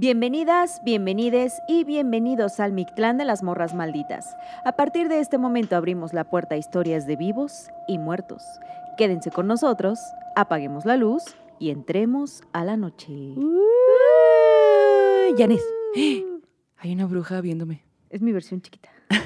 [0.00, 4.34] Bienvenidas, bienvenides y bienvenidos al Mictlán de las Morras Malditas.
[4.64, 8.42] A partir de este momento abrimos la puerta a historias de vivos y muertos.
[8.96, 9.98] Quédense con nosotros,
[10.36, 11.22] apaguemos la luz
[11.58, 13.12] y entremos a la noche.
[15.36, 15.62] Yanis,
[16.78, 17.84] hay una bruja viéndome.
[18.08, 18.88] Es mi versión chiquita.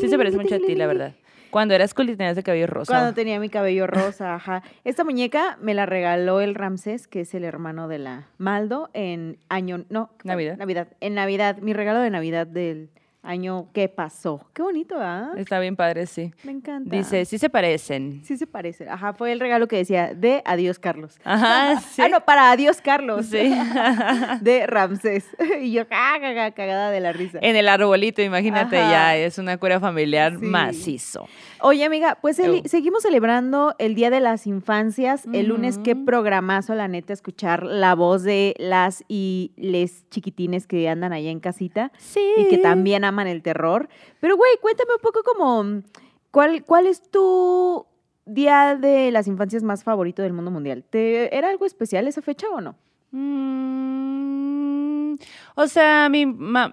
[0.00, 1.14] Sí se parece mucho a ti, la verdad.
[1.50, 2.92] Cuando eras cool y tenías el cabello rosa.
[2.92, 4.62] Cuando tenía mi cabello rosa, ajá.
[4.84, 9.38] Esta muñeca me la regaló el Ramsés, que es el hermano de la Maldo, en
[9.48, 10.10] año, no.
[10.24, 10.56] Navidad.
[10.56, 12.90] Navidad, en Navidad, mi regalo de Navidad del
[13.28, 14.40] año que pasó.
[14.54, 15.32] Qué bonito, ¿ah?
[15.36, 16.32] Está bien padre, sí.
[16.44, 16.96] Me encanta.
[16.96, 18.22] Dice, sí se parecen.
[18.24, 18.88] Sí se parece.
[18.88, 21.18] Ajá, fue el regalo que decía de Adiós Carlos.
[21.24, 22.00] Ajá, sí.
[22.02, 23.26] Ah, no, para Adiós Carlos.
[23.26, 23.54] Sí.
[24.40, 25.26] De Ramsés.
[25.60, 27.38] Y yo caga, cagada de la risa.
[27.42, 28.90] En el arbolito, imagínate, Ajá.
[28.90, 30.46] ya es una cura familiar Sí.
[30.46, 31.28] macizo.
[31.60, 35.24] Oye, amiga, pues el- seguimos celebrando el Día de las Infancias.
[35.32, 40.88] El lunes, qué programazo, la neta, escuchar la voz de las y les chiquitines que
[40.88, 42.20] andan allá en casita Sí.
[42.36, 43.88] y que también aman el terror.
[44.20, 45.82] Pero, güey, cuéntame un poco como,
[46.30, 47.86] ¿cuál, cuál es tu
[48.24, 50.84] Día de las Infancias más favorito del mundo mundial?
[50.88, 52.76] ¿Te, ¿Era algo especial esa fecha o no?
[53.10, 55.14] Mm,
[55.56, 56.72] o sea, mi ma-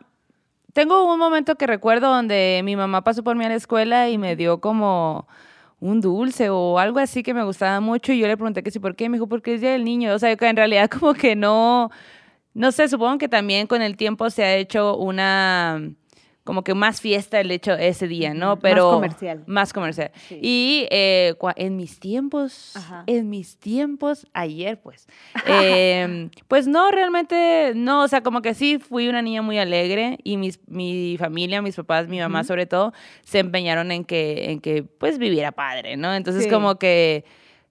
[0.75, 4.17] tengo un momento que recuerdo donde mi mamá pasó por mí a la escuela y
[4.17, 5.25] me dio como
[5.79, 8.79] un dulce o algo así que me gustaba mucho y yo le pregunté que sí,
[8.79, 9.07] ¿por qué?
[9.07, 10.13] Me dijo, porque es Día del Niño.
[10.13, 11.91] O sea, que en realidad como que no,
[12.53, 15.81] no sé, supongo que también con el tiempo se ha hecho una,
[16.45, 18.49] como que más fiesta el hecho ese día, ¿no?
[18.51, 19.43] más Pero comercial.
[19.47, 20.11] Más comercial.
[20.29, 20.39] Sí.
[20.41, 23.03] Y eh, en mis tiempos, Ajá.
[23.07, 25.07] en mis tiempos, ayer pues,
[25.47, 30.19] em, pues no, realmente no, o sea, como que sí fui una niña muy alegre
[30.23, 34.59] y mis, mi familia, mis papás, mi mamá sobre todo, se empeñaron en que, en
[34.61, 36.13] que pues viviera padre, ¿no?
[36.13, 36.49] Entonces Sí.
[36.49, 37.25] como que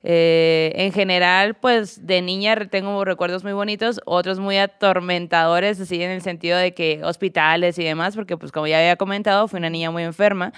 [0.06, 6.11] eh, en general, pues de niña tengo recuerdos muy bonitos, otros muy atormentadores, así en
[6.11, 9.70] el sentido de que hospitales y demás, porque pues como ya había comentado, fui una
[9.70, 10.52] niña muy enferma.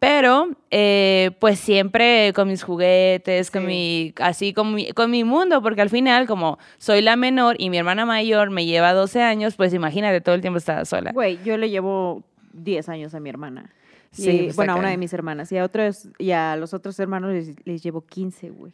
[0.00, 3.66] Pero, eh, pues siempre con mis juguetes, con Sí.
[3.66, 7.68] mi, así con mi, con mi mundo, porque al final, como soy la menor y
[7.68, 11.10] mi hermana mayor me lleva 12 años, pues imagínate, todo el tiempo estaba sola.
[11.12, 13.70] Güey, yo le llevo 10 años a mi hermana.
[14.16, 15.50] Y, Sí, pues, bueno, a una de mis hermanas.
[15.50, 18.72] Y a otros, y a los otros hermanos les, les llevo 15, güey.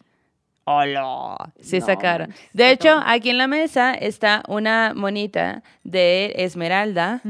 [0.65, 1.37] ¡Hola!
[1.61, 2.35] Sí, No sacaron.
[2.53, 3.03] De hecho, todo.
[3.07, 7.21] aquí en la mesa está una monita de Esmeralda,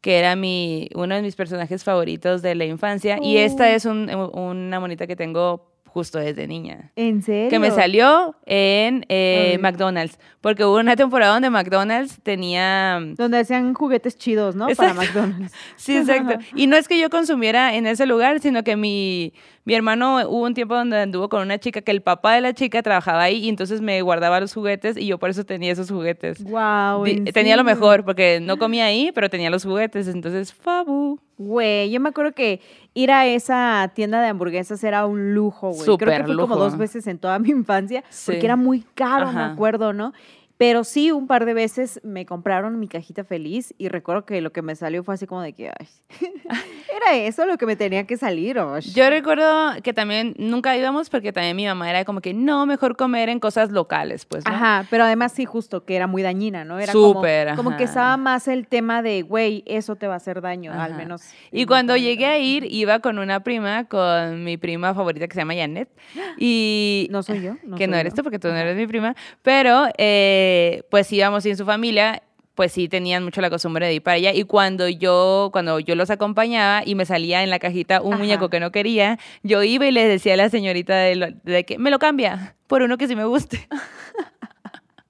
[0.00, 3.18] que era mi, uno de mis personajes favoritos de la infancia.
[3.22, 3.66] Y esta Oh.
[3.66, 6.92] es un- una monita que tengo justo desde niña.
[6.96, 7.50] ¿En serio?
[7.50, 9.58] Que me salió en eh.
[9.60, 10.18] McDonald's.
[10.40, 13.00] Porque hubo una temporada donde McDonald's tenía...
[13.16, 14.68] Donde hacían juguetes chidos, ¿no?
[14.68, 14.94] Exacto.
[14.94, 15.52] Para McDonald's.
[15.76, 16.38] Sí, exacto.
[16.54, 19.32] Y no es que yo consumiera en ese lugar, sino que mi,
[19.68, 22.54] mi hermano hubo un tiempo donde anduvo con una chica que el papá de la
[22.54, 25.90] chica trabajaba ahí y entonces me guardaba los juguetes y yo por eso tenía esos
[25.90, 26.42] juguetes.
[26.42, 27.04] Wow.
[27.34, 31.18] Tenía lo mejor porque no comía ahí, pero tenía los juguetes, entonces fabu.
[31.36, 32.62] Güey, yo me acuerdo que
[32.94, 35.98] ir a esa tienda de hamburguesas era un lujo, güey.
[35.98, 38.32] Creo que fui como dos veces en toda mi infancia, Sí.
[38.32, 40.14] porque era muy caro, me acuerdo, ¿no?
[40.58, 44.50] Pero sí, un par de veces me compraron mi cajita feliz y recuerdo que lo
[44.52, 45.86] que me salió fue así como de que, ay,
[46.96, 48.92] era eso lo que me tenía que salir, osh.
[48.92, 52.96] Yo recuerdo que también nunca íbamos porque también mi mamá era como que no, mejor
[52.96, 54.44] comer en cosas locales, pues.
[54.46, 54.52] ¿no?
[54.52, 56.80] Ajá, pero además sí, justo, que era muy dañina, ¿no?
[56.80, 57.84] Era como- Súper, como, que ajá.
[57.84, 61.22] estaba más el tema de, güey, eso te va a hacer daño, al menos.
[61.52, 65.40] Y cuando llegué a ir, iba con una prima, con mi prima favorita que se
[65.40, 65.88] llama Janet.
[66.36, 67.54] Y No soy yo.
[67.76, 68.16] que no eres yo.
[68.16, 70.46] tú porque tú no eres mi prima, pero eh,
[70.90, 72.22] pues íbamos en su familia
[72.54, 75.94] pues sí tenían mucho la costumbre de ir para allá y cuando yo cuando yo
[75.94, 78.22] los acompañaba y me salía en la cajita un Ajá.
[78.22, 81.64] muñeco que no quería, yo iba y le decía a la señorita de, lo- de
[81.64, 83.68] que me lo cambia por uno que sí me guste.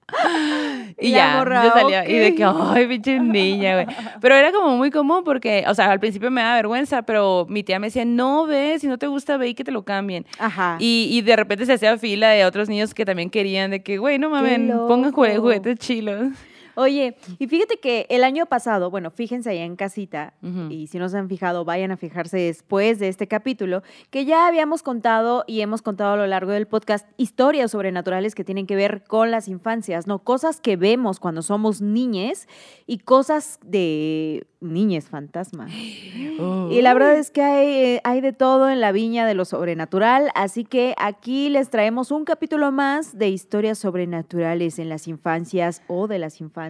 [1.00, 3.96] Y y ya, morra, yo salía y de que, ay, pinche niña, güey.
[4.20, 7.62] Pero era como muy común porque, o sea, al principio me daba vergüenza, pero mi
[7.62, 10.26] tía me decía, no, ve, si no te gusta, ve y que te lo cambien.
[10.40, 10.76] Ajá.
[10.80, 13.98] Y, y de repente se hacía fila de otros niños que también querían de que,
[13.98, 16.32] güey, no mames, pongan juguetes chilos.
[16.78, 20.34] Oye, y fíjate que el año pasado, bueno, fíjense allá en casita,
[20.70, 24.46] y si no se han fijado, vayan a fijarse después de este capítulo, que ya
[24.46, 28.76] habíamos contado y hemos contado a lo largo del podcast historias sobrenaturales que tienen que
[28.76, 30.20] ver con las infancias, ¿no?
[30.20, 32.46] Cosas que vemos cuando somos niñes
[32.86, 35.68] y cosas de niñes fantasma.
[35.70, 39.44] Y la verdad es que hay, eh, hay de todo en la viña de lo
[39.44, 45.82] sobrenatural, así que aquí les traemos un capítulo más de historias sobrenaturales en las infancias
[45.88, 46.67] o de las infancias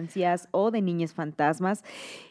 [0.51, 1.83] o de niñas fantasmas.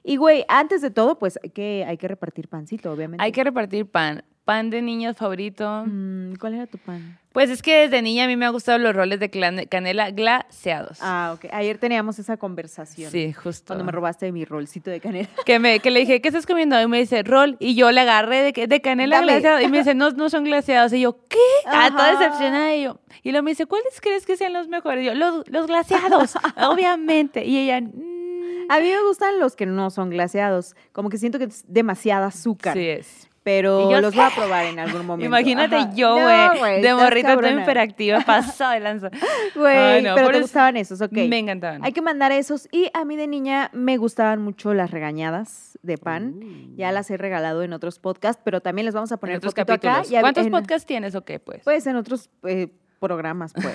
[0.03, 3.23] Y güey, antes de todo, pues que, hay que repartir pancito, obviamente.
[3.25, 4.25] Hay que repartir pan.
[4.49, 5.85] Pan de niños favorito.
[5.87, 7.19] Mm, ¿Cuál era tu pan?
[7.35, 9.29] Pues es que desde niña a mí me han gustado los roles de
[9.69, 10.97] canela glaseados.
[11.03, 11.53] Ah, ok.
[11.53, 13.11] Ayer teníamos esa conversación.
[13.11, 13.67] sí, justo.
[13.67, 15.29] Cuando me robaste de mi rolcito de canela.
[15.45, 16.81] que, me, que le dije, ¿qué estás comiendo?
[16.81, 17.57] Y me dice, rol.
[17.61, 19.33] Y yo le agarré de, de canela Dame.
[19.33, 19.61] glaseado.
[19.61, 20.95] Y me dice, no, no son glaseados.
[20.95, 21.37] Y yo, ¿qué?
[21.67, 22.75] Ah, toda decepcionada.
[22.75, 25.03] Y yo, y luego me dice, ¿cuáles crees que sean los mejores?
[25.03, 27.45] Y yo, los, los glaseados, obviamente.
[27.45, 28.71] Y ella, "Mm".
[28.71, 30.75] A mí me gustan los que no son glaseados.
[30.93, 32.73] Como que siento que es demasiada azúcar.
[32.75, 33.28] Sí es.
[33.45, 35.27] Pero yo, los voy a probar en algún momento.
[35.27, 35.95] Imagínate Ajá.
[35.95, 39.11] yo, No, güey, de morrita toda hiperactiva, pasada de lanza.
[39.55, 41.13] Güey, no, pero te eso- gustaban esos, ok.
[41.13, 41.83] Me encantaban.
[41.85, 42.69] Hay que mandar esos.
[42.73, 46.75] Y a mí de niña me gustaban mucho las regañadas de pan.
[46.77, 49.55] Ya las he regalado en otros podcasts, pero también les vamos a en poner otros
[49.55, 49.81] fotito acá.
[49.81, 50.11] capítulos.
[50.11, 51.63] y a- ¿Cuántos en- podcasts tienes o qué, pues?
[51.65, 52.69] Pues en otros eh,
[52.99, 53.75] programas, pues.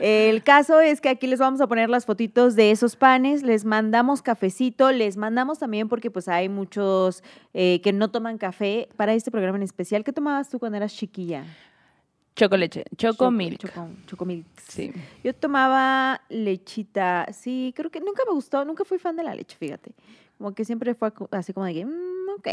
[0.00, 3.64] El caso es que aquí les vamos a poner las fotitos de esos panes, les
[3.64, 7.22] mandamos cafecito, les mandamos también porque pues hay muchos
[7.54, 10.04] eh, que no toman café para este programa en especial.
[10.04, 11.44] ¿Qué tomabas tú cuando eras chiquilla?
[12.36, 13.58] Chocoleche, chocomilk.
[13.58, 14.46] Choco, chocomilk.
[14.68, 14.92] Sí.
[15.24, 19.56] Yo tomaba lechita, sí, creo que nunca me gustó, nunca fui fan de la leche,
[19.58, 19.92] fíjate.
[20.38, 22.48] Como que siempre fue así como de que, mm, ok.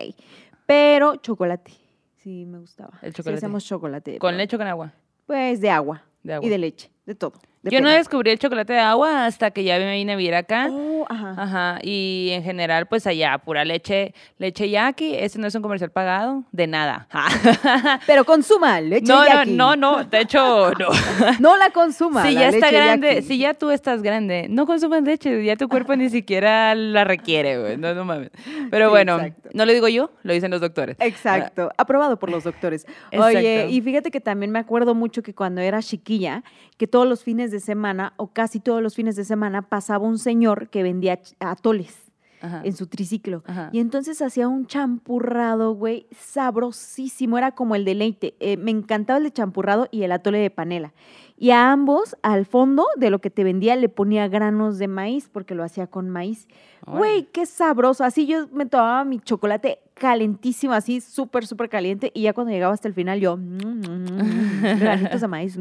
[0.66, 1.72] Pero chocolate,
[2.18, 2.98] sí me gustaba.
[3.04, 3.38] El Sí, chocolate.
[3.38, 4.18] hacemos chocolate.
[4.18, 4.92] ¿Con pero- leche o con agua?
[5.26, 6.04] Pues de agua.
[6.24, 6.46] De agua.
[6.46, 7.34] Y de leche, de todo.
[7.72, 10.68] Yo no descubrí el chocolate de agua hasta que ya me vine a vivir acá.
[10.72, 11.34] Oh, ajá.
[11.38, 15.92] Ajá, y en general, pues allá, pura leche, leche yaqui, ese no es un comercial
[15.92, 17.08] pagado, de nada.
[18.08, 19.52] Pero consuma leche no, no, yaqui.
[19.52, 20.88] no, no, de hecho, no.
[21.40, 22.24] No la consuma.
[22.26, 23.22] si la ya está grande, yaqui.
[23.28, 27.60] si ya tú estás grande, no consumas leche, ya tu cuerpo ni siquiera la requiere,
[27.60, 28.30] güey, no, no mames.
[28.72, 29.50] Pero Sí, bueno, exacto.
[29.54, 30.98] no lo digo yo, lo dicen los doctores.
[31.00, 32.86] Exacto, aprobado por los doctores.
[33.18, 36.44] Oye, y fíjate que también me acuerdo mucho que cuando era chiquilla,
[36.78, 40.20] que todos los fines de semana, o casi todos los fines de semana, pasaba un
[40.20, 42.12] señor que vendía atoles
[42.42, 42.62] Ajá.
[42.64, 43.44] en su triciclo.
[43.48, 43.70] Ajá.
[43.72, 48.36] Y entonces hacía un champurrado, güey, sabrosísimo, era como el deleite.
[48.40, 50.94] Eh, me encantaba el de champurrado y el atole de panela.
[51.38, 55.30] Y a ambos, al fondo de lo que te vendía, le ponía granos de maíz,
[55.30, 56.48] porque lo hacía con maíz.
[56.86, 58.06] Güey, qué sabroso.
[58.06, 62.12] Así yo me tomaba mi chocolate calentísimo, así súper, súper caliente.
[62.14, 65.58] Y ya cuando llegaba hasta el final, yo, mm, mm, mm, granitos de maíz,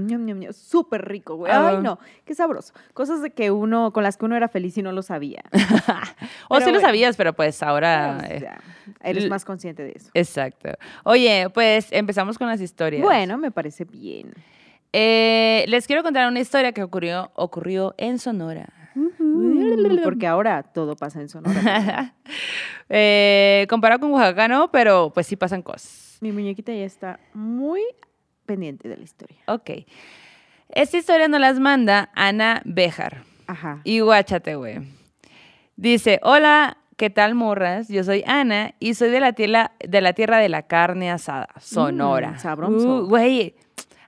[0.53, 1.51] súper rico, güey.
[1.51, 1.71] Ah.
[1.71, 2.73] Ay, no, qué sabroso.
[2.93, 5.43] Cosas de que uno, con las que uno era feliz y no lo sabía.
[6.49, 8.19] o sí lo sabías, pero pues ahora...
[8.21, 8.51] Pero, eh,
[9.03, 10.11] eres más consciente de eso.
[10.15, 10.71] Exacto.
[11.03, 13.03] Oye, pues empezamos con las historias.
[13.03, 14.35] Bueno, me parece bien.
[14.97, 18.69] Eh, les quiero contar una historia que ocurrió, ocurrió en Sonora.
[20.05, 22.15] Porque ahora todo pasa en Sonora.
[22.89, 26.19] eh, comparado con Oaxaca, no, pero pues sí pasan cosas.
[26.21, 27.83] Mi muñequita ya está muy
[28.47, 29.39] pendiente de la historia.
[29.49, 29.71] Ok.
[30.69, 33.25] Esta historia nos las manda Ana Bejar.
[33.49, 33.81] Ajá.
[33.83, 34.79] Y guáchate, güey.
[35.75, 37.89] Dice, hola, ¿qué tal, morras?
[37.89, 41.49] Yo soy Ana y soy de la tierra de la, tierra de la carne asada,
[41.59, 42.31] Sonora.
[42.31, 43.03] Mm, sabroso.
[43.03, 43.57] Uh, Güey,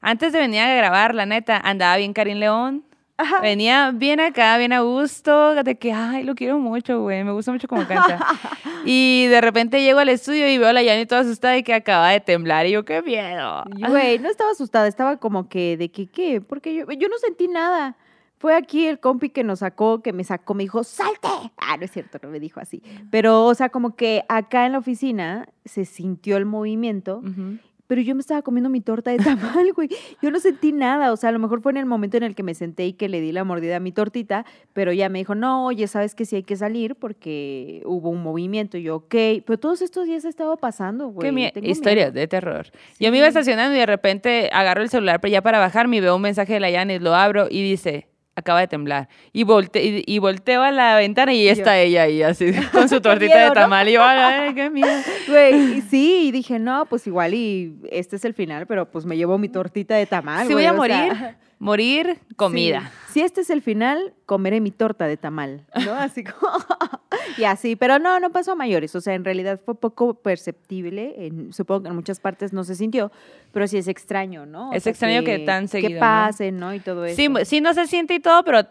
[0.06, 2.84] antes de venir a grabar, la neta, andaba bien Karim León.
[3.18, 3.40] Ajá.
[3.40, 7.50] Venía bien acá, bien a gusto, de que, ay, lo quiero mucho, güey, me gusta
[7.50, 8.24] mucho cómo canta.
[8.84, 11.74] y de repente llego al estudio y veo a la Yani toda asustada y que
[11.74, 12.66] acaba de temblar.
[12.66, 13.64] Y yo, qué miedo.
[13.88, 16.40] Güey, no estaba asustada, estaba como que de que, ¿qué?
[16.40, 17.96] Porque yo, yo no sentí nada.
[18.38, 21.28] Fue aquí el compi que nos sacó, que me sacó, me dijo, ¡salte!
[21.56, 22.80] Ah, no es cierto, no me dijo así.
[23.10, 27.58] Pero, o sea, como que acá en la oficina se sintió el movimiento, Ujú.
[27.86, 29.88] Pero yo me estaba comiendo mi torta de tamal, güey.
[30.22, 32.34] Yo no sentí nada, o sea, a lo mejor fue en el momento en el
[32.34, 35.18] que me senté y que le di la mordida a mi tortita, pero ya me
[35.18, 38.78] dijo, no, oye, sabes que sí hay que salir porque hubo un movimiento.
[38.78, 39.14] Y yo, ok,
[39.44, 41.52] pero todos estos días ha estado pasando, güey.
[41.52, 42.20] Qué historias miedo".
[42.20, 42.66] de terror.
[42.98, 46.00] Yo me iba estacionando y de repente agarro el celular pero ya para bajarme y
[46.00, 49.08] veo un mensaje de la Yanis, lo abro y dice, acaba de temblar.
[49.32, 53.00] Y, volte y, y volteo a la ventana y está ella ahí así, con su
[53.00, 53.54] tortita miedo, de ¿no?
[53.54, 53.88] tamal.
[53.88, 54.88] Y yo, ay, qué miedo.
[55.28, 59.04] Güey, y sí, y dije, no, pues igual y este es el final, pero pues
[59.06, 60.46] me llevo mi tortita de tamal.
[60.46, 62.90] Si güey, voy a sea, morir, comida.
[63.06, 63.12] sí.
[63.16, 65.94] Si este es el final, comeré mi torta de tamal, ¿no?
[65.98, 66.52] Así como...
[67.38, 71.14] y así, pero no, no pasó a mayores, o sea, en realidad fue poco perceptible,
[71.26, 73.10] en- supongo que en muchas partes no se sintió,
[73.52, 74.70] pero sí es extraño, ¿no?
[74.70, 76.00] O Es sea, extraño que tan seguido, Que ¿no?
[76.00, 76.74] pase, ¿no?
[76.74, 77.16] Y todo eso.
[77.16, 78.66] Sí, sí no se siente y todo, pero,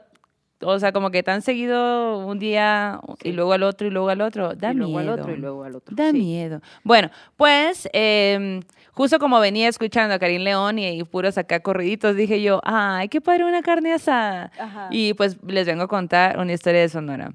[0.66, 4.22] o sea, como que tan seguido un día y luego al otro y luego al
[4.22, 5.14] otro, da y luego miedo.
[5.14, 5.96] al otro y luego al otro.
[5.96, 6.18] Da sí.
[6.18, 6.62] miedo.
[6.84, 12.16] Bueno, pues em, justo como venía escuchando a Karim León y, y puros acá corriditos,
[12.16, 14.52] dije yo, ay, qué padre una carne asada.
[14.60, 14.88] Ajá.
[14.92, 17.32] Y pues les vengo a contar una historia de Sonora.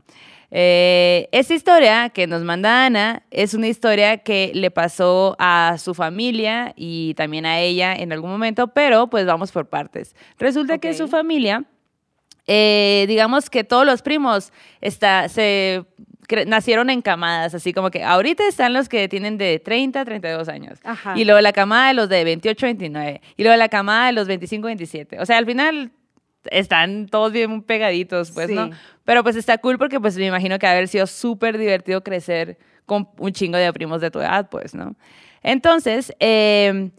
[0.52, 5.94] Eh, esta historia que nos manda Ana es una historia que le pasó a su
[5.94, 10.16] familia y también a ella en algún momento, pero pues vamos por partes.
[10.38, 11.64] Resulta que su familia,
[12.52, 15.84] eh, digamos que todos los primos está, se
[16.48, 20.48] nacieron en camadas, así como que ahorita están los que tienen de 30 a 32
[20.48, 20.80] años.
[20.82, 21.14] Ajá.
[21.16, 23.20] Y luego la camada de los de 28 a 29.
[23.36, 25.20] Y luego la camada de los 25 a 27.
[25.20, 25.92] O sea, al final
[26.46, 28.66] están todos bien pegaditos, pues, ¿no?
[28.66, 28.72] Sí.
[29.04, 32.58] Pero pues está cool porque pues me imagino que ha haber sido súper divertido crecer
[32.84, 34.96] con un chingo de primos de tu edad, pues, ¿no?
[35.44, 36.90] Entonces, eh,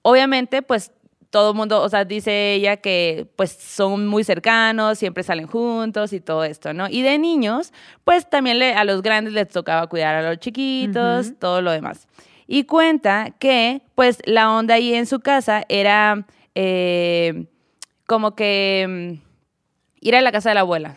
[0.00, 0.92] obviamente, pues
[1.34, 6.12] todo el mundo, o sea, dice ella que pues son muy cercanos, siempre salen juntos
[6.12, 6.86] y todo esto, ¿no?
[6.88, 7.72] Y de niños,
[8.04, 12.06] pues también le- a los grandes les tocaba cuidar a los chiquitos, todo lo demás.
[12.46, 16.24] Y cuenta que pues la onda ahí en su casa era
[16.54, 17.46] eh,
[18.06, 20.96] como que mm, ir a la casa de la abuela.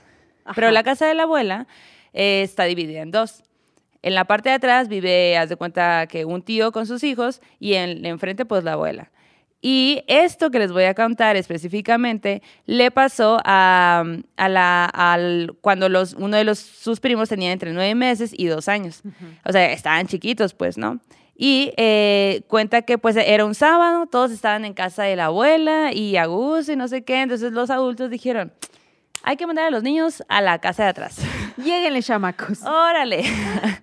[0.54, 1.66] Pero la casa de la abuela
[2.14, 3.42] eh, está dividida en dos.
[4.04, 7.42] En la parte de atrás vive, haz de cuenta que un tío con sus hijos
[7.60, 9.10] y en enfrente pues la abuela.
[9.70, 14.06] Y esto que les voy a contar específicamente le pasó a,
[14.38, 18.46] a la, al, cuando los, uno de los, sus primos tenía entre nueve meses y
[18.46, 19.02] dos años.
[19.44, 21.02] O sea, estaban chiquitos, pues, ¿no?
[21.36, 25.92] Y eh, cuenta que pues era un sábado, todos estaban en casa de la abuela
[25.92, 27.24] y a gusto y no sé qué.
[27.24, 28.54] Entonces los adultos dijeron,
[29.30, 31.18] hay que mandar a los niños a la casa de atrás.
[31.58, 32.62] Lléguenle, chamacos.
[32.64, 33.24] Órale.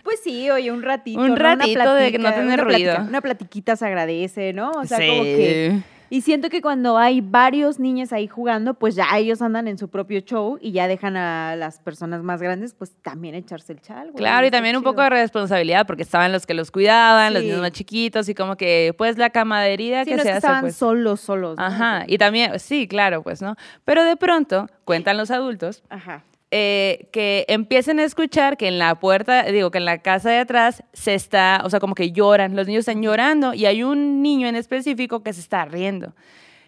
[0.02, 1.20] Pues sí, oye, un ratito.
[1.20, 1.32] Un ¿no?
[1.34, 3.08] Una ratito de que no tener una platica- ruido.
[3.08, 4.70] Una platiquita se agradece, ¿no?
[4.70, 5.06] O sea, Sí.
[5.08, 5.80] como que.
[6.14, 9.88] Y siento que cuando hay varios niños ahí jugando, pues ya ellos andan en su
[9.88, 14.12] propio show y ya dejan a las personas más grandes, pues también echarse el chal.
[14.12, 14.92] güey, Claro, y también un chido.
[14.92, 18.56] poco de responsabilidad porque estaban los que los cuidaban, los niños más chiquitos y como
[18.56, 20.76] que pues la camadería Sí, que no es se que hace estaban pues.
[20.76, 21.56] solos, solos.
[21.58, 21.64] ¿no?
[21.64, 23.56] Ajá, y también, sí, claro, pues, ¿no?
[23.84, 26.22] Pero de pronto, cuentan los adultos, Ajá.
[26.56, 30.38] Eh, que empiecen a escuchar que en la puerta, digo, que en la casa de
[30.38, 34.22] atrás se está, o sea, como que lloran, los niños están llorando y hay un
[34.22, 36.14] niño en específico que se está riendo.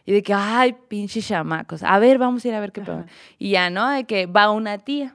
[0.05, 2.81] Y de que, ay, pinches chamacos, a ver, vamos a ir a ver qué.
[2.81, 3.07] Ajá.
[3.39, 3.89] Y ya, ¿no?
[3.89, 5.15] De que va una tía.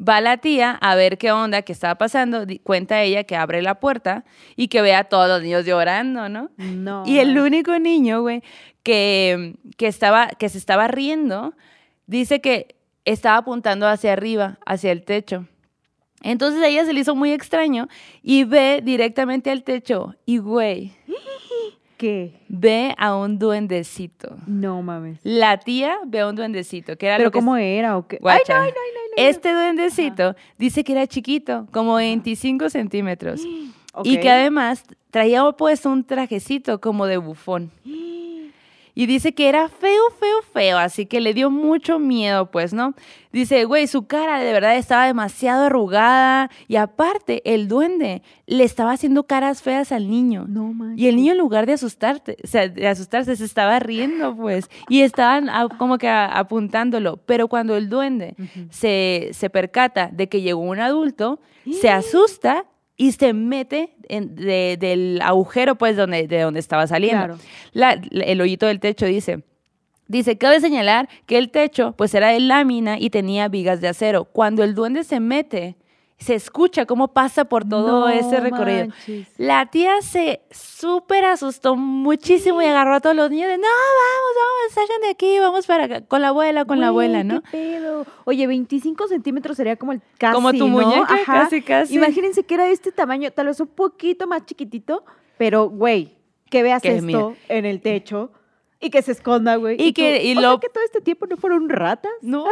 [0.00, 2.46] Va la tía a ver qué onda, qué estaba pasando.
[2.62, 4.24] Cuenta ella que abre la puerta
[4.54, 6.52] y que ve a todos los niños llorando, ¿no?
[6.56, 7.02] No.
[7.04, 8.44] Y el único niño, güey,
[8.84, 11.52] que, que, estaba, que se estaba riendo,
[12.06, 12.77] dice que
[13.12, 15.46] estaba apuntando hacia arriba, hacia el techo.
[16.22, 17.88] Entonces a ella se le hizo muy extraño
[18.22, 20.92] y ve directamente al techo y, güey,
[21.96, 22.40] ¿Qué?
[22.48, 24.36] ve a un duendecito.
[24.46, 25.18] No mames.
[25.22, 27.38] La tía ve a un duendecito, que era ¿Pero lo que...
[27.38, 28.18] cómo era o qué?
[28.20, 28.60] Guacha.
[28.60, 29.28] Ay, no, ay, no, ay, no, no.
[29.30, 33.40] Este duendecito dice que era chiquito, como 25 centímetros.
[34.04, 37.72] Y que además traía puesto un trajecito como de bufón.
[39.00, 42.94] Y dice que era feo, feo, feo, así que le dio mucho miedo, pues, ¿no?
[43.32, 48.90] Dice, güey, su cara de verdad estaba demasiado arrugada y aparte el duende le estaba
[48.90, 50.46] haciendo caras feas al niño.
[50.48, 50.74] No.
[50.96, 54.68] Y el niño en lugar de asustarte, o sea, de asustarse, se estaba riendo, pues.
[54.88, 57.18] Y estaban a- como que a- apuntándolo.
[57.18, 58.34] Pero cuando el duende
[58.70, 61.38] se, se percata de que llegó un adulto,
[61.70, 62.64] se asusta
[62.98, 67.24] y se mete en- de- del agujero, pues, donde, de donde estaba saliendo.
[67.24, 67.38] Claro.
[67.72, 69.42] La- la- el hoyito del techo dice...
[70.10, 74.24] Dice, cabe señalar que el techo pues era de lámina y tenía vigas de acero.
[74.24, 75.76] Cuando el duende se mete,
[76.18, 78.88] se escucha cómo pasa por todo No ese recorrido.
[78.88, 79.28] manches.
[79.38, 84.34] La tía se súper asustó muchísimo y agarró a todos los niños de, no, vamos,
[84.36, 87.42] vamos, salgan de aquí, vamos para acá, con la abuela, con la abuela, ¿no?
[87.42, 88.04] ¿Qué pedo?
[88.24, 90.80] Oye, 25 centímetros sería como el casi, Como tu ¿no?
[90.80, 91.42] muñeca, Ajá.
[91.44, 91.94] casi, casi.
[91.94, 95.04] Imagínense que era de este tamaño, tal vez un poquito más chiquitito,
[95.36, 96.16] pero, güey,
[96.50, 97.28] que veas Que esto mira.
[97.48, 98.32] en el techo
[98.80, 99.76] y que se esconda, güey.
[99.80, 102.12] Y que- tú, y lo- que todo este tiempo no fueron ratas.
[102.22, 102.44] No.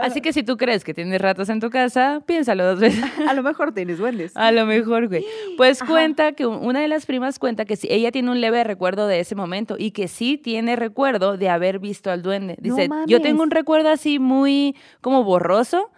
[0.00, 3.02] Así que si tú crees que tienes ratas en tu casa, piénsalo dos veces.
[3.28, 4.36] A lo mejor tienes duendes.
[4.36, 5.24] A lo mejor, güey.
[5.56, 5.90] Pues Ajá.
[5.90, 9.20] cuenta que un- una de las primas cuenta que ella tiene un leve recuerdo de
[9.20, 12.56] ese momento y que sí tiene recuerdo de haber visto al duende.
[12.60, 15.90] No Dice, yo tengo un recuerdo así muy como borroso.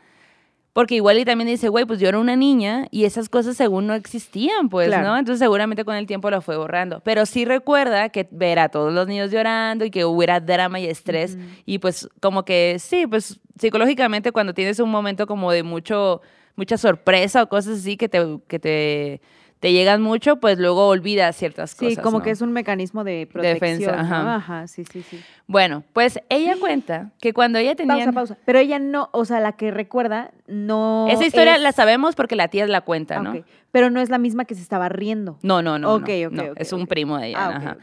[0.75, 3.87] Porque igual y también dice, güey, pues yo era una niña y esas cosas según
[3.87, 5.07] no existían, pues, Claro.
[5.07, 5.17] ¿no?
[5.17, 7.01] Entonces seguramente con el tiempo lo fue borrando.
[7.05, 10.87] Pero sí recuerda que ver a todos los niños llorando y que hubiera drama y
[10.87, 11.39] estrés.
[11.65, 16.23] Y pues como que sí, pues psicológicamente cuando tienes un momento como de mucho,
[16.57, 19.21] mucha sorpresa o cosas así que te, que te,
[19.65, 22.05] te llegan mucho, pues luego olvidas ciertas Sí, cosas.
[22.05, 22.23] como ¿no?
[22.25, 23.97] que es un mecanismo de Defensa, protección.
[23.97, 24.03] ¿no?
[24.03, 24.35] ajá.
[24.35, 25.23] Ajá, sí, sí, sí.
[25.47, 27.95] Bueno, pues ella cuenta que cuando ella tenía...
[27.95, 28.39] Pausa, pausa.
[28.45, 31.07] Pero ella no, o sea, la que recuerda no.
[31.09, 33.31] Esa historia es- la sabemos porque la tía la cuenta, ¿no?
[33.33, 35.39] Ok, Pero no es la misma que se estaba riendo.
[35.41, 35.95] No, no, no.
[35.95, 37.39] Ok, no, ok, no, ok, es un primo de ella.
[37.41, 37.77] Ah, ajá.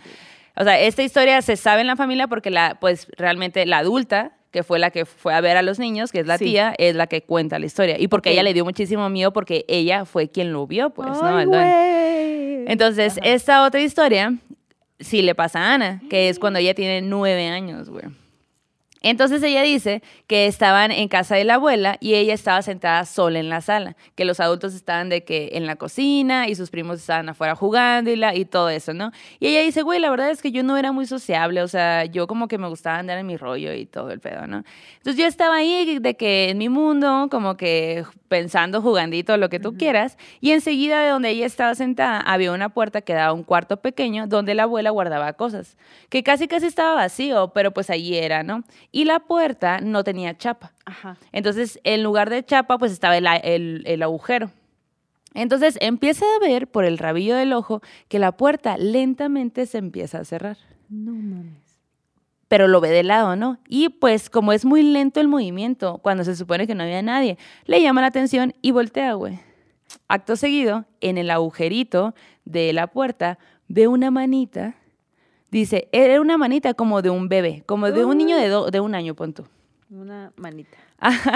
[0.56, 4.34] O sea, esta historia se sabe en la familia porque la, pues realmente la adulta,
[4.52, 6.46] que fue la que fue a ver a los niños, que es la Sí.
[6.46, 7.96] tía, es la que cuenta la historia.
[8.00, 11.40] Y porque ella le dio muchísimo miedo porque ella fue quien lo vio, pues, ¿no?
[11.40, 12.66] El duende.
[12.68, 13.30] Entonces, Ajá.
[13.30, 14.34] esta otra historia
[15.00, 18.06] sí le pasa a Ana, que es cuando ella tiene nueve años, güey.
[19.02, 23.40] Entonces ella dice que estaban en casa de la abuela y ella estaba sentada sola
[23.40, 27.00] en la sala, que los adultos estaban de que en la cocina y sus primos
[27.00, 29.12] estaban afuera jugando y, la, y todo eso, ¿no?
[29.40, 32.06] Y ella dice, güey, la verdad es que yo no era muy sociable, o sea,
[32.06, 34.64] yo como que me gustaba andar en mi rollo y todo el pedo, ¿no?
[34.98, 39.60] Entonces yo estaba ahí de que en mi mundo, como que pensando, jugandito, lo que
[39.60, 43.34] tú quieras, y enseguida de donde ella estaba sentada había una puerta que daba a
[43.34, 45.76] un cuarto pequeño donde la abuela guardaba cosas,
[46.08, 48.64] que casi casi estaba vacío, pero pues allí era, ¿no?
[48.94, 50.72] y la puerta no tenía chapa.
[51.34, 54.50] Entonces, en lugar de chapa, pues estaba el, agujero.
[55.34, 60.20] Entonces empieza a ver por el rabillo del ojo que la puerta lentamente se empieza
[60.20, 60.58] a cerrar.
[60.88, 61.71] No mames.
[62.52, 63.60] Pero lo ve de lado, ¿no?
[63.70, 67.38] Y pues como es muy lento el movimiento, cuando se supone que no había nadie,
[67.64, 69.40] le llama la atención y voltea, güey.
[70.10, 73.40] Acto seguido, en el agujerito de la puerta,
[73.70, 74.76] ve una manita
[75.50, 78.96] Dice, era una manita como de un bebé, como de un niño de, de un
[78.96, 79.48] año, punto.
[79.90, 80.78] Una manita.
[80.98, 81.36] Ajá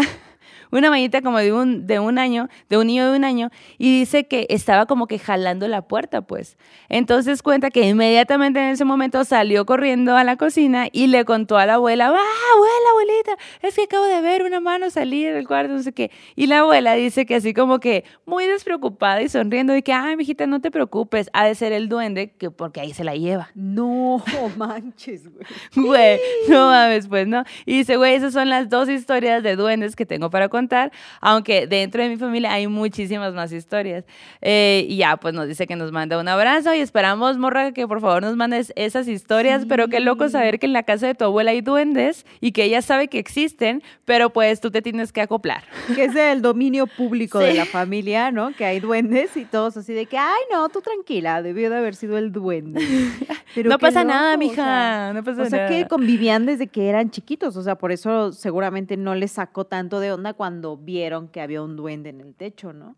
[0.71, 3.99] una manita como de un, de un año, de un niño de un año, y
[3.99, 6.57] dice que estaba como que jalando la puerta, pues.
[6.89, 11.57] Entonces cuenta que inmediatamente en ese momento salió corriendo a la cocina y le contó
[11.57, 13.37] a la abuela, ¡ah, abuela, abuelita!
[13.61, 16.11] Es que acabo de ver una mano salir del cuarto, no sé qué.
[16.35, 20.15] Y la abuela dice que así como que muy despreocupada y sonriendo, y que, ay,
[20.15, 23.49] mijita, no te preocupes, ha de ser el duende, que porque ahí se la lleva.
[23.55, 24.23] No
[24.57, 25.45] manches, güey.
[25.75, 26.19] Güey,
[26.49, 27.43] no mames, pues, ¿no?
[27.65, 31.67] Y dice, güey, esas son las dos historias de duendes que tengo para contar, aunque
[31.67, 34.05] dentro de mi familia hay muchísimas más historias.
[34.41, 37.85] Eh, y ya, pues nos dice que nos manda un abrazo y esperamos, morra, que
[37.87, 41.15] por favor nos mandes esas historias, pero qué loco saber que en la casa de
[41.15, 45.11] tu abuela hay duendes y que ella sabe que existen, pero pues tú te tienes
[45.11, 45.63] que acoplar.
[45.93, 48.53] Que es el dominio público de la familia, ¿no?
[48.53, 51.95] Que hay duendes y todos así de que, ay, no, tú tranquila, debió de haber
[51.95, 52.81] sido el duende.
[53.55, 55.47] Pero no pasa nada, mija, no pasa nada.
[55.47, 59.33] O sea, que convivían desde que eran chiquitos, o sea, por eso seguramente no les
[59.33, 60.44] sacó tanto de onda cuando
[60.77, 62.95] vieron que había un duende en el techo, ¿no?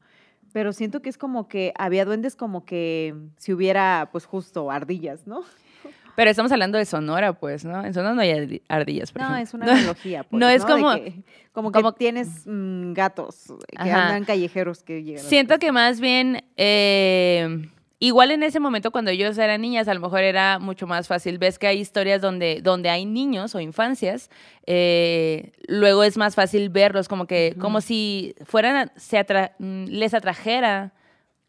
[0.53, 5.27] Pero siento que es como que había duendes como que si hubiera, pues justo, ardillas,
[5.27, 5.43] ¿no?
[6.15, 7.85] Pero estamos hablando de Sonora, pues, ¿no?
[7.85, 10.95] En Sonora no hay ardillas, por No, es una analogía, pues, No es como...
[11.51, 15.23] como que tienes mm, gatos que andan callejeros que llegan.
[15.23, 16.43] Siento que más bien...
[16.55, 17.69] Eh,
[17.99, 21.39] Igual en ese momento cuando ellos eran niñas, a lo mejor era mucho más fácil.
[21.39, 24.29] Ves que hay historias donde, donde hay niños o infancias,
[24.67, 29.25] eh, luego es más fácil verlos como que, como si fueran, se
[29.59, 30.93] les atrajera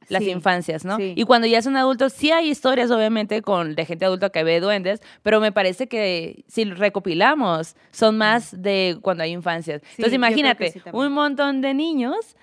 [0.09, 0.99] las infancias, ¿no?
[0.99, 4.61] Y cuando ya son adultos, sí hay historias, obviamente, con de gente adulta que ve
[4.61, 9.83] duendes, pero me parece que si recopilamos, son más de cuando hay infancias.
[9.91, 12.37] Entonces, imagínate, un montón de niños,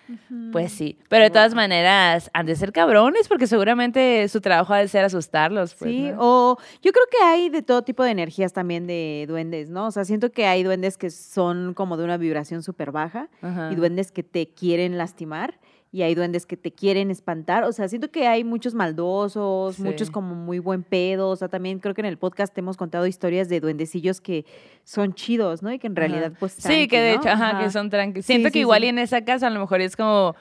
[0.52, 0.98] pues sí.
[1.10, 5.04] Pero de todas maneras, han de ser cabrones, porque seguramente su trabajo ha de ser
[5.06, 5.76] asustarlos.
[5.76, 9.70] Pues, sí, o yo creo que hay de todo tipo de energías también de duendes,
[9.70, 9.88] ¿no?
[9.88, 13.30] O sea, siento que hay duendes que son como de una vibración súper baja
[13.72, 15.60] y duendes que te quieren lastimar
[15.96, 17.64] y hay duendes que te quieren espantar.
[17.64, 21.30] O sea, siento que hay muchos maldosos, muchos como muy buen pedo.
[21.30, 24.46] O sea, también creo que en el podcast te hemos contado historias de duendecillos que
[24.84, 25.72] son chidos, ¿no?
[25.72, 26.52] Y que en realidad, pues.
[26.52, 28.26] sí, que de hecho, ajá, que son tranquilos.
[28.26, 30.36] Siento que igual y en esa casa a lo mejor es como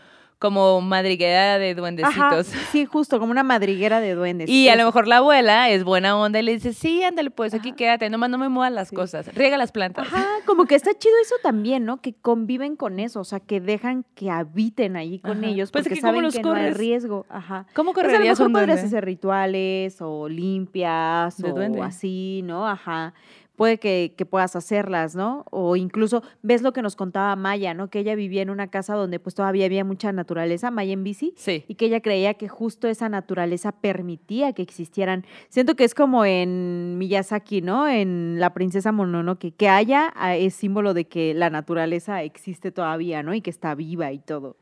[0.44, 2.48] como madriguera de duendecitos.
[2.70, 4.50] sí, justo, como una madriguera de duendes.
[4.50, 7.54] Y a lo mejor la abuela es buena onda y le dice, sí, ándale, pues
[7.54, 10.06] aquí quédate, nomás no me muevas las cosas, riega las plantas.
[10.06, 12.02] Ajá, como que está chido eso también, ¿no?
[12.02, 15.98] Que conviven con eso, o sea, que dejan que habiten ahí con ellos, pues porque
[15.98, 17.24] saben que no hay riesgo.
[17.30, 17.64] Ajá.
[17.72, 22.68] ¿Cómo correrías pues a lo mejor podrías hacer rituales o limpias o así, ¿no?
[22.68, 23.14] Ajá
[23.56, 25.44] puede que, que, puedas hacerlas, ¿no?
[25.50, 27.88] O incluso ves lo que nos contaba Maya, ¿no?
[27.88, 31.34] Que ella vivía en una casa donde pues todavía había mucha naturaleza, Maya en bici,
[31.36, 31.64] sí.
[31.68, 35.24] y que ella creía que justo esa naturaleza permitía que existieran.
[35.48, 37.88] Siento que es como en Miyazaki, ¿no?
[37.88, 43.22] En La princesa Mononoke, que haya ah, es símbolo de que la naturaleza existe todavía,
[43.22, 43.34] ¿no?
[43.34, 44.56] Y que está viva y todo.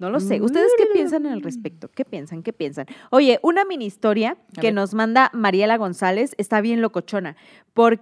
[0.00, 0.40] No lo sé.
[0.40, 1.88] ¿Ustedes qué piensan al respecto?
[1.88, 2.42] ¿Qué piensan?
[2.42, 2.86] ¿Qué piensan?
[3.10, 7.36] Oye, una mini historia que nos manda Mariela González está bien locochona,
[7.74, 8.01] porque,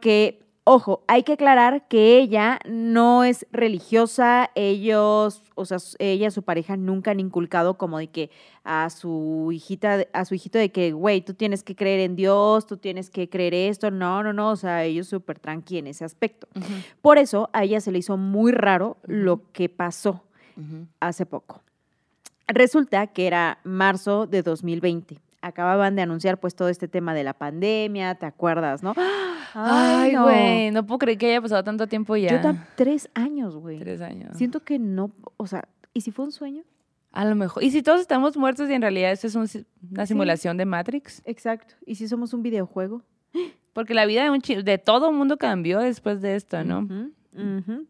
[0.64, 6.76] ojo, hay que aclarar que ella no es religiosa, ellos, o sea, ella su pareja
[6.76, 8.30] nunca han inculcado como de que
[8.62, 12.66] a su hijita, a su hijito de que, güey, tú tienes que creer en Dios,
[12.66, 16.04] tú tienes que creer esto, no, no, no, o sea, ellos súper tranqui en ese
[16.04, 16.46] aspecto.
[17.02, 20.22] Por eso a ella se le hizo muy raro lo que pasó
[21.00, 21.62] hace poco.
[22.46, 27.34] Resulta que era marzo de 2020 acababan de anunciar pues todo este tema de la
[27.34, 28.94] pandemia, ¿te acuerdas, no?
[29.54, 30.86] Ay, güey, no.
[30.86, 32.42] puedo creer que haya pasado tanto tiempo ya.
[32.42, 33.78] Yo tres años, güey.
[33.78, 34.36] Tres años.
[34.36, 36.62] Siento que no, o sea, ¿y si fue un sueño?
[37.12, 37.62] A lo mejor.
[37.64, 41.22] ¿Y si todos estamos muertos y en realidad esto es una simulación de Matrix?
[41.24, 41.74] Exacto.
[41.84, 43.02] ¿Y si somos un videojuego?
[43.72, 46.86] Porque la vida de, un de todo mundo cambió después de esto, ¿no?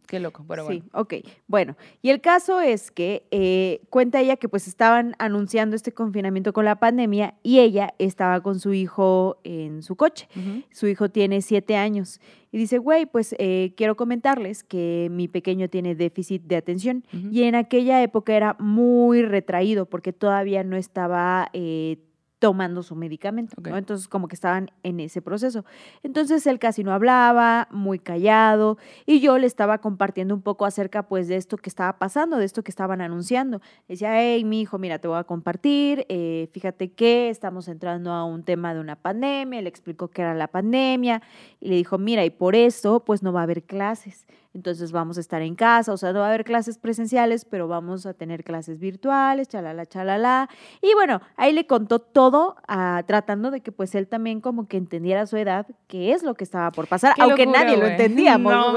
[0.07, 0.91] Qué loco, pero sí, bueno.
[0.93, 1.15] ok.
[1.47, 6.53] Bueno, y el caso es que eh, cuenta ella que pues estaban anunciando este confinamiento
[6.53, 10.29] con la pandemia y ella estaba con su hijo en su coche.
[10.73, 12.21] Su hijo tiene siete años
[12.53, 17.45] y dice, güey, pues eh, quiero comentarles que mi pequeño tiene déficit de atención y
[17.45, 21.99] en aquella época era muy retraído porque todavía no estaba eh,
[22.41, 23.55] tomando su medicamento.
[23.65, 25.65] Entonces como que estaban en ese proceso.
[26.03, 31.07] Entonces él casi no hablaba, muy callado y yo le estaba compartiendo un poco acerca
[31.07, 33.61] pues de esto que estaba pasando, de esto que estaban anunciando.
[33.87, 38.25] Decía, hey, mi hijo, mira, te voy a compartir, eh, fíjate que estamos entrando a
[38.25, 41.23] un tema de una pandemia, le explicó que era la pandemia
[41.61, 44.27] y le dijo, mira, y por eso pues no va a haber clases.
[44.53, 47.69] Entonces vamos a estar en casa, o sea, no va a haber clases presenciales, pero
[47.69, 50.49] vamos a tener clases virtuales, chalala, chalala.
[50.83, 54.77] Y bueno, ahí le contó todo, ah, tratando de que pues él también como que
[54.77, 57.77] entendiera a su edad qué es lo que estaba por pasar, Qué aunque locura, nadie
[57.77, 57.93] lo güey.
[57.93, 58.75] entendíamos, No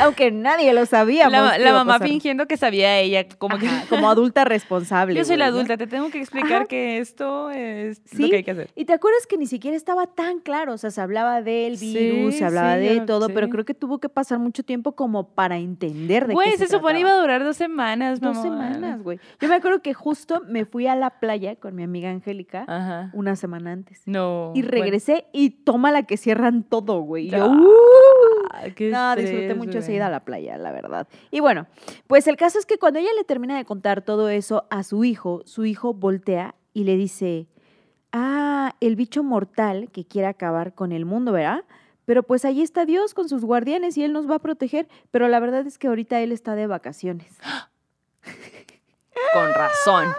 [0.00, 1.32] aunque nadie lo sabíamos.
[1.32, 3.66] La, la mamá fingiendo que sabía ella, como que...
[3.88, 5.14] Como adulta responsable.
[5.16, 6.64] Yo soy la adulta, te tengo que explicar Ajá.
[6.66, 8.70] que esto es lo Sí, que hay que hacer.
[8.76, 11.92] Y te acuerdas que ni siquiera estaba tan claro, o sea, se hablaba del Sí,
[11.96, 15.15] virus, se hablaba sí, de todo, pero creo que tuvo que pasar mucho tiempo como
[15.24, 18.42] para entender de Güey, qué se, se, supone iba a durar dos semanas, Dos mamá.
[18.72, 19.18] semanas, güey.
[19.40, 23.10] Yo me acuerdo que justo me fui a la playa con mi amiga Angélica Ajá.
[23.14, 24.02] una semana antes.
[24.06, 24.52] No.
[24.54, 24.70] Y bueno.
[24.70, 27.26] regresé y toma la que cierran todo, güey.
[27.26, 28.72] Y yo, Ah, "Uh".
[28.74, 31.06] qué No, disfruté mucho esa ida a la playa, la verdad.
[31.30, 31.66] Y bueno,
[32.06, 35.04] pues el caso es que cuando ella le termina de contar todo eso a su
[35.04, 37.46] hijo, su hijo voltea y le dice,
[38.12, 41.64] ah, el bicho mortal que quiere acabar con el mundo, ¿verdad?
[42.06, 44.88] Pero pues ahí está Dios con sus guardianes y Él nos va a proteger.
[45.10, 47.36] Pero la verdad es que ahorita Él está de vacaciones.
[49.32, 50.14] Con razón.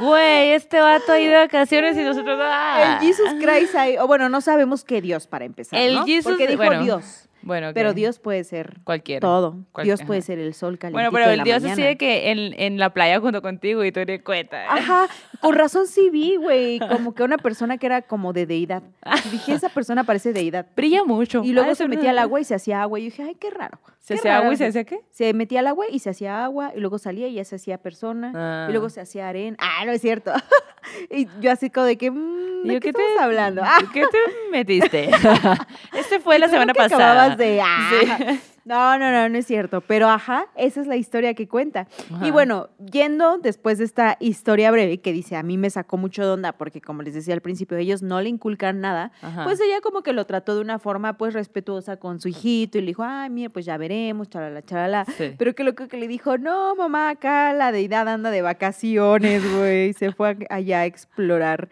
[0.00, 2.38] Güey, este vato ha ido de vacaciones y nosotros.
[2.42, 2.98] ¡ah!
[3.00, 6.04] El Jesus Christ, ahí- o bueno, no sabemos qué Dios para empezar, El ¿no?
[6.04, 7.92] Jesus- Porque dijo bueno, Dios, Bueno, pero.
[7.94, 9.20] Dios puede ser Cualquiera.
[9.20, 9.56] todo.
[9.82, 10.06] Dios ajá.
[10.06, 11.86] puede ser el sol caliente Bueno, pero el Dios así mañana.
[11.88, 14.64] de que en, en la playa junto contigo y tú eres cuenta.
[14.72, 15.06] Ajá,
[15.40, 18.82] con razón sí vi, güey, como que una persona que era como de deidad.
[19.26, 20.66] Y dije, esa persona parece deidad.
[20.74, 21.42] Brilla mucho.
[21.44, 22.98] Y luego Ah, se metía al agua y se hacía agua.
[22.98, 23.78] Y yo dije, ay, qué raro.
[24.00, 24.42] ¿Se hacía raro".
[24.44, 25.00] agua y se hacía qué?
[25.10, 27.78] Se metía al agua y se hacía agua, y luego salía y ya se hacía
[27.78, 28.66] persona, Ah.
[28.68, 29.56] y luego se hacía arena.
[29.60, 30.32] Ah, no es cierto.
[31.10, 33.62] y yo así como de que, mm, Y ¿de yo, qué, ¿qué te- estamos hablando?
[33.94, 34.18] ¿Qué te
[34.52, 35.10] metiste?
[35.98, 37.33] este fue la semana pasada.
[37.36, 37.90] De, ah.
[37.90, 38.40] Sí.
[38.64, 39.82] No, no, no, no es cierto.
[39.82, 41.86] Pero ajá, esa es la historia que cuenta.
[42.10, 42.26] Ajá.
[42.26, 46.22] Y bueno, yendo después de esta historia breve que dice, a mí me sacó mucho
[46.22, 49.44] de onda porque como les decía al principio, ellos no le inculcan nada, Ajá.
[49.44, 52.80] pues ella como que lo trató de una forma pues respetuosa con su hijito y
[52.80, 55.04] le dijo, ay, mire, pues ya veremos, chalala, chalala.
[55.18, 55.34] Sí.
[55.36, 59.92] Pero que lo que le dijo, no, mamá, acá la deidad anda de vacaciones, güey,
[59.92, 61.68] se fue allá a explorar.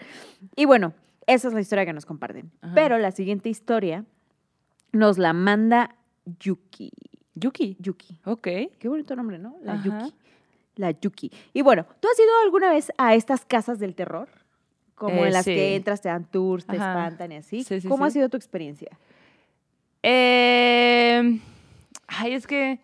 [0.56, 0.92] Y bueno,
[1.26, 2.50] esa es la historia que nos comparten.
[2.60, 2.74] Ajá.
[2.74, 4.04] Pero la siguiente historia
[4.92, 5.94] nos la manda
[6.40, 6.92] Yuki.
[7.34, 7.76] Yuki.
[7.80, 8.20] Yuki.
[8.24, 8.42] Ok.
[8.78, 9.56] Qué bonito nombre, ¿no?
[9.62, 9.84] La Ajá.
[9.84, 10.14] Yuki.
[10.76, 11.30] La Yuki.
[11.52, 14.28] Y bueno, ¿tú has ido alguna vez a estas casas del terror?
[14.94, 15.54] Como Eh, en las sí.
[15.54, 16.90] que entras, te dan tours, te Ajá.
[16.92, 17.64] espantan y así.
[17.64, 18.90] Sí, sí, ¿Cómo ha sido tu experiencia?
[20.02, 21.40] Eh,
[22.06, 22.80] ay, es que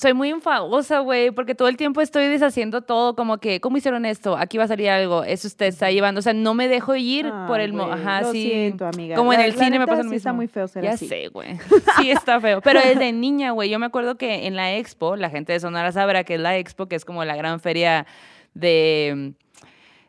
[0.00, 4.06] soy muy enfadosa, güey, porque todo el tiempo estoy deshaciendo todo, como que, ¿cómo hicieron
[4.06, 4.34] esto?
[4.34, 7.30] Aquí va a salir algo, eso usted está llevando, o sea, no me dejo ir
[7.46, 7.72] por el...
[7.72, 8.48] güey, Ajá, lo sí.
[8.48, 9.16] siento, amiga.
[9.16, 10.16] Como en el cine me pasa lo sí mismo.
[10.16, 11.06] está muy feo ser ya así.
[11.06, 11.58] sé, güey.
[11.98, 12.62] Sí está feo.
[12.62, 15.92] Pero desde niña, güey, yo me acuerdo que en la expo, la gente de Sonora
[15.92, 18.06] sabrá que es la expo, que es como la gran feria
[18.54, 19.34] de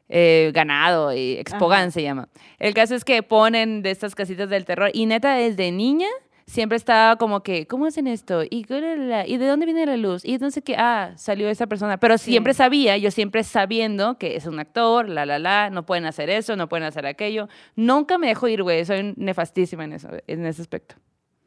[0.07, 1.91] eh, ganado y Expogan Ajá.
[1.91, 2.29] se llama.
[2.59, 6.07] El caso es que ponen de estas casitas del terror y neta desde niña
[6.51, 8.43] siempre estaba como que, ¿cómo hacen esto?
[8.49, 10.25] ¿Y, cuál es la- ¿y de dónde viene la luz?
[10.25, 11.97] Y sé qué, ah, salió esa persona.
[11.97, 12.31] Pero Sí.
[12.31, 16.29] siempre sabía, yo siempre sabiendo que es un actor, la, la, la, no pueden hacer
[16.29, 17.47] eso, no pueden hacer aquello.
[17.75, 20.95] Nunca me dejo ir, güey, soy nefastísima en eso, en ese aspecto.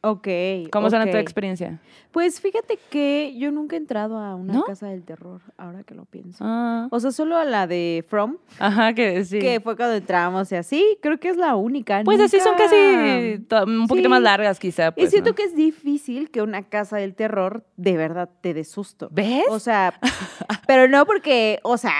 [0.07, 0.29] Ok.
[0.71, 1.81] ¿Cómo suena tu experiencia?
[2.13, 4.65] Pues fíjate que yo nunca he entrado a una ¿No?
[4.65, 6.45] casa del terror, ahora que lo pienso.
[6.47, 9.39] Ah, O sea, solo a la de From, ajá, que sí.
[9.39, 10.99] que fue cuando entramos y así.
[11.01, 12.03] Creo que es la única.
[12.05, 12.77] Pues así son casi
[13.67, 14.11] un poquito Sí.
[14.11, 14.89] más largas quizá.
[14.89, 15.37] y pues, siento ¿no?
[15.37, 19.09] que es difícil que una casa del terror de verdad te dé susto.
[19.11, 19.45] ¿Ves?
[19.51, 19.99] O sea,
[20.67, 21.95] pero no porque, o sea,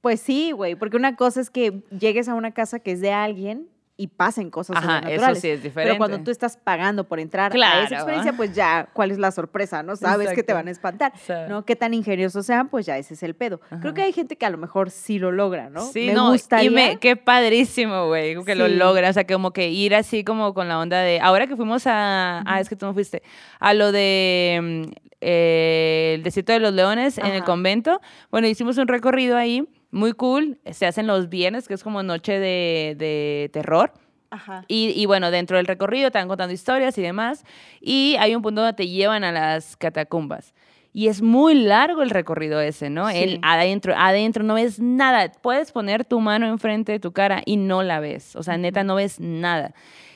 [0.00, 3.12] pues sí, güey, porque una cosa es que llegues a una casa que es de
[3.12, 3.68] alguien
[4.00, 5.40] y pasen cosas Ajá, eso sobrenaturales.
[5.40, 5.90] sí es diferente.
[5.92, 9.32] Pero cuando tú estás pagando por entrar a esa experiencia, pues ya, ¿cuál es la
[9.32, 9.82] sorpresa?
[9.82, 9.96] ¿No?
[9.96, 10.54] Sabes que te Exacto.
[10.54, 11.12] van a espantar.
[11.48, 11.64] ¿No?
[11.64, 13.58] Qué tan ingeniosos sean, pues ya ese es el pedo.
[13.58, 13.94] Creo Ajá.
[13.94, 15.80] que hay gente que a lo mejor sí lo logra, ¿no?
[15.80, 16.70] Sí, me no, gustaría.
[16.70, 20.54] y me, qué padrísimo, güey, que lo logra, o sea, como que ir así como
[20.54, 23.24] con la onda de, ahora que fuimos a, ah, es que tú no fuiste,
[23.58, 27.44] a lo de eh, el desierto de los leones en el Ajá.
[27.44, 32.02] convento, bueno, hicimos un recorrido ahí, muy cool, se hacen los viernes, que es como
[32.02, 33.92] noche de, de terror,
[34.30, 34.64] Ajá.
[34.68, 37.44] Y, y bueno, dentro del recorrido te van contando historias y demás.
[37.80, 40.54] Y hay un punto donde te llevan a las catacumbas.
[40.92, 43.08] Y es muy largo el recorrido ese, ¿no?
[43.08, 43.16] Sí.
[43.16, 45.30] El adentro, adentro no ves nada.
[45.42, 48.36] Puedes poner tu mano enfrente de tu cara y no la ves.
[48.36, 49.74] O sea, neta, no ves nada.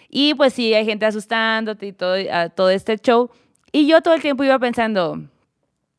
[0.08, 3.30] Y pues sí, hay gente asustándote y todo, a todo este show.
[3.70, 5.22] Y yo todo el tiempo iba pensando,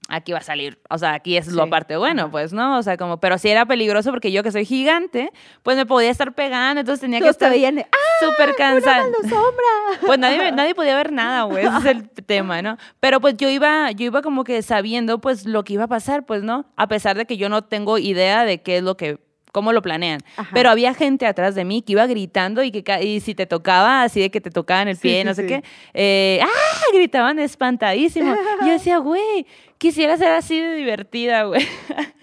[0.10, 1.70] aquí va a salir, o sea, aquí es lo Sí.
[1.70, 2.78] parte bueno, pues, ¿no?
[2.78, 5.32] O sea, como, pero sí era peligroso porque yo que soy gigante,
[5.64, 9.06] pues me podía estar pegando, entonces tenía que estar ¡ah, súper cansada.
[9.08, 9.64] una sombra!
[10.06, 12.78] Pues nadie, nadie podía ver nada, güey, ese es el tema, ¿no?
[13.00, 16.26] Pero pues yo iba, yo iba como que sabiendo pues lo que iba a pasar,
[16.26, 16.66] pues, ¿no?
[16.76, 19.20] A pesar de que yo no tengo idea de qué es lo que,
[19.52, 20.20] cómo lo planean.
[20.36, 20.50] Ajá.
[20.54, 24.04] Pero había gente atrás de mí que iba gritando y que y si te tocaba,
[24.04, 25.48] así de que te tocaban el pie, sí, no sé sí.
[25.48, 25.64] qué,
[25.94, 26.48] eh, ¡ah!
[26.94, 28.36] Gritaban espantadísimo.
[28.62, 29.46] Yo decía, güey,
[29.84, 31.62] quisiera ser así de divertida, güey.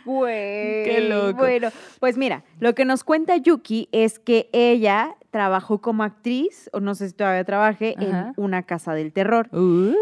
[0.07, 0.85] Güey.
[0.85, 1.40] Qué loco.
[1.40, 1.68] Bueno,
[2.01, 6.94] pues mira, lo que nos cuenta Yuki es que ella trabajó como actriz, o no
[6.94, 8.33] sé si todavía trabaje, Ajá.
[8.35, 9.51] en una casa del terror.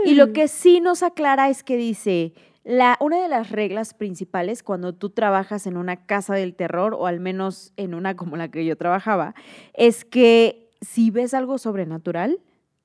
[0.04, 4.62] Y lo que sí nos aclara es que dice, la, una de las reglas principales
[4.62, 8.48] cuando tú trabajas en una casa del terror, o al menos en una como la
[8.48, 9.34] que yo trabajaba,
[9.74, 12.38] es que si ves algo sobrenatural,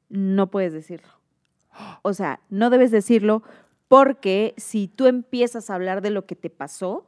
[0.09, 1.09] no puedes decirlo.
[2.01, 3.43] O sea, no debes decirlo
[3.87, 7.07] porque si tú empiezas a hablar de lo que te pasó,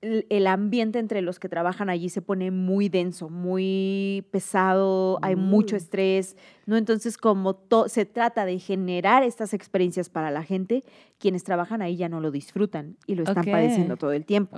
[0.00, 5.76] el ambiente entre los que trabajan allí se pone muy denso, muy pesado, hay mucho
[5.76, 5.78] Uh.
[5.78, 6.76] estrés, ¿no?
[6.76, 10.84] Entonces, como se trata de generar estas experiencias para la gente,
[11.18, 14.56] quienes trabajan ahí ya no lo disfrutan y lo están padeciendo todo el tiempo.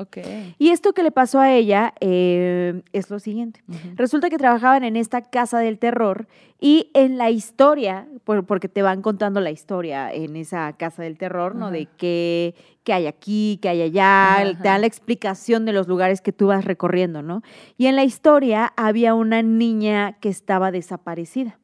[0.58, 3.62] Y esto que le pasó a ella eh, es lo siguiente.
[3.96, 6.26] Resulta que trabajaban en esta casa del terror
[6.60, 11.18] y en la historia, por- porque te van contando la historia en esa casa del
[11.18, 11.70] terror, ¿no?
[11.70, 16.20] De qué, qué hay aquí, qué hay allá, te dan la explicación de los lugares
[16.22, 17.42] que tú vas recorriendo, ¿no?
[17.76, 21.58] Y en la historia había una niña que estaba desaparecida.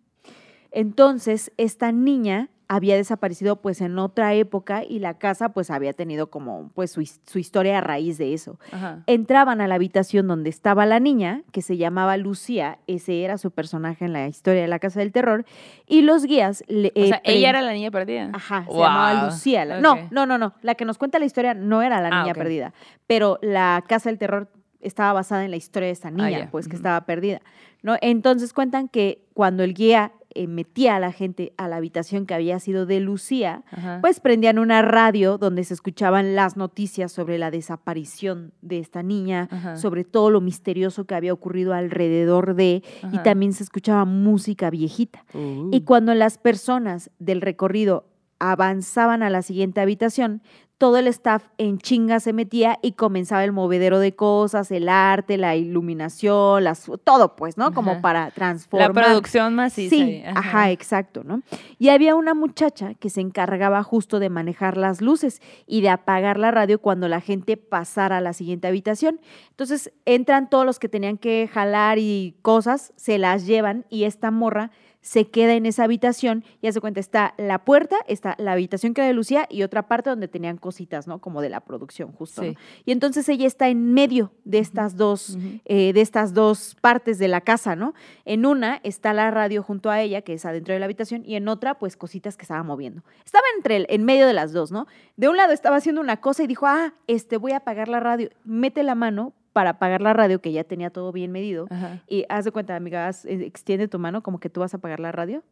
[0.73, 6.31] Entonces, esta niña había desaparecido pues en otra época y la casa pues había tenido
[6.31, 9.03] como pues su, su historia a raíz de eso Ajá.
[9.09, 13.51] entraban a la habitación donde estaba la niña, que se llamaba Lucía, ese era su
[13.51, 15.45] personaje en la historia de la Casa del Terror,
[15.89, 16.63] y los guías...
[16.69, 18.31] le- O eh, sea, pre- ella era la niña perdida.
[18.33, 19.65] Ajá, se llamaba Lucía.
[19.65, 22.23] la- No, no, no, no, la que nos cuenta la historia no era la Ah,
[22.23, 22.73] niña perdida,
[23.09, 24.49] pero la Casa del Terror
[24.81, 26.51] estaba basada en la historia de esta niña, Ah, ya.
[26.53, 27.41] pues que estaba perdida.
[27.83, 27.97] ¿no?
[28.01, 32.35] Entonces cuentan que cuando el guía eh, metía a la gente a la habitación que
[32.35, 33.99] había sido de Lucía, Ajá.
[34.01, 39.49] pues prendían una radio donde se escuchaban las noticias sobre la desaparición de esta niña,
[39.51, 39.77] Ajá.
[39.77, 45.25] sobre todo lo misterioso que había ocurrido alrededor de, y también se escuchaba música viejita.
[45.35, 45.71] Uh.
[45.73, 48.07] Y cuando las personas del recorrido
[48.39, 50.43] avanzaban a la siguiente habitación,
[50.81, 55.37] todo el staff en chinga se metía y comenzaba el movedero de cosas, el arte,
[55.37, 57.75] la iluminación, las, todo pues, ¿no?
[57.75, 58.01] Como Ajá.
[58.01, 58.93] para la transformar.
[58.95, 59.95] producción maciza.
[59.95, 60.71] Sí, ajá.
[60.71, 61.43] exacto, ¿no?
[61.79, 66.39] Y había una muchacha que se encargaba justo de manejar las luces y de apagar
[66.39, 69.21] la radio cuando la gente pasara a la siguiente habitación.
[69.51, 74.31] Entonces entran todos los que tenían que jalar y cosas, se las llevan y esta
[74.31, 74.71] morra
[75.03, 79.01] se queda en esa habitación y hace cuenta, está la puerta, está la habitación que
[79.01, 81.21] era de Lucía y otra parte donde tenían cositas, ¿no?
[81.21, 82.43] Como de la producción, justo.
[82.85, 87.29] Y entonces ella está en medio de estas dos eh, de estas dos partes de
[87.29, 87.95] la casa, ¿no?
[88.25, 91.37] En una está la radio junto a ella, que es adentro de la habitación, y
[91.37, 93.03] en otra, pues cositas que estaba moviendo.
[93.25, 94.87] Estaba entre el- en medio de las dos, ¿no?
[95.17, 98.01] De un lado estaba haciendo una cosa y dijo, ah, este, voy a apagar la
[98.01, 98.29] radio.
[98.45, 101.67] Mete la mano para apagar la radio, que ya tenía todo bien medido.
[101.71, 102.03] Ajá.
[102.07, 104.77] Y haz de cuenta, amiga, haz- eh, extiende tu mano como que tú vas a
[104.77, 105.43] apagar la radio.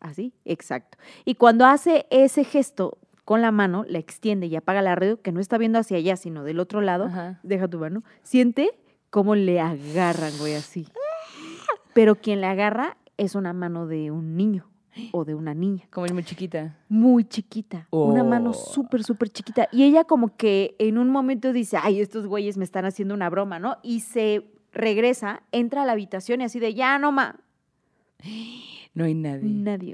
[0.00, 0.98] Así, exacto.
[1.24, 5.32] Y cuando hace ese gesto con la mano, la extiende y apaga la radio, que
[5.32, 7.38] no está viendo hacia allá, sino del otro lado, Ajá.
[7.42, 8.70] deja tu mano, siente
[9.10, 10.86] cómo le agarran, güey, así.
[11.94, 14.66] Pero quien le agarra es una mano de un niño
[15.12, 16.76] o de una niña, Como muy chiquita.
[16.88, 18.52] muy chiquita, una mano Oh.
[18.54, 19.68] súper, súper chiquita.
[19.72, 23.28] Y ella como que en un momento dice, ay, estos güeyes me están haciendo una
[23.30, 23.76] broma, ¿no?
[23.82, 27.36] Y se regresa, entra a la habitación y así de, ya no ma,
[28.94, 29.42] No hay nadie.
[29.48, 29.92] nadie.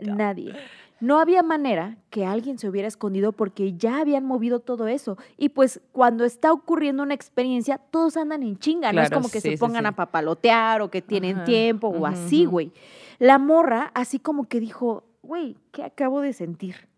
[0.00, 0.52] Nadie.
[1.00, 5.18] No había manera que alguien se hubiera escondido porque ya habían movido todo eso.
[5.36, 8.92] Y pues cuando está ocurriendo una experiencia, todos andan en chinga.
[8.92, 9.88] no es como que sí, se pongan sí.
[9.88, 12.72] a papalotear o que tienen Ajá, tiempo o así, güey.
[13.18, 16.88] La morra así como que dijo, güey, ¿qué acabo de sentir?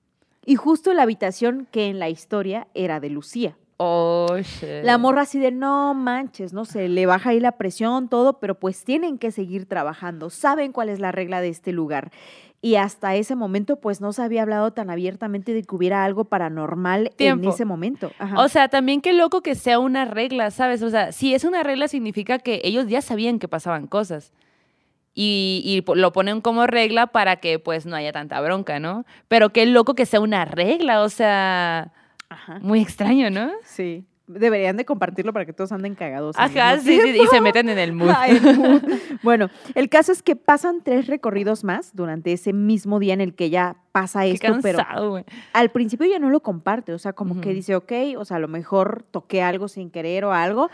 [0.44, 3.56] Y justo la habitación que en la historia era de Lucía.
[3.78, 4.84] Oh, shit.
[4.84, 8.54] La morra así de no manches, no sé, le baja ahí la presión, todo, pero
[8.54, 12.10] pues tienen que seguir trabajando, saben cuál es la regla de este lugar.
[12.62, 16.24] y hasta ese momento pues no se había hablado tan abiertamente de que hubiera algo
[16.24, 17.44] paranormal Tiempo.
[17.44, 18.10] en ese momento.
[18.18, 18.42] Ajá.
[18.42, 20.82] O sea, también qué loco que sea una regla, ¿sabes?
[20.82, 24.32] O sea, si es una regla significa que ellos ya sabían que pasaban cosas.
[25.18, 29.06] Y, y lo ponen como regla para que pues no haya tanta bronca, ¿no?
[29.28, 31.90] Pero qué loco que sea una regla, o sea,
[32.28, 32.58] Ajá.
[32.60, 33.50] muy extraño, ¿no?
[33.64, 34.04] Sí.
[34.28, 36.34] Deberían de compartirlo para que todos anden cagados.
[36.36, 38.10] Ajá, sí, sí, y se meten en el mood.
[38.26, 38.82] El mood.
[39.22, 43.34] bueno, el caso es que pasan tres recorridos más durante ese mismo día en el
[43.34, 44.80] que ya pasa Qué esto, pero
[45.52, 48.40] al principio ya no lo comparte, o sea, como que dice, ok, o sea, a
[48.40, 50.70] lo mejor toqué algo sin querer o algo,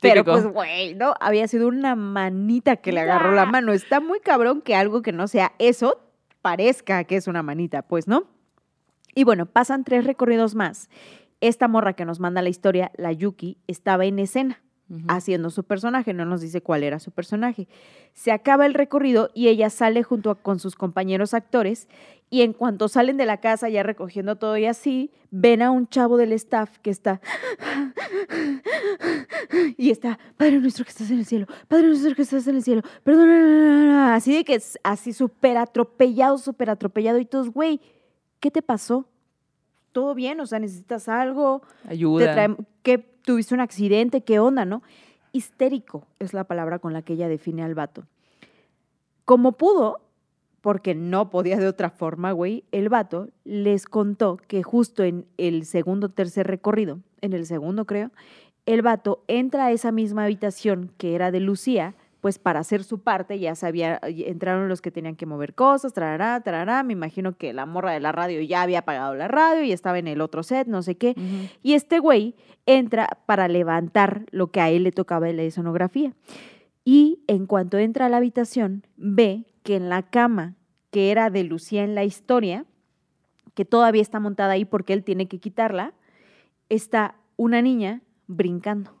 [0.00, 0.32] pero Típico.
[0.32, 1.14] pues, güey, ¿no?
[1.20, 3.72] Había sido una manita que le agarró la mano.
[3.72, 6.00] Está muy cabrón que algo que no sea eso
[6.42, 8.24] parezca que es una manita, pues, ¿no?
[9.14, 10.90] Y bueno, pasan tres recorridos más.
[11.40, 14.62] Esta morra que nos manda la historia, la Yuki, estaba en escena
[15.08, 17.66] Haciendo su personaje, no nos dice cuál era su personaje.
[18.12, 21.88] Se acaba el recorrido y ella sale junto con sus compañeros actores
[22.30, 25.88] y en cuanto salen de la casa ya recogiendo todo y así, ven a un
[25.88, 27.20] chavo del staff que está
[29.76, 32.62] y está, Padre nuestro que estás en el cielo, Padre nuestro que estás en el
[32.62, 37.80] cielo, perdona, así de que es así súper atropellado, súper atropellado y todos, güey,
[38.40, 39.08] ¿qué te pasó?
[39.96, 40.38] ¿Todo bien?
[40.40, 41.62] O sea, ¿necesitas algo?
[41.82, 42.54] te Ayuda.
[43.22, 44.82] tuviste un accidente, qué onda, ¿no?
[45.32, 48.04] Histérico es la palabra con la que ella define al vato.
[49.24, 50.02] Como pudo,
[50.60, 55.64] porque no podía de otra forma, güey, el vato les contó que justo en el
[55.64, 58.10] segundo, tercer recorrido, en el segundo creo,
[58.66, 63.00] el vato entra a esa misma habitación que era de Lucía, pues para hacer su
[63.00, 67.52] parte, ya sabía, entraron los que tenían que mover cosas, trará, trará, me imagino que
[67.52, 70.42] la morra de la radio ya había apagado la radio y estaba en el otro
[70.42, 71.14] set, no sé qué,
[71.62, 76.14] y este güey entra para levantar lo que a él le tocaba en la sonografía.
[76.84, 80.54] Y en cuanto entra a la habitación, ve que en la cama
[80.90, 82.64] que era de Lucía en la historia,
[83.54, 85.94] que todavía está montada ahí porque él tiene que quitarla,
[86.68, 88.96] está una niña brincando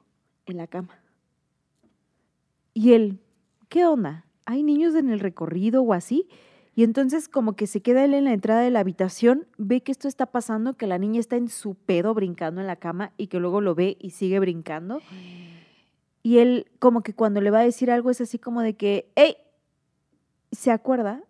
[0.46, 1.00] en la cama.
[2.76, 3.20] Y él,
[3.70, 4.26] ¿qué onda?
[4.44, 6.28] ¿Hay niños en el recorrido o así?
[6.74, 9.92] Y entonces como que se queda él en la entrada de la habitación, ve que
[9.92, 13.28] esto está pasando, que la niña está en su pedo brincando en la cama y
[13.28, 15.00] que luego lo ve y sigue brincando.
[16.22, 19.10] Y él como que cuando le va a decir algo es así como de que,
[19.16, 19.38] ¡hey!
[20.52, 21.22] Se acuerda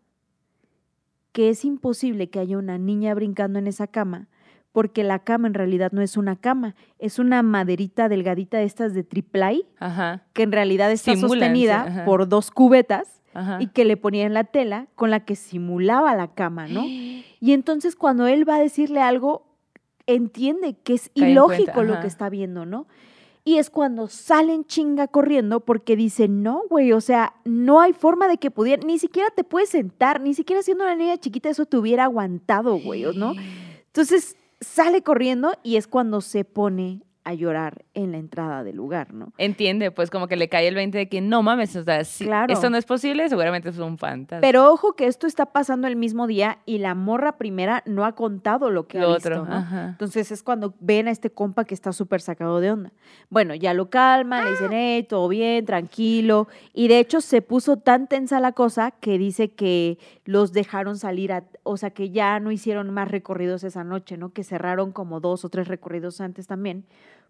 [1.30, 4.26] que es imposible que haya una niña brincando en esa cama
[4.76, 8.92] porque la cama en realidad no es una cama, es una maderita delgadita de estas
[8.92, 13.56] de triplay Ajá, que en realidad está Simulan, sostenida por dos cubetas ajá.
[13.58, 16.84] y que le ponían la tela con la que simulaba la cama, ¿no?
[17.40, 19.46] Y entonces cuando él va a decirle algo,
[20.06, 22.86] entiende que es Cae ilógico cuenta, lo que está viendo, ¿no?
[23.44, 28.28] Y es cuando salen chinga corriendo porque dicen, no, güey, o sea, no hay forma
[28.28, 31.64] de que pudiera, ni siquiera te puedes sentar, ni siquiera siendo una niña chiquita eso
[31.64, 33.32] te hubiera aguantado, güey, ¿o ¿no?
[33.86, 39.12] Entonces sale corriendo y es cuando se pone a llorar en la entrada del lugar,
[39.14, 39.32] ¿no?
[39.38, 42.24] Entiende, pues como que le cae el 20 de que no mames, o sea, si
[42.26, 42.52] Claro.
[42.52, 44.42] esto no es posible, seguramente es un fantasma.
[44.42, 48.12] Pero ojo que esto está pasando el mismo día y la morra primera no ha
[48.14, 49.52] contado lo que lo ha visto, otro, ¿no?
[49.54, 49.86] ajá.
[49.88, 52.92] Entonces es cuando ven a este compa que está súper sacado de onda.
[53.30, 56.48] Bueno, ya lo calman, le dicen, hey, todo bien, tranquilo.
[56.74, 61.32] Y de hecho se puso tan tensa la cosa que dice que los dejaron salir,
[61.32, 64.32] a- o sea, que ya no hicieron más recorridos esa noche, ¿no?
[64.34, 66.84] Que cerraron como dos o tres recorridos antes también,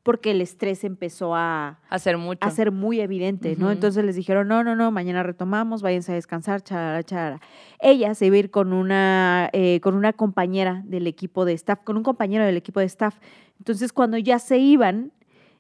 [0.07, 2.38] porque el estrés empezó a, Hacer mucho.
[2.47, 3.73] a ser muy evidente, ¿no?
[3.73, 7.40] Entonces les dijeron, no, no, no, mañana retomamos, váyanse a descansar, charara, charara.
[7.81, 11.81] Ella se iba a ir con una, eh, con una compañera del equipo de staff,
[11.83, 13.16] con un compañero del equipo de staff.
[13.59, 15.11] Entonces cuando ya se iban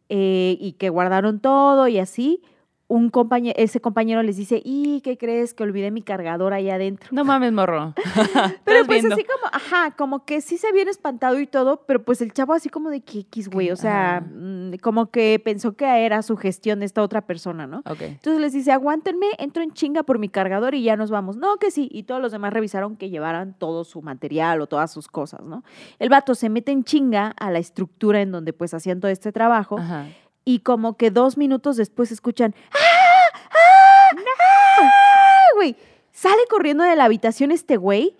[0.08, 2.40] eh, y que guardaron todo y así,
[2.88, 5.54] un compañero, ese compañero les dice, ¿y qué crees?
[5.54, 7.08] Que olvidé mi cargador ahí adentro.
[7.10, 7.94] No mames, morro.
[8.64, 9.14] Pero pues viendo.
[9.14, 12.52] así como, ajá, como que sí se habían espantado y todo, pero pues el chavo
[12.54, 16.36] así como de que X, güey, o sea, mm, como que pensó que era su
[16.36, 17.78] gestión de esta otra persona, ¿no?
[17.78, 18.02] Ok.
[18.02, 21.36] Entonces les dice, aguántenme, entro en chinga por mi cargador y ya nos vamos.
[21.36, 21.88] No, que sí.
[21.90, 25.64] Y todos los demás revisaron que llevaran todo su material o todas sus cosas, ¿no?
[25.98, 29.32] El vato se mete en chinga a la estructura en donde pues hacían todo este
[29.32, 30.06] trabajo Ajá.
[30.46, 33.38] Y como que dos minutos después escuchan, ¡ah!
[33.50, 34.16] ¡ah!
[34.80, 35.46] ¡ah!
[35.56, 35.76] güey!
[36.12, 38.16] Sale corriendo de la habitación este güey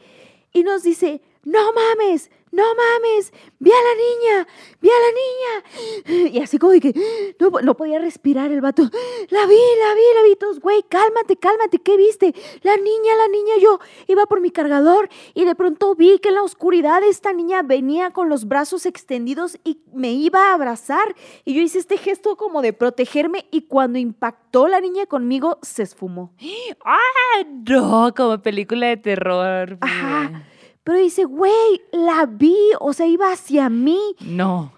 [0.53, 4.49] y nos dice, no mames, no mames, vi a la niña,
[4.80, 6.32] vi a la niña.
[6.34, 6.92] Y así como de que
[7.38, 8.82] no, no podía respirar el vato.
[8.82, 10.34] La vi, la vi, la vi.
[10.34, 12.34] Todos, güey, cálmate, cálmate, ¿qué viste?
[12.62, 13.78] La niña, la niña, yo
[14.09, 18.11] iba por mi cargador y de pronto vi que en la oscuridad esta niña venía
[18.11, 21.14] con los brazos extendidos y me iba a abrazar.
[21.44, 25.84] Y yo hice este gesto como de protegerme y cuando impactó la niña conmigo, se
[25.84, 26.32] esfumó.
[26.84, 27.44] ¡Ah!
[27.68, 29.78] No, como película de terror.
[29.80, 30.42] Ajá.
[30.87, 33.99] Pero dice, güey, la vi, o sea, iba hacia mí.
[34.20, 34.72] No.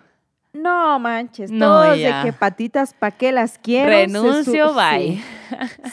[0.55, 2.23] No manches, No, todos ya.
[2.23, 3.91] de que patitas, ¿pa' qué las quiero?
[3.91, 5.23] Renuncio, bye.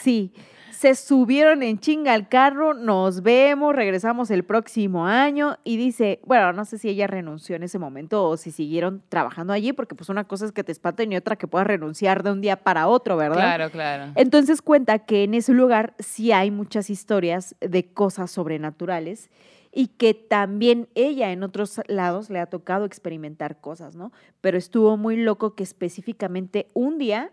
[0.02, 0.32] sí.
[0.70, 6.54] se subieron en chinga al carro, nos vemos, regresamos el próximo año y dice, bueno,
[6.54, 10.08] no sé si ella renunció en ese momento o si siguieron trabajando allí, porque pues
[10.08, 12.88] una cosa es que te espanten y otra que puedas renunciar de un día para
[12.88, 13.36] otro, ¿verdad?
[13.36, 14.12] Claro, claro.
[14.14, 19.28] Entonces cuenta que en ese lugar sí hay muchas historias de cosas sobrenaturales
[19.78, 24.10] y que también ella en otros lados le ha tocado experimentar cosas, ¿no?
[24.40, 27.30] Pero estuvo muy loco que específicamente un día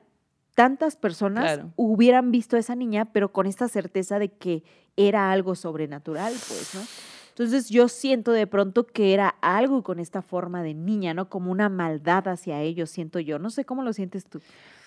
[0.54, 1.70] tantas personas Claro.
[1.78, 4.66] hubieran visto a esa niña, pero con esta certeza de que
[4.98, 6.82] era algo sobrenatural, pues, ¿no?
[7.30, 11.30] Entonces yo siento de pronto que era algo con esta forma de niña, ¿no?
[11.30, 13.40] Como una maldad hacia ellos, siento yo.
[13.40, 14.42] No sé cómo lo sientes tú.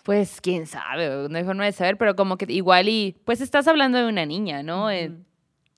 [0.04, 3.66] Pues quién sabe, no hay forma de saber, pero como que igual y pues estás
[3.66, 4.90] hablando de una niña, ¿no?
[4.90, 5.10] Eh.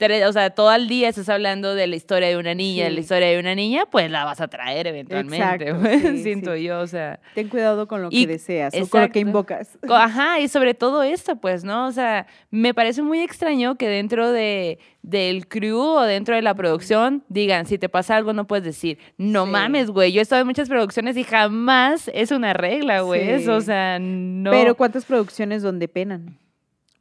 [0.01, 3.01] O sea, todo el día estás hablando de la historia de una niña, de la
[3.01, 6.63] historia de una niña, pues la vas a traer eventualmente, Exacto, pues, sí, siento sí.
[6.65, 7.19] yo, o sea.
[7.35, 9.77] Ten cuidado con lo Y- que deseas o con lo que invocas.
[9.91, 11.87] Ajá, y sobre todo esto, pues, ¿no?
[11.87, 16.55] O sea, me parece muy extraño que dentro de, del crew o dentro de la
[16.55, 19.51] producción digan, si te pasa algo no puedes decir, no Sí.
[19.51, 23.49] mames, güey, yo he estado en muchas producciones y jamás es una regla, güey, Sí.
[23.49, 24.51] o sea, no.
[24.53, 26.39] Pero ¿cuántas producciones donde penan?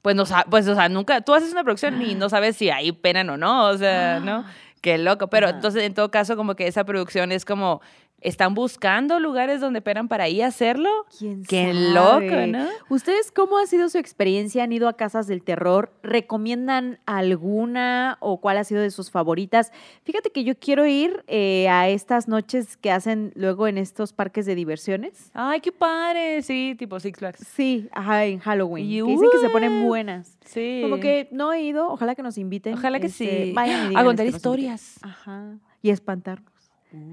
[0.02, 2.91] Pues, no, pues, o sea, nunca, tú haces una producción y no sabes si hay
[2.91, 4.45] penan o no, o sea, ¿no?
[4.82, 7.82] Qué loco, pero entonces en todo caso como que esa producción es como,
[8.20, 10.89] ¿están buscando lugares donde penan para ahí hacerlo?
[11.18, 11.93] ¿Quién Qué sabe?
[11.93, 12.65] loco, ¿no?
[12.89, 14.63] ¿Ustedes cómo ha sido su experiencia?
[14.63, 15.91] ¿Han ido a casas del terror?
[16.03, 19.72] ¿Recomiendan alguna o cuál ha sido de sus favoritas?
[20.03, 24.45] Fíjate que yo quiero ir eh, a estas noches que hacen luego en estos parques
[24.45, 25.32] de diversiones.
[25.34, 27.47] Ay, qué padre, sí, tipo Six Flags.
[27.47, 28.86] Sí, ajá, en Halloween.
[28.86, 30.38] Y que dicen que se ponen buenas.
[30.45, 30.80] Sí.
[30.84, 32.74] Como que no he ido, ojalá que nos inviten.
[32.74, 33.51] Ojalá que este, sí.
[33.53, 34.36] Vayan y A contar inviten.
[34.36, 34.95] historias.
[35.01, 35.55] Ajá.
[35.82, 36.51] Y espantarnos.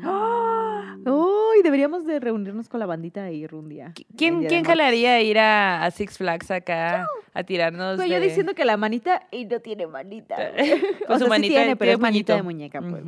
[0.02, 0.96] ¡Ah!
[1.04, 3.92] Uy, deberíamos de reunirnos con la bandita e ir un día.
[4.16, 8.54] ¿Quién, Día quién jalaría ir a, a Six Flags acá a tirarnos Pues yo diciendo
[8.54, 10.36] que la manita y no tiene manita.
[10.36, 10.80] Güey.
[11.06, 13.02] su o sea, sí manita tiene, pero es manita de muñeca, pues.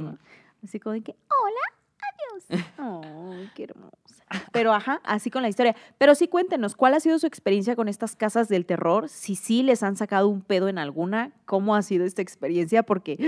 [0.62, 2.64] Así como de que, hola, adiós.
[2.78, 4.05] Ay, qué hermosa.
[4.52, 5.76] Pero ajá, así con la historia.
[5.98, 9.08] Pero sí cuéntenos, ¿cuál ha sido su experiencia con estas casas del terror?
[9.08, 12.82] Si sí les han sacado un pedo en alguna, ¿cómo ha sido esta experiencia?
[12.82, 13.18] Porque,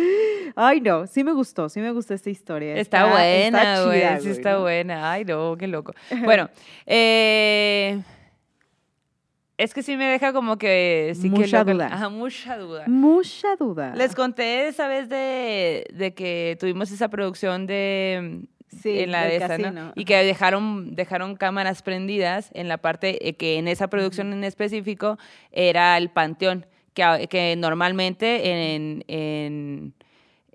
[0.56, 2.76] ay no, sí me gustó, sí me gustó esta historia.
[2.76, 4.60] Está, buena, está chida, güey, está ¿no?
[4.62, 5.12] buena.
[5.12, 5.92] Ay, no, qué loco.
[6.24, 6.50] Bueno,
[6.84, 8.02] eh,
[9.56, 11.12] es que sí me deja como que...
[11.18, 11.86] Sí Mucha duda.
[11.86, 12.84] Ajá, mucha duda.
[12.86, 13.94] Mucha duda.
[13.94, 19.36] Les conté esa vez de, de que tuvimos esa producción de Sí, en la de
[19.36, 19.92] esa, ¿no?
[19.94, 24.44] Y que dejaron, dejaron cámaras prendidas en la parte eh, que en esa producción en
[24.44, 25.18] específico
[25.52, 29.94] era el panteón, que, que normalmente en, en,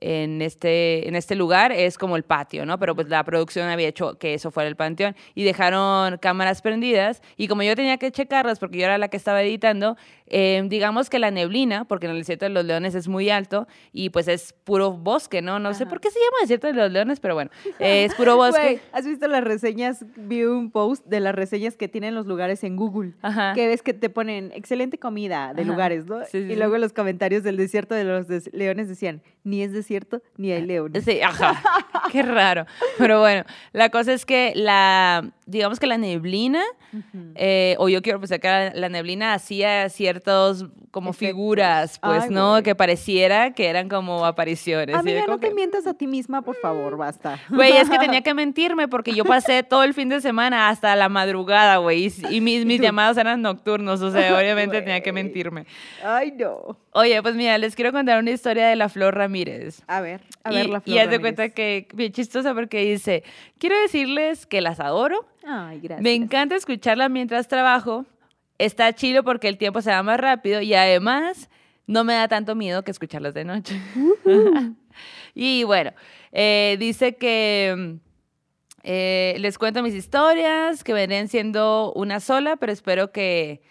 [0.06, 2.78] en este, en este lugar es como el patio, ¿no?
[2.78, 7.22] Pero pues la producción había hecho que eso fuera el panteón y dejaron cámaras prendidas
[7.38, 9.96] y como yo tenía que checarlas porque yo era la que estaba editando,
[10.28, 13.68] eh, digamos que la neblina, porque en el desierto de los leones es muy alto
[13.94, 15.60] y pues es puro bosque, ¿no?
[15.60, 15.90] No sé Ajá.
[15.92, 17.50] por qué se llama desierto de los leones, pero bueno,
[17.80, 18.62] eh, es puro bosque.
[18.62, 20.06] Güey, ¿has visto las reseñas?
[20.18, 23.14] Vi un post de las reseñas que tienen los lugares en Google.
[23.22, 23.54] Ajá.
[23.54, 25.72] Que ves que te ponen excelente comida de Ajá.
[25.72, 26.20] lugares, ¿no?
[26.26, 26.56] Sí, sí, y sí.
[26.56, 29.93] luego los comentarios del desierto de los des- leones decían, ni es desierto,
[30.38, 31.04] ni hay leones.
[31.04, 31.62] Sí, ajá.
[32.12, 32.66] Qué raro.
[32.98, 36.64] Pero bueno, la cosa es que la, digamos que la neblina,
[37.36, 41.28] eh, o yo quiero pensar que la, la neblina hacía ciertos como Efectos.
[41.28, 42.52] figuras, pues, Ay, ¿no?
[42.52, 42.64] güey.
[42.64, 44.96] Que pareciera que eran como apariciones.
[44.96, 47.40] Amiga, no te que, mientas a ti misma, por favor, basta.
[47.50, 50.96] Güey, es que tenía que mentirme porque yo pasé todo el fin de semana hasta
[50.96, 55.66] la madrugada, güey, y, y mis, llamados eran nocturnos, o sea, obviamente tenía que mentirme.
[56.04, 56.78] Ay, no.
[56.92, 59.82] Oye, pues mira, les quiero contar una historia de la Flor Ramírez.
[59.88, 62.82] A ver, a y, ver la y flor haz de cuenta que bien chistosa porque
[62.86, 63.24] dice,
[63.58, 66.02] quiero decirles que las adoro, Ay, gracias.
[66.02, 68.06] me encanta escucharla mientras trabajo,
[68.58, 71.50] está chido porque el tiempo se va más rápido y además
[71.88, 73.80] no me da tanto miedo que escucharlas de noche.
[75.36, 75.92] y bueno,
[76.32, 77.98] eh, dice que
[78.84, 83.62] eh, les cuento mis historias, que vendrían siendo una sola, pero espero que,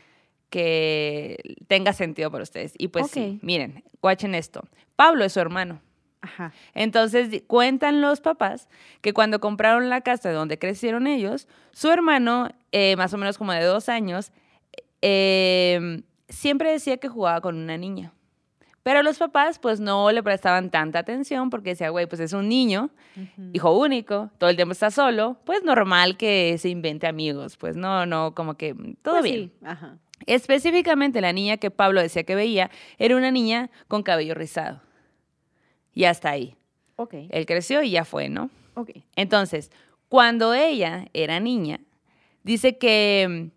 [0.51, 2.75] que tenga sentido para ustedes.
[2.79, 4.67] Y pues sí, miren, guachen esto.
[4.97, 5.81] Pablo es su hermano.
[6.23, 6.53] Ajá.
[6.73, 8.68] Entonces cuentan los papás
[9.01, 13.53] que cuando compraron la casa donde crecieron ellos, su hermano, eh, más o menos como
[13.53, 14.33] de dos años,
[15.03, 18.12] eh, siempre decía que jugaba con una niña.
[18.85, 22.49] Pero los papás pues no le prestaban tanta atención porque decía, güey, pues es un
[22.49, 22.91] niño,
[23.53, 28.07] hijo único, todo el tiempo está solo, pues normal que se invente amigos, pues no,
[28.07, 29.53] no, como que mm, todo Pues bien.
[29.61, 29.99] sí, Ajá.
[30.27, 34.81] Específicamente la niña que Pablo decía que veía era una niña con cabello rizado.
[35.95, 36.57] Y hasta ahí.
[36.97, 37.14] Ok.
[37.30, 38.51] Él creció y ya fue, ¿no?
[38.74, 38.90] Ok.
[39.16, 39.70] Entonces,
[40.09, 41.80] cuando ella era niña,
[42.43, 43.51] dice que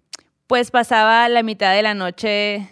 [0.48, 2.70] pues pasaba la mitad de la noche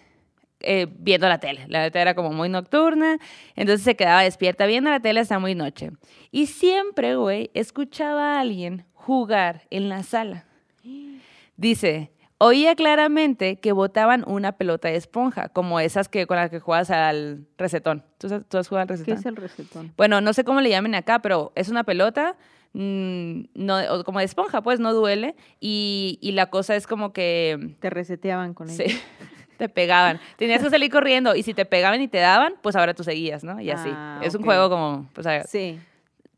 [0.62, 1.66] eh, viendo la tele.
[1.68, 3.18] La tele era como muy nocturna,
[3.56, 5.92] entonces se quedaba despierta viendo la tele hasta muy noche.
[6.32, 10.46] Y siempre, güey, escuchaba a alguien jugar en la sala.
[11.58, 12.13] Dice,
[12.44, 16.90] oía claramente que botaban una pelota de esponja, como esas que con las que juegas
[16.92, 18.04] al recetón.
[18.18, 19.18] ¿Tú, has- tú has jugado al ¿Qué recetón?
[19.20, 19.94] es el recetón?
[19.98, 22.36] Bueno, no sé cómo le llamen acá, pero es una pelota,
[22.74, 25.36] mm, no, como de esponja, pues no duele.
[25.60, 28.96] Y, y la cosa es como que Te reseteaban con sí, ella.
[29.58, 30.20] te pegaban.
[30.38, 33.44] Tenías que salir corriendo y si te pegaban y te daban, pues ahora tú seguías,
[33.44, 33.62] ¿no?
[33.62, 33.90] Y así.
[33.92, 35.80] Ah, es un juego como, pues Sí.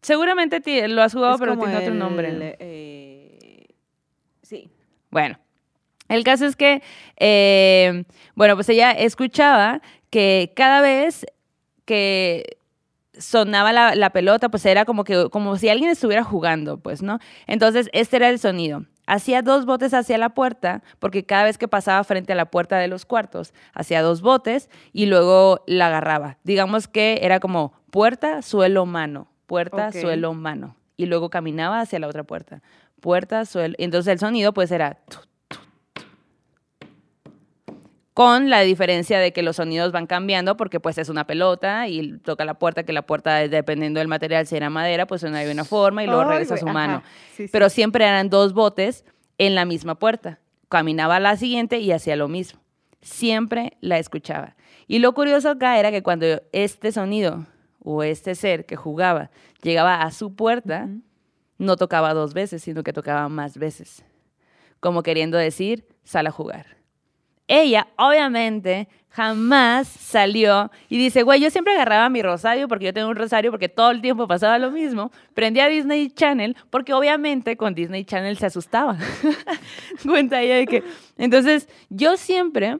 [0.01, 2.55] seguramente lo has jugado, Es pero tiene otro el, nombre.
[2.59, 3.67] eh,
[4.41, 4.69] sí.
[5.09, 5.37] Bueno,
[6.09, 6.81] el caso es que,
[7.17, 8.03] eh,
[8.35, 11.25] bueno, pues ella escuchaba que cada vez
[11.85, 12.57] que
[13.17, 17.19] sonaba la, la pelota, pues era como que como si alguien estuviera jugando, pues, ¿no?
[17.47, 18.85] Entonces, este era el sonido.
[19.07, 22.77] Hacía dos botes hacia la puerta, porque cada vez que pasaba frente a la puerta
[22.77, 26.37] de los cuartos, hacía dos botes y luego la agarraba.
[26.43, 30.75] Digamos que era como puerta, suelo, mano, puerta, suelo, mano.
[30.97, 32.61] Y luego caminaba hacia la otra puerta.
[32.99, 33.75] Puerta, suelo.
[33.77, 34.97] Entonces el sonido pues era.
[38.15, 42.17] Con la diferencia de que los sonidos van cambiando porque pues es una pelota y
[42.19, 45.51] toca la puerta, que la puerta dependiendo del material, si era madera, pues suena de
[45.51, 46.93] una forma y luego Ay, regresa a su mano.
[46.99, 47.03] ajá.
[47.35, 47.49] Sí, sí.
[47.51, 49.03] Pero siempre eran dos botes
[49.37, 50.39] en la misma puerta.
[50.69, 52.61] Caminaba a la siguiente y hacía lo mismo.
[53.01, 54.55] Siempre la escuchaba.
[54.87, 57.45] Y lo curioso acá era que cuando este sonido
[57.83, 59.29] o este ser que jugaba
[59.61, 60.87] llegaba a su puerta,
[61.57, 64.05] no tocaba dos veces, sino que tocaba más veces.
[64.79, 66.74] Como queriendo decir, sal a jugar.
[67.47, 73.07] Ella, obviamente, jamás salió y dice, güey, yo siempre agarraba mi rosario porque yo tengo
[73.07, 75.11] un rosario porque todo el tiempo pasaba lo mismo.
[75.33, 78.97] Prendía Disney Channel porque obviamente con Disney Channel se asustaba.
[80.03, 80.83] Cuenta ella de que...
[81.17, 82.79] Entonces, yo siempre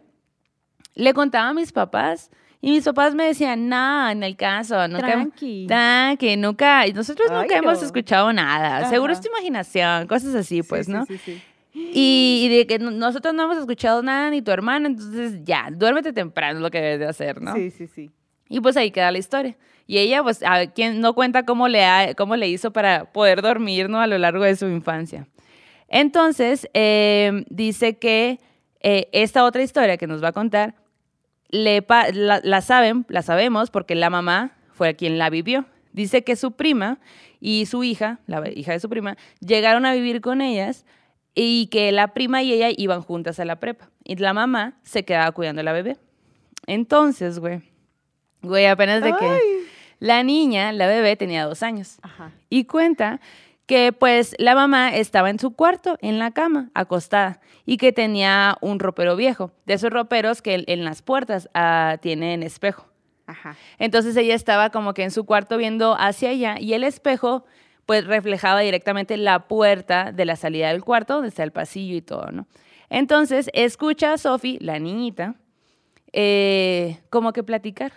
[0.94, 5.06] le contaba a mis papás y mis papás me decían, nada, en el caso, nunca...
[5.06, 5.68] Tranqui.
[5.68, 6.86] Tranqui, nunca...
[6.88, 7.86] Nosotros Ay, nunca hemos no.
[7.86, 8.90] escuchado nada.
[8.90, 11.06] Seguro es tu imaginación, cosas así, pues, Sí, ¿no?
[11.06, 11.42] Sí, sí, sí.
[11.78, 15.68] Y, y de que no- nosotros no hemos escuchado nada ni tu hermano, entonces ya,
[15.72, 17.54] duérmete temprano es lo que debes de hacer, ¿no?
[17.54, 18.12] Sí, sí, sí.
[18.48, 19.58] Y pues ahí queda la historia.
[19.88, 23.42] Y ella, pues, a quien no cuenta cómo le, ha- cómo le hizo para poder
[23.42, 24.00] dormir, ¿no?
[24.00, 25.28] A lo largo de su infancia.
[25.88, 28.40] Entonces, eh, dice que
[28.82, 30.76] eh, esta otra historia que nos va a contar,
[31.50, 35.66] le la, la saben, la sabemos porque la mamá fue quien la vivió.
[35.94, 37.00] Dice que su prima
[37.40, 40.86] y su hija, la hija de su prima, llegaron a vivir con ellas
[41.36, 43.90] y que la prima y ella iban juntas a la prepa.
[44.04, 45.98] Y la mamá se quedaba cuidando a la bebé.
[46.66, 47.62] Entonces, güey,
[48.42, 49.42] güey, apenas de que Ay.
[50.00, 52.00] la niña, la bebé, tenía dos años.
[52.02, 52.32] Ajá.
[52.50, 53.20] Y cuenta
[53.66, 58.58] que pues la mamá estaba en su cuarto, en la cama, acostada, y que tenía
[58.62, 62.88] un ropero viejo, de esos roperos que en las puertas ah, tienen espejo.
[63.28, 63.56] Ajá.
[63.80, 67.44] Entonces ella estaba como que en su cuarto viendo hacia allá y el espejo
[67.86, 72.02] pues reflejaba directamente la puerta de la salida del cuarto, donde está el pasillo y
[72.02, 72.48] todo, ¿no?
[72.90, 75.36] Entonces escucha a Sophie, la niñita,
[76.14, 77.94] eh, como que platicar.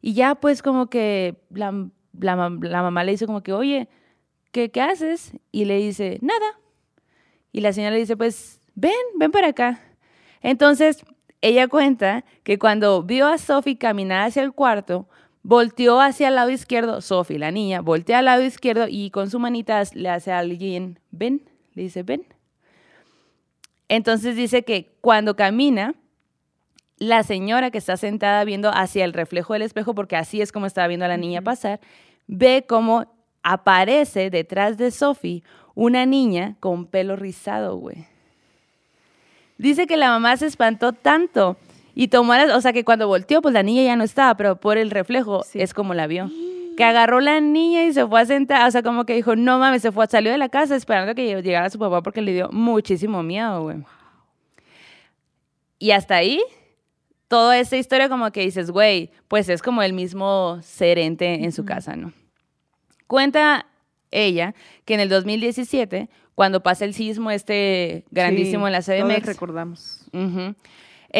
[0.00, 1.72] Y ya pues como que la,
[2.18, 3.88] la la mamá le dice como que, oye,
[4.52, 5.32] ¿qué, ¿qué haces?
[5.50, 6.58] Y le dice, nada.
[7.52, 9.80] Y la señora le dice, pues, ven, ven para acá.
[10.42, 11.04] Entonces,
[11.40, 15.08] ella cuenta que cuando vio a Sophie caminar hacia el cuarto,
[15.44, 19.38] volteó hacia el lado izquierdo, Sophie, la niña, voltea al lado izquierdo y con su
[19.38, 22.24] manita le hace a alguien, ven, le dice, ven.
[23.88, 25.94] Entonces dice que cuando camina,
[26.96, 30.66] la señora que está sentada viendo hacia el reflejo del espejo, porque así es como
[30.66, 31.78] estaba viendo a la niña pasar,
[32.26, 35.42] ve cómo aparece detrás de Sophie
[35.74, 38.06] una niña con pelo rizado, güey.
[39.58, 41.58] Dice que la mamá se espantó tanto
[41.94, 44.56] y tomó las, o sea que cuando volteó, pues la niña ya no estaba, pero
[44.56, 45.60] por el reflejo Sí.
[45.60, 46.30] es como la vio.
[46.76, 49.58] Que agarró la niña y se fue a sentar, o sea, como que dijo, no
[49.60, 52.48] mames, se fue, salió de la casa esperando que llegara su papá porque le dio
[52.50, 53.76] muchísimo miedo, güey.
[55.78, 56.40] Y hasta ahí,
[57.28, 61.52] toda esa historia como que dices, güey, pues es como el mismo ser ente en
[61.52, 62.12] su casa, ¿no?
[63.06, 63.66] Cuenta
[64.10, 68.98] ella que en el 2017, cuando pasa el sismo este grandísimo Sí, en la todos
[69.18, 70.00] CDMX, recordamos.
[70.12, 70.54] ujú,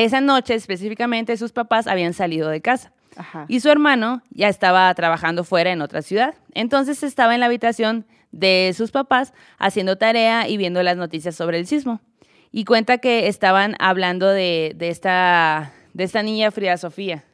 [0.02, 2.92] esa noche específicamente sus papás habían salido de casa.
[3.16, 3.46] Ajá.
[3.46, 6.34] Y su hermano ya estaba trabajando fuera en otra ciudad.
[6.52, 11.58] Entonces estaba en la habitación de sus papás haciendo tarea y viendo las noticias sobre
[11.58, 12.00] el sismo.
[12.50, 17.24] Y cuenta que estaban hablando de, de esta, de esta niña Frida Sofía,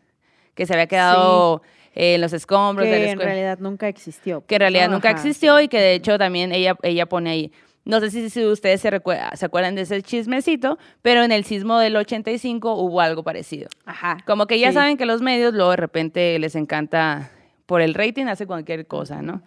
[0.55, 1.63] que se había quedado
[1.95, 4.45] eh, en los escombros de la que en realidad nunca existió.
[4.47, 4.95] que en realidad ¿no?
[4.95, 7.53] nunca existió y que de hecho también ella, ella pone ahí.
[7.85, 11.45] No sé si, si ustedes se, recue- se acuerdan de ese chismecito, pero en el
[11.45, 13.69] sismo del 85 hubo algo parecido.
[13.87, 14.19] Ajá.
[14.27, 14.75] Como que ya sí.
[14.75, 17.31] saben que los medios luego de repente les encanta,
[17.67, 19.43] por el rating hace cualquier cosa, ¿no?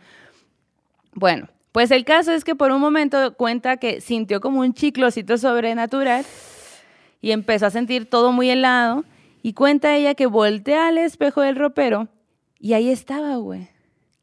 [1.13, 5.37] Bueno, pues el caso es que por un momento cuenta que sintió como un chiclocito
[5.37, 6.25] sobrenatural
[7.21, 9.05] y empezó a sentir todo muy helado
[9.41, 12.07] y cuenta ella que voltea al espejo del ropero
[12.59, 13.69] y ahí estaba, güey,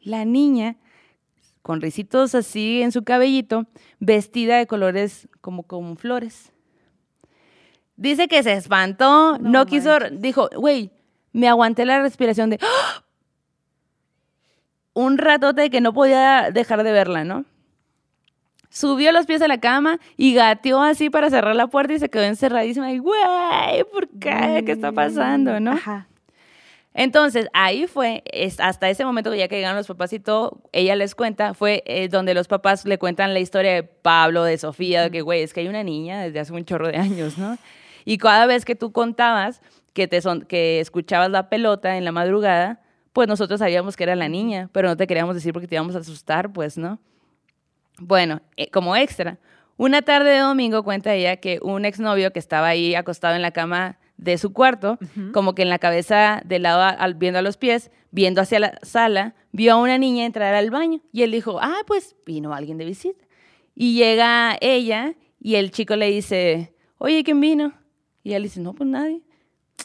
[0.01, 0.77] la niña
[1.63, 3.67] con risitos así en su cabellito,
[3.99, 6.53] vestida de colores como con flores.
[7.97, 10.91] Dice que se espantó, no, No quiso, dijo, güey,
[11.33, 13.05] me aguanté la respiración de ¡Ah!
[14.95, 17.45] un ratote que no podía dejar de verla, ¿no?
[18.69, 22.09] Subió los pies a la cama y gateó así para cerrar la puerta y se
[22.09, 22.93] quedó encerradísima.
[22.93, 24.63] Y, güey, ¿por qué?
[24.65, 25.73] ¿Qué está pasando, no?
[25.73, 26.07] Ajá.
[26.93, 30.97] Entonces, ahí fue, es- hasta ese momento, ya que llegaron los papás y todo, ella
[30.97, 35.03] les cuenta, fue eh, donde los papás le cuentan la historia de Pablo, de Sofía,
[35.03, 37.57] de que, güey, es que hay una niña desde hace un chorro de años, ¿no?
[38.05, 39.61] Y cada vez que tú contabas
[39.93, 42.81] que, te son, que escuchabas la pelota en la madrugada,
[43.13, 45.95] pues nosotros sabíamos que era la niña, pero no te queríamos decir porque te íbamos
[45.95, 46.99] a asustar, pues, ¿no?
[47.99, 49.39] Bueno, eh, como extra,
[49.77, 53.51] una tarde de domingo cuenta ella que un exnovio que estaba ahí acostado en la
[53.53, 54.99] cama de su cuarto,
[55.33, 58.79] como que en la cabeza del lado al- viendo a los pies, viendo hacia la
[58.83, 62.77] sala, vio a una niña entrar al baño y él dijo, ah, pues vino alguien
[62.77, 63.25] de visita.
[63.75, 67.73] Y llega ella y el chico le dice, oye, ¿quién vino?
[68.23, 69.23] Y él dice, no, pues nadie.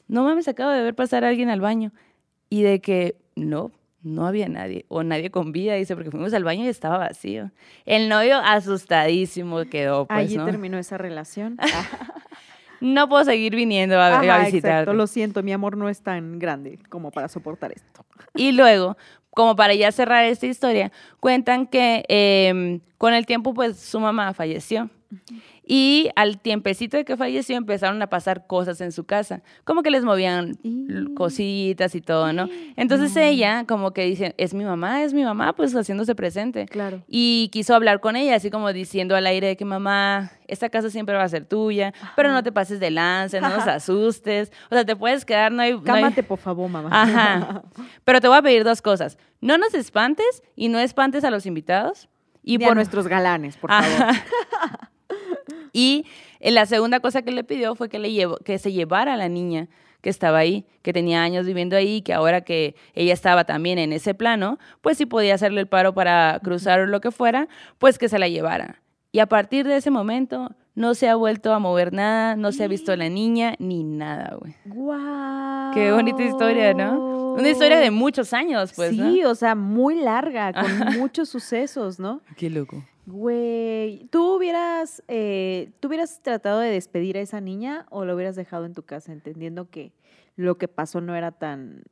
[0.09, 1.93] No mames, acabo de ver pasar a alguien al baño.
[2.49, 3.71] Y de que, no,
[4.03, 7.51] no había nadie, o nadie con vida, dice, porque fuimos al baño y estaba vacío.
[7.86, 10.45] El novio asustadísimo quedó, pues, Allí ¿no?
[10.45, 11.57] terminó esa relación.
[12.86, 14.57] No puedo seguir viniendo a, a Ajá, visitarte.
[14.57, 14.93] exacto.
[14.93, 18.05] Lo siento, mi amor no es tan grande como para soportar esto.
[18.36, 18.95] Y luego,
[19.31, 24.33] como para ya cerrar esta historia, cuentan que em, con el tiempo, pues su mamá
[24.33, 24.89] falleció.
[25.68, 29.89] Y al tiempecito de que falleció empezaron a pasar cosas en su casa, como que
[29.89, 30.57] les movían
[31.16, 32.47] cositas y todo, ¿no?
[32.76, 36.66] Entonces ella como que dice, es mi mamá, es mi mamá, pues haciéndose presente.
[36.68, 37.01] Claro.
[37.07, 40.89] Y quiso hablar con ella, así como diciendo al aire de que mamá, esta casa
[40.89, 44.51] siempre va a ser tuya, pero no te pases de lance, no nos asustes.
[44.70, 45.74] O sea, te puedes quedar, no hay...
[45.74, 46.89] no hay- Cámate, por favor, mamá.
[46.91, 47.63] Ajá.
[48.03, 49.18] Pero te voy a pedir dos cosas.
[49.41, 52.07] No nos espantes y no espantes a los invitados.
[52.43, 53.86] Y Y por por nuestros galanes, por favor.
[53.89, 54.24] Ajá.
[55.76, 56.05] Y
[56.39, 59.17] eh, la segunda cosa que le pidió fue que, le llevó, que se llevara a
[59.17, 59.67] la niña
[59.99, 63.91] que estaba ahí, que tenía años viviendo ahí, que ahora que ella estaba también en
[63.91, 67.97] ese plano, pues si podía hacerle el paro para cruzar o lo que fuera, pues
[67.97, 68.82] que se la llevara.
[69.11, 72.63] Y a partir de ese momento no se ha vuelto a mover nada, no se
[72.63, 74.55] ha visto a la niña ni nada, güey.
[74.63, 75.73] ¡Guau!
[75.73, 77.34] Qué bonita historia, ¿no?
[77.34, 79.11] Una historia de muchos años, pues, ¿no?
[79.11, 82.21] Sí, o sea, muy larga, con muchos sucesos, ¿no?
[82.38, 82.82] Qué loco.
[83.06, 88.36] Güey, ¿tú hubieras, eh, ¿tú hubieras tratado de despedir a esa niña o lo hubieras
[88.36, 89.91] dejado en tu casa entendiendo que
[90.36, 91.84] lo que pasó no era tan,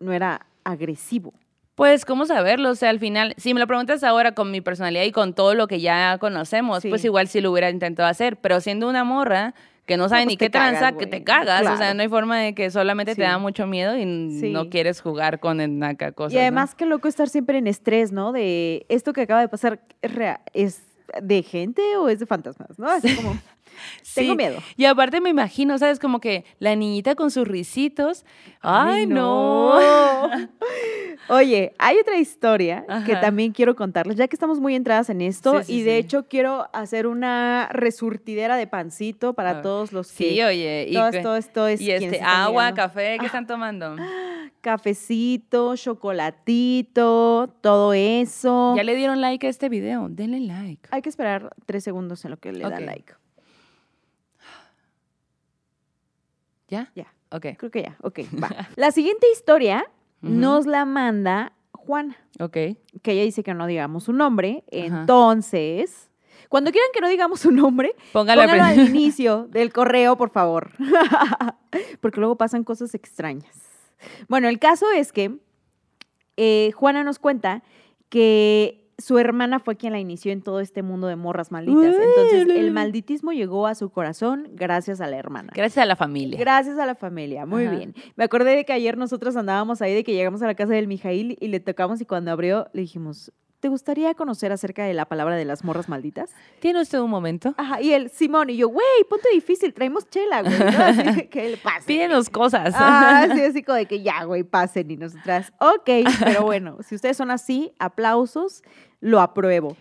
[0.00, 1.34] no era agresivo?
[1.74, 2.70] Pues, ¿cómo saberlo?
[2.70, 5.54] O sea, al final, si me lo preguntas ahora con mi personalidad y con todo
[5.54, 6.88] lo que ya conocemos, Sí.
[6.88, 8.36] pues igual sí lo hubiera intentado hacer.
[8.38, 9.54] Pero siendo una morra
[9.86, 11.66] que no sabe pues ni te qué tranza, que te cagas.
[11.66, 14.02] O sea, no hay forma de que solamente te da mucho miedo y
[14.38, 14.50] Sí.
[14.52, 16.32] no quieres jugar con el naca cosas.
[16.32, 16.40] y ¿no?
[16.42, 18.32] además, qué loco estar siempre en estrés, ¿no?
[18.32, 20.82] De esto que acaba de pasar, ¿es, rea- ¿es
[21.20, 22.78] de gente o es de fantasmas?
[22.78, 22.88] ¿No?
[22.88, 23.36] Así como,
[24.14, 24.36] tengo Sí.
[24.36, 24.58] miedo.
[24.76, 25.98] Y aparte me imagino, ¿sabes?
[25.98, 28.24] Como que la niñita con sus risitos.
[28.60, 29.72] ¡Ay, no!
[31.28, 35.58] Oye, hay otra historia que también quiero contarles, ya que estamos muy entradas en esto,
[35.60, 35.96] Sí, sí, y de sí.
[35.98, 40.44] hecho quiero hacer una resurtidera de pancito para Ah, todos los Sí, que...
[40.44, 40.86] oye.
[40.88, 43.96] Y, todo, esto, es y este, agua, café, ¿qué están tomando?
[44.60, 48.74] Cafecito, chocolatito, todo eso.
[48.76, 50.08] Ya le dieron like a este video.
[50.08, 50.88] Denle like.
[50.92, 52.80] Hay que esperar tres segundos en lo que le da Ok.
[52.80, 53.12] like.
[56.72, 56.90] ¿Ya?
[56.94, 57.12] Ya.
[57.30, 57.46] Ok.
[57.58, 57.96] Creo que ya.
[58.02, 58.48] Ok, va.
[58.76, 59.84] La siguiente historia
[60.22, 62.52] nos la manda Juana, Ok.
[62.52, 64.64] que ella dice que no digamos su nombre.
[64.72, 65.00] Ajá.
[65.00, 66.08] Entonces,
[66.48, 70.30] Cuando quieran que no digamos su nombre, Póngalo al pónganlo al inicio del correo, por
[70.30, 70.70] favor.
[72.00, 73.54] Porque luego pasan cosas extrañas.
[74.28, 75.38] Bueno, el caso es que
[76.36, 77.62] eh, Juana nos cuenta
[78.08, 81.94] que su hermana fue quien la inició en todo este mundo de morras malditas.
[81.94, 85.52] Entonces, el malditismo llegó a su corazón gracias a la hermana.
[85.54, 86.38] Gracias a la familia.
[86.38, 87.76] Gracias a la familia, muy Ajá.
[87.76, 87.94] bien.
[88.16, 90.86] Me acordé de que ayer nosotros andábamos ahí, de que llegamos a la casa del
[90.86, 93.32] Mijail y le tocamos y cuando abrió le dijimos,
[93.62, 96.30] ¿te gustaría conocer acerca de la palabra de las morras malditas?
[96.58, 97.54] ¿Tiene usted un momento?
[97.56, 100.58] Ajá, y él, Simón, y yo, güey, ponte difícil, traemos chela, güey.
[100.58, 100.64] ¿no?
[100.82, 101.86] Así que él pase.
[101.86, 102.74] Pídenos cosas.
[102.76, 105.88] Ah, sí, así como de que ya, güey, pasen y nosotras, ok,
[106.24, 108.64] pero bueno, si ustedes son así, aplausos,
[108.98, 109.76] lo apruebo.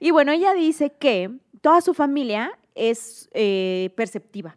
[0.00, 4.56] Y bueno, ella dice que toda su familia es eh, perceptiva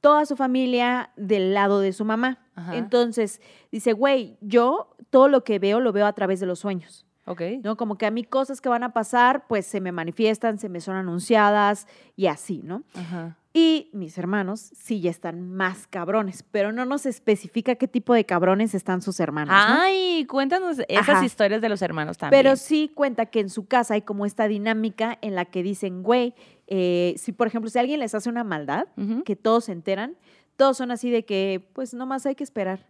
[0.00, 2.38] toda su familia del lado de su mamá.
[2.56, 2.76] Ajá.
[2.76, 3.40] Entonces,
[3.72, 7.42] dice, güey, yo todo lo que veo lo veo a través de los sueños, Ok.
[7.62, 7.76] ¿no?
[7.76, 10.80] Como que a mí cosas que van a pasar, pues se me manifiestan, se me
[10.80, 12.82] son anunciadas y así, ¿no?
[12.94, 13.36] Ajá.
[13.56, 18.26] Y mis hermanos sí ya están más cabrones, pero no nos especifica qué tipo de
[18.26, 19.80] cabrones están sus hermanos, ¿no?
[19.80, 21.24] Ay, cuéntanos esas Ajá.
[21.24, 22.42] historias de los hermanos también.
[22.42, 26.02] Pero sí cuenta que en su casa hay como esta dinámica en la que dicen,
[26.02, 26.34] güey,
[26.66, 28.88] eh, si por ejemplo, si alguien les hace una maldad,
[29.24, 30.16] que todos se enteran,
[30.56, 32.86] todos son así de que, pues nomás hay que esperar.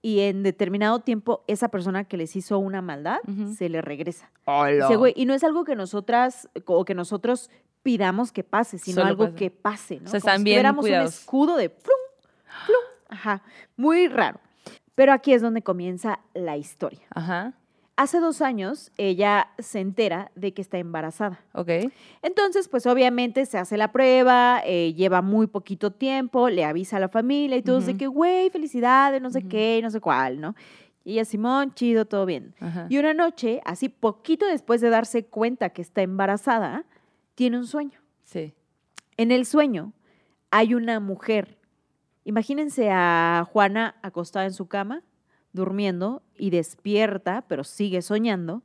[0.00, 3.18] Y en determinado tiempo, esa persona que les hizo una maldad
[3.56, 4.30] se le regresa.
[4.44, 4.86] Hola.
[4.86, 7.50] Dice, güey, y no es algo que nosotras o que nosotros
[7.82, 9.36] pidamos que pase, sino Solo algo pasa.
[9.36, 10.06] que pase, ¿no?
[10.06, 11.96] O sea, Como están si un escudo de flum,
[12.64, 12.76] flum.
[13.08, 13.42] Ajá,
[13.76, 14.40] muy raro.
[14.94, 17.06] Pero aquí es donde comienza la historia.
[17.10, 17.54] Ajá.
[17.98, 21.40] Hace dos años, ella se entera de que está embarazada.
[21.52, 21.68] Ok.
[22.22, 27.00] Entonces, pues obviamente se hace la prueba, eh, lleva muy poquito tiempo, le avisa a
[27.00, 27.98] la familia y todos de Ujú.
[27.98, 30.54] que, güey, felicidades, no sé qué, no sé cuál, ¿no?
[31.02, 32.54] Y ella, Simón, chido, todo bien.
[32.88, 36.84] Y una noche, así poquito después de darse cuenta que está embarazada,
[37.34, 37.98] tiene un sueño.
[38.22, 38.54] Sí.
[39.16, 39.92] En el sueño
[40.52, 41.58] hay una mujer.
[42.22, 45.02] Imagínense a Juana acostada en su cama,
[45.52, 48.62] durmiendo y despierta, pero sigue soñando,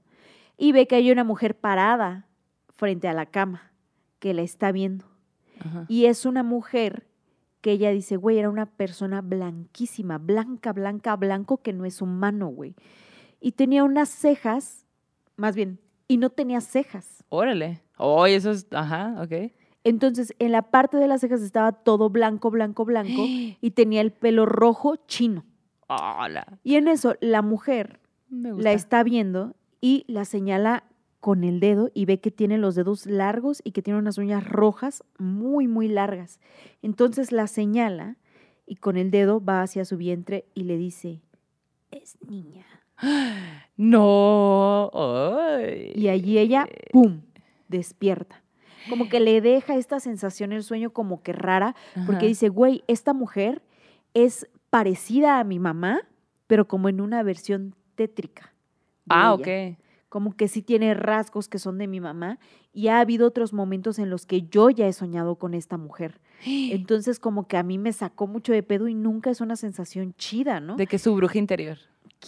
[0.58, 2.28] y ve que hay una mujer parada
[2.76, 3.72] frente a la cama
[4.20, 5.06] que la está viendo.
[5.60, 5.86] Ajá.
[5.88, 7.08] Y es una mujer
[7.62, 12.48] que ella dice, güey, era una persona blanquísima, blanca, blanca, blanco, que no es humano,
[12.48, 12.76] güey.
[13.40, 14.86] Y tenía unas cejas,
[15.38, 17.24] más bien, y no tenía cejas.
[17.30, 17.82] Órale.
[17.98, 18.68] Oh, eso es.
[18.72, 19.52] Ajá, ok.
[19.86, 23.24] Entonces, en la parte de las cejas estaba todo blanco, blanco, blanco,
[23.62, 25.46] y tenía el pelo rojo chino.
[25.88, 26.60] Hola.
[26.64, 30.84] Y en eso, la mujer la está viendo y la señala
[31.20, 34.48] con el dedo y ve que tiene los dedos largos y que tiene unas uñas
[34.48, 36.40] rojas muy, muy largas.
[36.82, 38.18] Entonces la señala
[38.66, 41.22] y con el dedo va hacia su vientre y le dice,
[41.92, 42.66] es niña.
[43.76, 44.92] No.
[44.94, 45.94] Ay.
[45.96, 47.22] Y allí ella, ¡pum!,
[47.68, 48.44] despierta.
[48.88, 51.76] Como que le deja esta sensación el sueño como que rara,
[52.06, 53.64] porque dice, güey, esta mujer
[54.14, 56.02] es parecida a mi mamá,
[56.48, 58.54] pero como en una versión tétrica.
[59.08, 59.74] Ah, ella.
[59.76, 59.78] ok.
[60.10, 62.40] como que sí tiene rasgos que son de mi mamá
[62.72, 66.20] y ha habido otros momentos en los que yo ya he soñado con esta mujer.
[66.46, 70.16] Entonces como que a mí me sacó mucho de pedo y nunca es una sensación
[70.18, 70.76] chida, ¿no?
[70.76, 71.78] De que su bruja interior.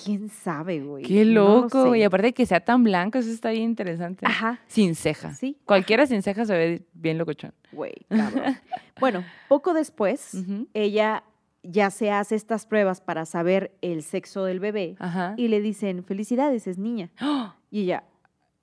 [0.04, 1.04] ¿Quién sabe, güey?
[1.04, 1.91] Qué No lo loco.
[1.93, 1.98] sé.
[2.00, 4.26] y aparte de que sea tan blanco, eso está bien interesante.
[4.28, 5.34] Ajá, Sin ceja.
[5.34, 7.54] sí, Cualquiera sin ceja se ve bien locochón.
[7.72, 8.58] güey, cabrón.
[9.00, 10.32] bueno, poco después,
[10.76, 11.24] ella
[11.70, 15.34] ya se hace estas pruebas para saber el sexo del bebé Ajá.
[15.38, 17.11] y le dicen, felicidades, es niña.
[17.22, 17.53] ¡Oh!
[17.72, 18.05] Y ella,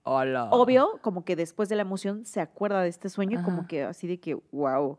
[0.05, 0.49] Hola.
[0.53, 3.83] obvio, como que después de la emoción se acuerda de este sueño y como que
[3.83, 4.99] así de que, wow,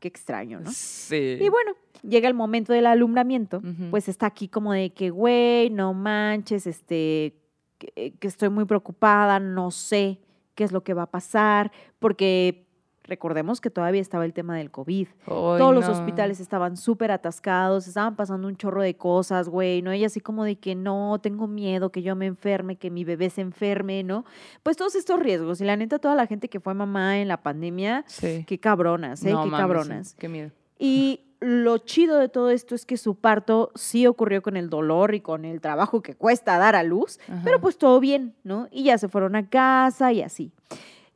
[0.00, 0.70] qué extraño, ¿no?
[0.70, 1.38] Sí.
[1.40, 5.94] Y bueno, llega el momento del alumbramiento, pues está aquí como de que, güey, no
[5.94, 7.38] manches, este,
[7.78, 10.20] que, que estoy muy preocupada, no sé
[10.54, 12.63] qué es lo que va a pasar, porque
[13.04, 15.08] recordemos que todavía estaba el tema del COVID.
[15.26, 19.92] Todos los hospitales estaban súper atascados, estaban pasando un chorro de cosas, güey, ¿no?
[19.92, 23.30] Ella así como de que no, tengo miedo que yo me enferme, que mi bebé
[23.30, 24.24] se enferme, ¿no?
[24.62, 25.60] Pues todos estos riesgos.
[25.60, 28.44] Y la neta, toda la gente que fue mamá en la pandemia, Sí.
[28.46, 29.32] qué cabronas, ¿eh?
[29.32, 29.62] No qué mames, sí.
[29.62, 30.14] cabronas.
[30.18, 30.50] Qué miedo.
[30.78, 35.14] Y lo chido de todo esto es que su parto sí ocurrió con el dolor
[35.14, 38.68] y con el trabajo que cuesta dar a luz, pero pues todo bien, ¿no?
[38.70, 40.52] Y ya se fueron a casa y así.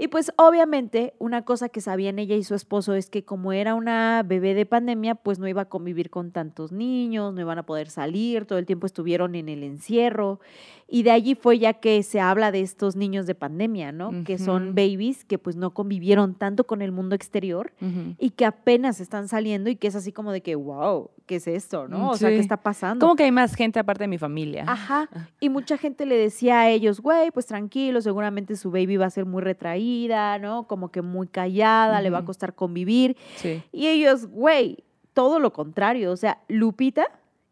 [0.00, 3.74] Y pues obviamente una cosa que sabían ella y su esposo es que como era
[3.74, 7.66] una bebé de pandemia, pues no iba a convivir con tantos niños, no iban a
[7.66, 10.38] poder salir, todo el tiempo estuvieron en el encierro.
[10.86, 14.24] Y de allí fue ya que se habla de estos niños de pandemia, ¿no?
[14.24, 18.14] Que son babies que pues no convivieron tanto con el mundo exterior Ujú.
[18.18, 21.46] y que apenas están saliendo y que es así como de que, wow, ¿qué es
[21.46, 21.88] esto?
[21.88, 22.10] ¿no?
[22.10, 22.40] O sea, ¿qué sí.
[22.40, 23.04] está pasando?
[23.04, 24.64] Como que hay más gente aparte de mi familia.
[24.66, 25.10] Ajá.
[25.40, 29.10] Y mucha gente le decía a ellos, güey, pues tranquilo, seguramente su baby va a
[29.10, 30.66] ser muy retraído retraída, ¿no?
[30.66, 33.16] Como que muy callada, le va a costar convivir.
[33.36, 33.62] Sí.
[33.72, 34.84] Y ellos, güey,
[35.14, 36.12] todo lo contrario.
[36.12, 37.06] O sea, Lupita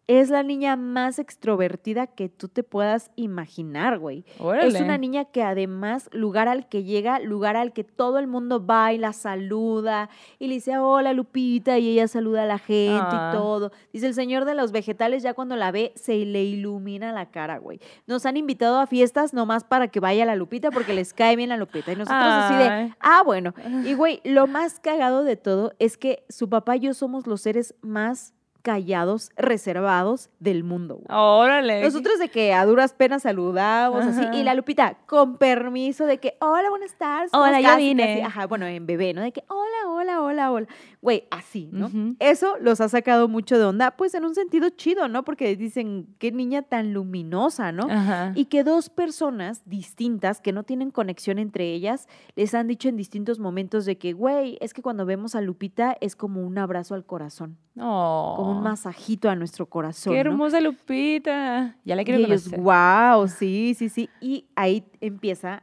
[0.08, 4.24] es la niña más extrovertida que tú te puedas imaginar, güey.
[4.38, 4.68] Órale.
[4.68, 8.64] Es una niña que además, lugar al que llega, lugar al que todo el mundo
[8.64, 13.00] va y la saluda y le dice, hola Lupita, y ella saluda a la gente
[13.02, 13.30] Ah.
[13.32, 13.72] y todo.
[13.92, 17.58] Dice, el señor de los vegetales ya cuando la ve se le ilumina la cara,
[17.58, 17.80] güey.
[18.06, 21.48] Nos han invitado a fiestas nomás para que vaya la Lupita porque les cae bien
[21.48, 21.90] la Lupita.
[21.92, 22.94] Y nosotros así de, Ay.
[23.00, 23.54] ah, bueno.
[23.84, 27.40] Y güey, lo más cagado de todo es que su papá y yo somos los
[27.40, 28.34] seres más
[28.66, 31.06] callados, reservados del mundo, güey.
[31.16, 31.82] Órale.
[31.84, 36.36] Nosotros de que a duras penas saludamos así y la Lupita con permiso de que
[36.40, 38.24] hola buenas tardes ¿cómo Hola, ya estás?", y vine.
[38.24, 40.66] ajá bueno en bebé no de que hola hola hola hola
[41.00, 45.06] güey así no eso los ha sacado mucho de onda pues en un sentido chido
[45.06, 48.32] no porque dicen qué niña tan luminosa no Ajá.
[48.34, 52.96] y que dos personas distintas que no tienen conexión entre ellas les han dicho en
[52.96, 56.94] distintos momentos de que güey es que cuando vemos a Lupita es como un abrazo
[56.96, 60.30] al corazón Oh, como un masajito a nuestro corazón Qué ¿no?
[60.30, 61.76] hermosa Lupita.
[61.84, 62.60] Ya la quiero Y ellos, conocer.
[62.60, 64.08] wow, sí, sí, sí.
[64.20, 65.62] Y ahí empieza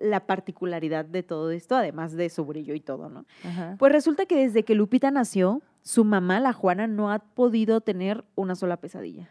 [0.00, 3.24] la particularidad de todo esto, además de su brillo y todo, ¿no?
[3.44, 3.76] Ajá.
[3.78, 8.24] Pues resulta que desde que Lupita nació, su mamá, la Juana, no ha podido tener
[8.34, 9.28] una sola pesadilla.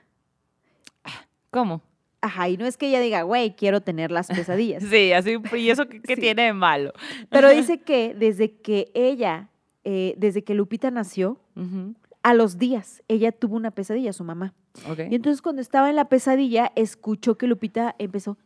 [1.50, 1.82] ¿Cómo?
[2.22, 4.84] Ajá, y no es que ella diga, güey, quiero tener las pesadillas.
[4.90, 5.38] Sí, así.
[5.58, 6.22] ¿Y eso qué, qué Sí.
[6.22, 6.94] tiene de malo?
[7.30, 9.50] Pero dice que desde que ella,
[9.84, 11.96] eh, desde que Lupita nació, Ujú.
[12.24, 14.54] A los días, ella tuvo una pesadilla, su mamá.
[14.90, 15.00] Ok.
[15.10, 18.38] Y entonces cuando estaba en la pesadilla, escuchó que Lupita empezó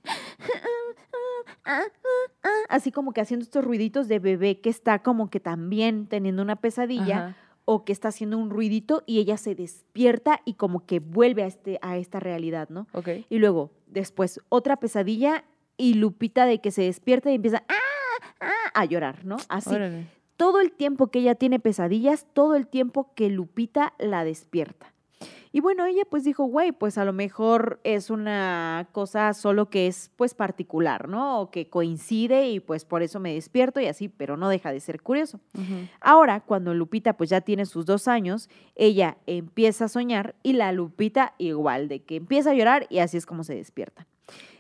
[2.69, 6.55] así como que haciendo estos ruiditos de bebé que está como que también teniendo una
[6.55, 7.37] pesadilla Ajá.
[7.65, 11.47] o que está haciendo un ruidito y ella se despierta y como que vuelve a,
[11.47, 12.87] este, a esta realidad, ¿no?
[12.93, 13.09] Ok.
[13.29, 15.45] Y luego, después, otra pesadilla
[15.77, 17.63] y Lupita de que se despierta y empieza
[18.73, 19.37] a llorar, ¿no?
[19.49, 20.07] Así Órale.
[20.37, 24.95] Todo el tiempo que ella tiene pesadillas, todo el tiempo que Lupita la despierta.
[25.55, 29.87] Y bueno, ella pues dijo, güey, pues a lo mejor es una cosa solo que
[29.87, 31.39] es pues particular, ¿no?
[31.39, 34.81] O que coincide y pues por eso me despierto y así, pero no deja de
[34.81, 35.39] ser curioso.
[36.01, 40.73] Ahora, cuando Lupita pues ya tiene sus dos años, ella empieza a soñar y la
[40.73, 44.07] Lupita igual, de que empieza a llorar y así es como se despierta.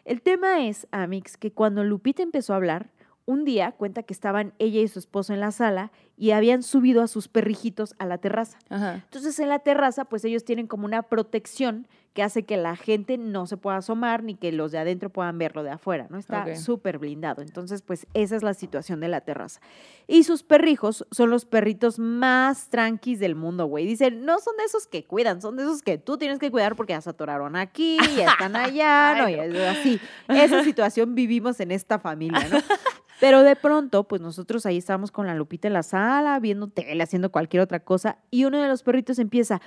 [0.05, 2.91] El tema es, Amix, que cuando Lupita empezó a hablar,
[3.25, 7.01] un día cuenta que estaban ella y su esposo en la sala y habían subido
[7.01, 8.57] a sus perrijitos a la terraza.
[8.69, 8.95] Ajá.
[8.95, 13.17] Entonces en la terraza pues ellos tienen como una protección que hace que la gente
[13.17, 16.17] no se pueda asomar ni que los de adentro puedan verlo de afuera, ¿no?
[16.17, 16.55] Está Ok.
[16.55, 17.41] súper blindado.
[17.41, 19.59] Entonces pues esa es la situación de la terraza.
[20.07, 23.85] Y sus perrijos son los perritos más tranquis del mundo, güey.
[23.85, 26.75] Dicen, no son de esos que cuidan, son de esos que tú tienes que cuidar
[26.77, 29.27] porque ya se atoraron aquí, ya están allá, ¿no?
[29.27, 29.99] Y es así.
[30.29, 32.59] Esa situación vivimos en esta familia, ¿no?
[33.19, 37.01] Pero de pronto, pues nosotros ahí estábamos con la Lupita en la sala, viendo tele,
[37.01, 39.61] haciendo cualquier otra cosa, y uno de los perritos empieza,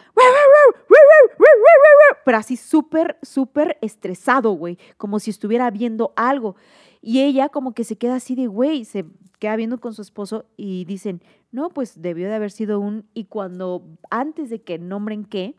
[2.24, 6.57] pero así súper, súper estresado, güey, como si estuviera viendo algo.
[7.01, 9.07] Y ella como que se queda así de, güey, se
[9.38, 11.22] queda viendo con su esposo y dicen,
[11.53, 13.07] no, pues debió de haber sido un...
[13.14, 15.55] Y cuando, antes de que nombren qué,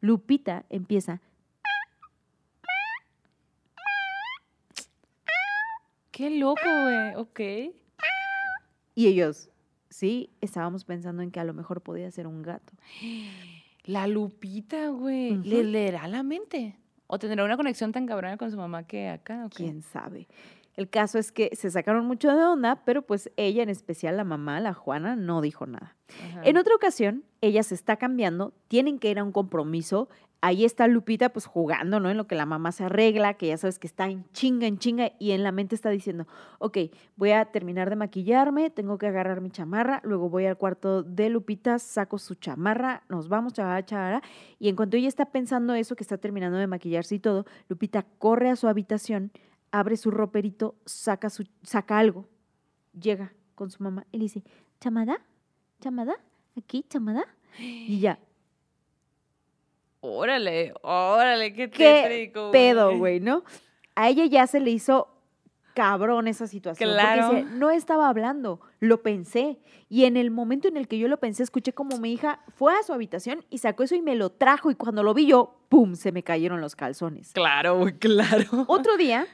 [0.00, 1.20] Lupita empieza,
[6.12, 7.14] Qué loco, güey.
[7.16, 7.40] Ok.
[8.94, 9.48] y ellos,
[9.88, 12.74] sí, estábamos pensando en que a lo mejor podía ser un gato.
[13.84, 15.38] La Lupita, güey.
[15.38, 16.76] ¿Le leerá la mente?
[17.08, 19.46] ¿O tendrá una conexión tan cabrona con su mamá que acá?
[19.46, 19.54] ok?
[19.56, 20.28] quién sabe.
[20.74, 24.24] El caso es que se sacaron mucho de onda, pero pues ella, en especial la
[24.24, 25.96] mamá, la Juana, no dijo nada.
[26.30, 26.42] Ajá.
[26.44, 30.08] En otra ocasión, ella se está cambiando, tienen que ir a un compromiso.
[30.44, 32.10] Ahí está Lupita pues jugando, ¿no?
[32.10, 34.78] En lo que la mamá se arregla, que ya sabes que está en chinga, en
[34.78, 36.26] chinga, y en la mente está diciendo,
[36.58, 36.78] ok,
[37.14, 41.28] voy a terminar de maquillarme, tengo que agarrar mi chamarra, luego voy al cuarto de
[41.28, 44.22] Lupita, saco su chamarra, nos vamos, chavala, chavala,
[44.58, 48.04] y en cuanto ella está pensando eso, que está terminando de maquillarse y todo, Lupita
[48.18, 49.30] corre a su habitación,
[49.72, 52.28] abre su roperito, saca, su, saca algo,
[52.98, 54.44] llega con su mamá y le dice,
[54.80, 55.20] chamada,
[55.80, 56.14] chamada,
[56.56, 57.26] aquí, chamada,
[57.58, 58.18] y ya,
[60.04, 63.44] Órale, órale, qué, qué tétrico, pedo, güey, ¿no?
[63.94, 65.06] A ella ya se le hizo
[65.74, 66.90] cabrón esa situación.
[66.90, 67.28] Claro.
[67.28, 69.60] Porque dice, no estaba hablando, lo pensé.
[69.88, 72.74] Y en el momento en el que yo lo pensé, escuché como mi hija fue
[72.74, 74.72] a su habitación y sacó eso y me lo trajo.
[74.72, 75.94] Y cuando lo vi yo, ¡pum!
[75.94, 77.30] Se me cayeron los calzones.
[77.32, 78.64] Claro, güey, claro.
[78.66, 79.28] Otro día,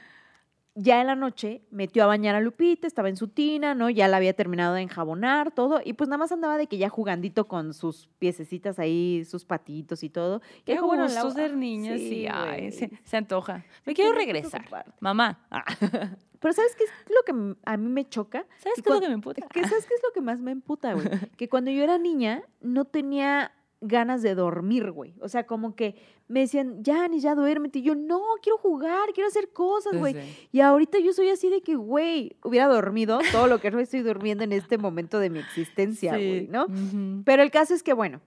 [0.81, 3.91] ya en la noche metió a bañar a Lupita, estaba en su tina, ¿no?
[3.91, 6.89] Ya la había terminado de enjabonar, todo, y pues nada más andaba de que ya
[6.89, 10.41] jugandito con sus piececitas ahí, sus patitos y todo.
[10.65, 12.73] Qué bueno, la- ser niña, sí, Sí, ay, güey.
[12.73, 13.65] se, se antoja.
[13.85, 14.65] Me Sí, quiero que regresar.
[15.01, 15.65] Mamá, ah,
[16.41, 18.47] Pero ¿sabes qué es lo que a mí me choca?
[18.59, 19.45] ¿sabes qué es lo que me emputa?
[19.53, 21.05] ¿Qué, ¿Sabes qué es lo que más me emputa, güey?
[21.37, 23.51] Que cuando yo era niña no tenía
[23.81, 25.15] ganas de dormir, güey.
[25.21, 25.97] O sea, como que
[26.29, 27.81] me decían, ya, ni ya duérmete.
[27.81, 30.15] Y yo, no, quiero jugar, quiero hacer cosas, güey.
[30.15, 30.49] Sí.
[30.53, 34.01] Y ahorita yo soy así de que, güey, hubiera dormido todo lo que no estoy
[34.01, 36.67] durmiendo en este momento de mi existencia, güey, Sí, ¿no?
[37.25, 38.21] Pero el caso es que, bueno,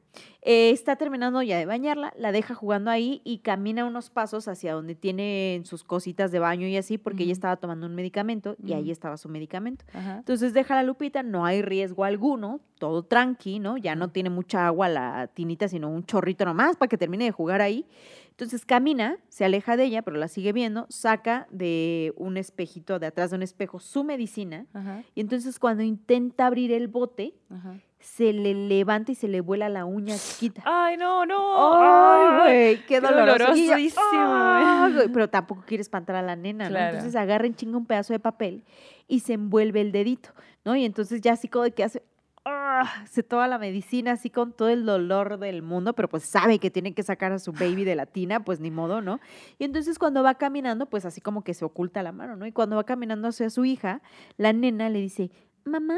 [0.43, 4.73] eh, está terminando ya de bañarla, la deja jugando ahí y camina unos pasos hacia
[4.73, 8.73] donde tiene sus cositas de baño y así, porque ella estaba tomando un medicamento y
[8.73, 9.85] ahí estaba su medicamento.
[9.93, 13.77] Entonces deja la lupita, no hay riesgo alguno, todo tranqui, ¿no?
[13.77, 17.31] Ya no tiene mucha agua la tinita, sino un chorrito nomás para que termine de
[17.31, 17.85] jugar ahí.
[18.31, 23.07] Entonces camina, se aleja de ella, pero la sigue viendo, saca de un espejito, de
[23.07, 24.65] atrás de un espejo, su medicina.
[24.73, 27.75] Ajá, Y entonces cuando intenta abrir el bote, ajá.
[27.99, 30.63] se le levanta y se le vuela la uña chiquita.
[30.65, 31.37] Ay, no, no.
[31.83, 32.75] ¡Ay, güey!
[32.77, 33.53] ¡Qué qué doloroso!
[35.13, 36.77] Pero tampoco quiere espantar a la nena, ¿no?
[36.79, 38.63] Entonces agarra en chinga un pedazo de papel
[39.07, 40.29] y se envuelve el dedito,
[40.65, 40.75] ¿no?
[40.75, 42.01] Y entonces ya así como de que hace...
[42.45, 43.05] ¡ah!
[43.09, 46.71] Se toma la medicina así con todo el dolor del mundo, pero pues sabe que
[46.71, 49.19] tiene que sacar a su baby de la tina, pues ni modo, ¿no?
[49.59, 52.45] Y entonces cuando va caminando, pues así como que se oculta la mano, ¿no?
[52.45, 54.01] Y cuando va caminando hacia su hija,
[54.37, 55.31] la nena le dice,
[55.63, 55.97] mamá,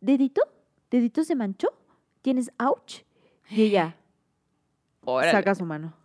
[0.00, 0.42] ¿dedito?
[0.90, 1.68] ¿Dedito se manchó?
[2.22, 3.02] ¿Tienes ouch?
[3.48, 3.96] Y ella
[5.04, 5.32] Órale.
[5.32, 5.99] saca su mano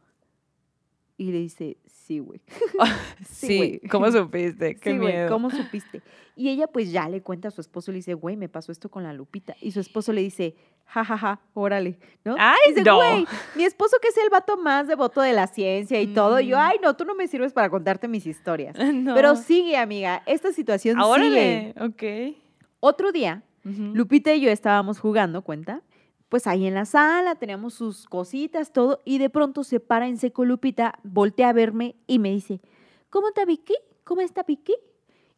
[1.17, 2.41] y le dice, sí, güey.
[3.27, 3.79] Sí, Sí, güey.
[3.89, 4.75] ¿cómo supiste?
[4.75, 5.29] Qué sí, güey, miedo.
[5.29, 6.01] ¿cómo supiste?
[6.37, 8.89] Y ella pues ya le cuenta a su esposo, le dice, güey, me pasó esto
[8.89, 9.55] con la Lupita.
[9.61, 10.53] Y su esposo le dice,
[10.85, 12.35] ja, ja, ja, órale, ¿no?
[12.37, 12.97] Ay, Dice, no.
[12.97, 16.41] güey, mi esposo que es el vato más devoto de la ciencia y todo.
[16.41, 16.61] Y yo, Mm.
[16.61, 18.75] ay, no, tú no me sirves para contarte mis historias.
[18.93, 19.15] No.
[19.15, 21.73] Pero sigue, amiga, esta situación Ah, sigue.
[21.73, 22.35] Órale, ok.
[22.81, 23.41] Otro día.
[23.63, 25.81] Lupita y yo estábamos jugando, cuenta,
[26.29, 30.17] pues ahí en la sala, teníamos sus cositas, todo, y de pronto se para en
[30.17, 32.61] seco Lupita, voltea a verme y me dice,
[33.09, 33.75] ¿cómo está Vicky?
[34.03, 34.75] ¿Cómo está Vicky?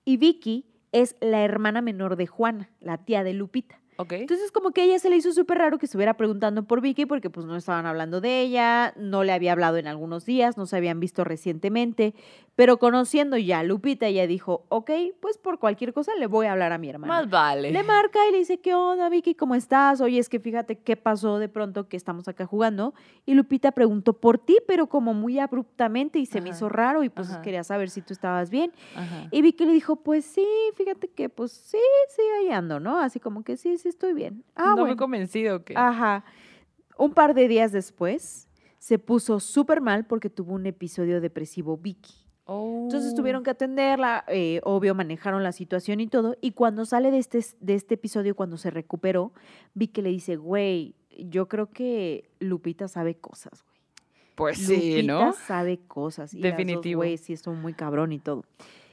[0.05, 3.79] Y Vicky es la hermana menor de Juana, la tía de Lupita.
[3.97, 7.05] Entonces como que a ella se le hizo súper raro que estuviera preguntando por Vicky
[7.05, 10.65] porque pues no estaban hablando de ella, no le había hablado en algunos días, no
[10.65, 12.13] se habían visto recientemente,
[12.55, 14.89] pero conociendo ya a Lupita, ella dijo, ok,
[15.19, 17.13] pues por cualquier cosa le voy a hablar a mi hermana.
[17.13, 17.71] Más vale.
[17.71, 19.35] Le marca y le dice, ¿qué onda, Vicky?
[19.35, 20.01] ¿Cómo estás?
[20.01, 22.95] Oye, es que fíjate qué pasó de pronto que estamos acá jugando.
[23.25, 27.09] Y Lupita preguntó por ti, pero como muy abruptamente y se me hizo raro y
[27.09, 27.41] pues Ajá.
[27.43, 28.71] quería saber si tú estabas bien.
[28.95, 29.27] Ajá.
[29.29, 31.77] Y Vicky le dijo, pues sí, fíjate que pues sí,
[32.09, 32.99] sí, ahí ando, ¿no?
[32.99, 34.43] Así como que sí, sí estoy bien.
[34.55, 34.93] Ah, no bueno.
[34.93, 35.73] he convencido que.
[35.75, 36.23] Ajá.
[36.97, 38.47] Un par de días después
[38.79, 42.13] se puso súper mal porque tuvo un episodio depresivo Vicky.
[42.49, 43.15] Entonces Oh.
[43.17, 46.37] tuvieron que atenderla, eh, obvio, manejaron la situación y todo.
[46.39, 49.33] Y cuando sale de este, de este episodio, cuando se recuperó,
[49.73, 53.77] vi que le dice, güey, yo creo que Lupita sabe cosas, güey.
[54.35, 55.33] Pues sí, Lupita ¿no?
[55.33, 56.33] sabe cosas.
[56.33, 56.99] Y Definitivo.
[56.99, 58.45] Güey, sí, estuvo muy cabrón y todo.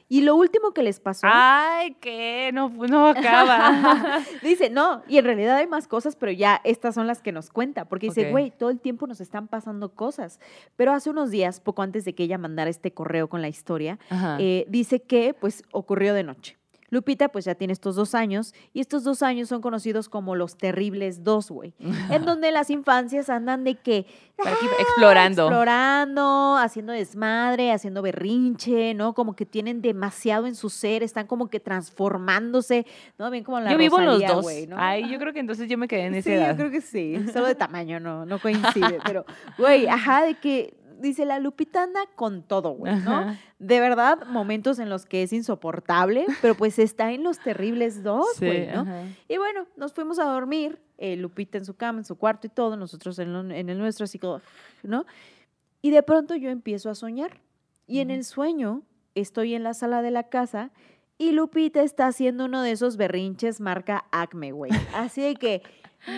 [0.07, 2.51] Y lo último que les pasó, Ay, ¿qué?
[2.53, 4.21] No, no acaba.
[4.43, 7.49] dice, no, y en realidad hay más cosas, pero ya estas son las que nos
[7.49, 10.39] cuenta, porque dice, güey, todo el tiempo nos están pasando cosas.
[10.75, 13.97] Pero hace unos días, poco antes de que ella mandara este correo con la historia,
[14.39, 16.57] eh, dice que pues ocurrió de noche.
[16.89, 20.55] Lupita pues ya tiene estos dos años y estos dos años son conocidos como los
[20.57, 21.73] terribles dos, güey.
[22.11, 24.05] En donde las infancias andan de que
[24.45, 25.43] "Ah", explorando.
[25.47, 29.13] explorando, haciendo desmadre, haciendo berrinche, ¿no?
[29.13, 32.85] Como que tienen demasiado en su ser, están como que transformándose,
[33.17, 33.29] ¿no?
[33.31, 34.43] Bien como la yo vivo los Rosalía, dos.
[34.43, 34.75] güey, ¿no?
[34.79, 36.51] Ay, yo creo que entonces yo me quedé en esa Sí, edad.
[36.51, 37.15] yo creo que sí.
[37.33, 38.99] Solo de tamaño no, no coincide.
[39.05, 39.25] pero,
[39.57, 43.11] güey, ajá, de que dice la Lupita anda con todo, güey, ¿no?
[43.17, 43.39] Ajá.
[43.59, 48.27] De verdad, momentos en los que es insoportable, pero pues está en los terribles dos,
[48.37, 48.81] Sí, güey, ¿no?
[48.81, 49.03] ajá.
[49.27, 52.49] Y bueno, nos fuimos a dormir, eh, Lupita en su cama, en su cuarto y
[52.49, 54.41] todo, nosotros en, lo- en el nuestro, así como,
[54.83, 55.05] ¿no?
[55.81, 57.39] Y de pronto yo empiezo a soñar.
[57.87, 58.81] Y en el sueño
[59.13, 60.71] estoy en la sala de la casa
[61.17, 64.71] y Lupita está haciendo uno de esos berrinches marca Acme, güey.
[64.93, 65.61] Así de que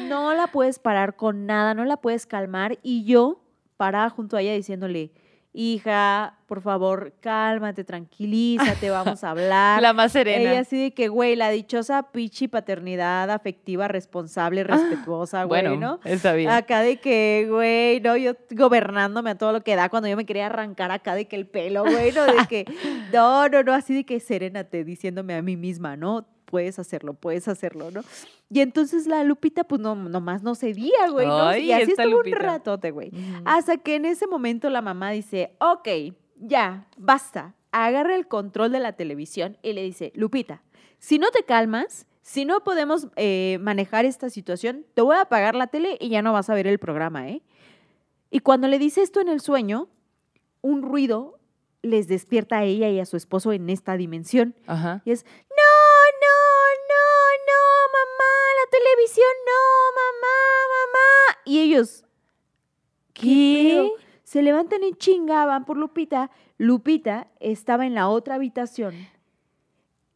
[0.07, 2.80] no la puedes parar con nada, no la puedes calmar.
[2.84, 3.39] Y yo
[3.78, 5.11] parada junto a ella diciéndole,
[5.53, 9.82] hija, por favor, cálmate, tranquilízate, vamos a hablar.
[9.82, 10.51] La más serena.
[10.51, 15.99] Ella así de que, güey, la dichosa pichi paternidad afectiva, responsable, respetuosa, güey, bueno, ¿no?
[16.03, 16.51] está bien.
[16.51, 20.25] Acá de que, güey, no, yo gobernándome a todo lo que da cuando yo me
[20.25, 22.65] quería arrancar acá de que el pelo, güey, no, de que,
[23.13, 26.28] no, no, no, así de que serénate, diciéndome a mí misma, ¿no?
[26.48, 28.02] Puedes hacerlo, puedes hacerlo, ¿no?
[28.50, 31.43] Y entonces la Lupita, pues no, nomás no cedía, güey, ¿no?
[31.43, 32.38] Ay, y así estuvo Lupita.
[32.38, 33.12] un ratote, güey.
[33.43, 37.54] Hasta que en ese momento la mamá dice, ok, ya, basta.
[37.74, 40.64] agarra el control de la televisión y le dice, Lupita,
[41.00, 45.54] si no te calmas, si no podemos eh, manejar esta situación, te voy a apagar
[45.54, 47.41] la tele y ya no vas a ver el programa, ¿eh?
[48.32, 49.89] Y cuando le dice esto en el sueño,
[50.62, 51.39] un ruido
[51.82, 54.56] les despierta a ella y a su esposo en esta dimensión.
[54.66, 55.02] Ajá.
[55.06, 55.26] Y es,
[58.68, 60.36] la televisión, no, mamá,
[60.76, 61.41] mamá.
[61.45, 62.05] Y ellos,
[63.13, 63.91] ¿qué?
[64.24, 66.32] Se levantan y chingaban por Lupita.
[66.57, 68.95] Lupita estaba en la otra habitación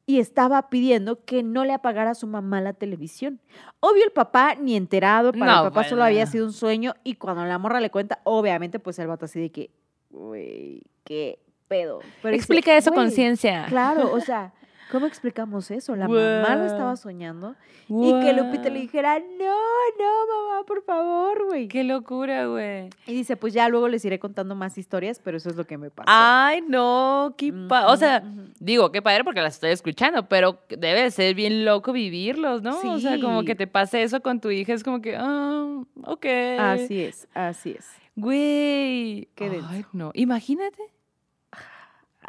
[0.06, 3.39] y estaba pidiendo que no le apagara a su mamá la televisión.
[3.80, 7.16] Obvio el papá ni enterado, para No, el papá solo había sido un sueño y
[7.16, 9.72] cuando la morra le cuenta, obviamente pues el vato así de que,
[10.10, 11.99] güey, qué pedo.
[12.22, 13.66] Pero dice, Explica eso "Güey, con ciencia.
[13.70, 14.54] Claro, o sea,
[14.92, 15.96] ¿cómo explicamos eso?
[15.96, 17.56] La mamá lo estaba soñando
[17.89, 19.56] y que Lupita le dijera, no,
[20.00, 21.68] no, mamá, por favor, güey.
[21.68, 22.89] Qué locura, güey.
[23.08, 25.78] Y dice, pues ya luego les iré contando más historias, pero eso es lo que
[25.78, 26.06] me pasó.
[26.08, 28.24] Ay, no, qué pa- O sea,
[28.60, 32.78] digo, qué padre porque las estoy escuchando, pero debe de ser bien loco vivirlos, ¿no?
[32.80, 33.46] O sea, como Sí.
[33.48, 36.26] que te pase eso con tu hija, es como que, ah, ok.
[36.60, 37.88] Así es, así es.
[38.16, 39.30] Güey.
[39.36, 39.62] Qué.
[39.70, 40.12] Ay, no.
[40.14, 40.84] Imagínate.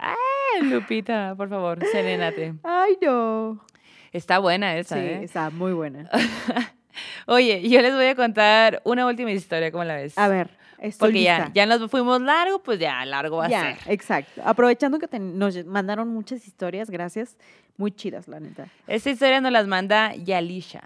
[0.02, 2.54] Ay, Lupita, por favor, serénate.
[2.62, 3.64] Ay, no.
[4.12, 5.20] Está buena esa, Sí, ¿eh?
[5.22, 6.10] está muy buena.
[7.26, 10.18] Oye, yo les voy a contar una última historia, ¿cómo la ves?
[10.18, 11.52] A ver, estoy Porque ya, lista.
[11.54, 13.92] ya nos fuimos largo, pues ya largo va a Ya, ser.
[13.92, 14.42] exacto.
[14.44, 17.38] Aprovechando que te- nos mandaron muchas historias, gracias.
[17.78, 18.66] Muy chidas, la neta.
[18.86, 20.82] Esta historia nos las manda Yalisha.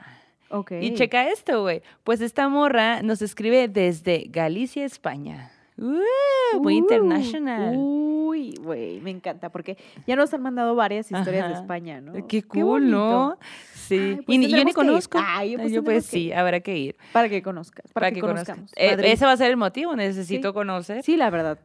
[0.51, 0.73] Ok.
[0.81, 1.83] Y checa esto, güey.
[2.05, 5.51] Pues esta morra nos escribe desde Galicia, España.
[5.79, 7.75] Uh, muy Uh, international.
[7.77, 11.55] Uy, güey, me encanta, porque ya nos han mandado varias historias de.
[11.55, 12.27] España, ¿no?
[12.27, 13.39] Qué cool, ¿no?
[13.75, 13.95] Sí.
[13.99, 15.19] Ay, y pues ni- yo ni conozco.
[15.25, 16.97] Ay, pues yo pues sí, habrá que ir.
[17.13, 18.73] Para que conozcas, para, que, conozcamos.
[18.77, 20.55] Eh, ese va a ser el motivo, necesito Sí.
[20.55, 21.03] conocer.
[21.03, 21.59] Sí, la verdad,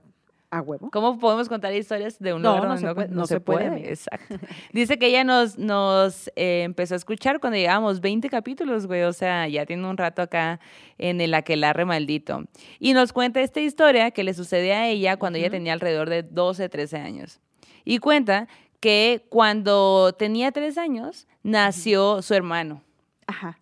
[0.51, 0.89] a huevo.
[0.91, 3.33] ¿Cómo podemos contar historias de un No, lugar no donde se no, puede- no se
[3.35, 3.89] se puede, puede?
[3.89, 4.35] Exacto.
[4.73, 9.03] Dice que ella nos, nos eh, empezó a escuchar cuando llegábamos 20 capítulos, güey.
[9.03, 10.59] O sea, ya tiene un rato acá
[10.97, 12.43] en el aquelarre maldito.
[12.79, 15.53] Y nos cuenta esta historia que le sucede a ella cuando ella Ujú.
[15.55, 17.39] tenía alrededor de 12, 13 años.
[17.85, 18.47] Y cuenta
[18.81, 22.83] que cuando tenía 3 años nació su hermano.
[23.25, 23.57] Ajá.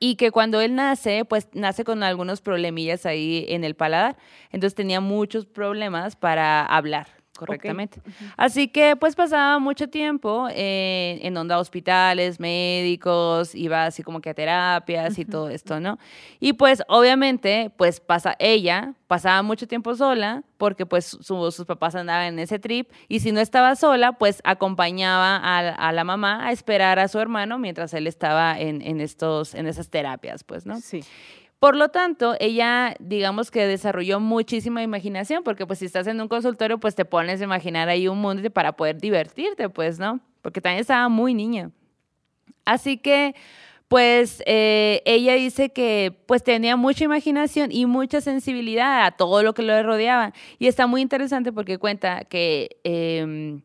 [0.00, 4.16] Y que cuando él nace, pues nace con algunos problemillas ahí en el paladar.
[4.50, 8.00] Entonces tenía muchos problemas para hablar correctamente.
[8.36, 14.30] Así que pues pasaba mucho tiempo eh, en onda hospitales, médicos, iba así como que
[14.30, 15.98] a terapias y todo esto, ¿no?
[16.38, 21.94] Y pues obviamente pues pasa ella, pasaba mucho tiempo sola porque pues su- sus papás
[21.94, 26.46] andaban en ese trip y si no estaba sola pues acompañaba a, a la mamá
[26.46, 30.66] a esperar a su hermano mientras él estaba en, en estos, en esas terapias, pues,
[30.66, 30.80] ¿no?
[30.80, 31.02] Sí.
[31.60, 36.26] Por lo tanto, ella, digamos que desarrolló muchísima imaginación, porque pues si estás en un
[36.26, 40.20] consultorio, pues te pones a imaginar ahí un mundo para poder divertirte, pues, ¿no?
[40.40, 41.70] Porque también estaba muy niña.
[42.64, 43.34] Así que,
[43.88, 49.52] pues, eh, ella dice que pues tenía mucha imaginación y mucha sensibilidad a todo lo
[49.52, 50.32] que lo rodeaba.
[50.58, 52.78] Y está muy interesante porque cuenta que...
[52.84, 53.62] em,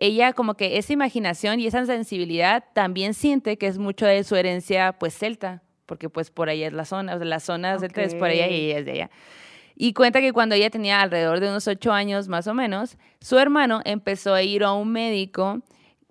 [0.00, 4.36] ella como que esa imaginación y esa sensibilidad también siente que es mucho de su
[4.36, 8.02] herencia pues celta, porque pues por ahí es la zona, o sea, la zona celta
[8.04, 9.10] es por allá y ella es de allá.
[9.74, 13.38] Y cuenta que cuando ella tenía alrededor de unos ocho años más o menos, su
[13.38, 15.62] hermano empezó a ir a un médico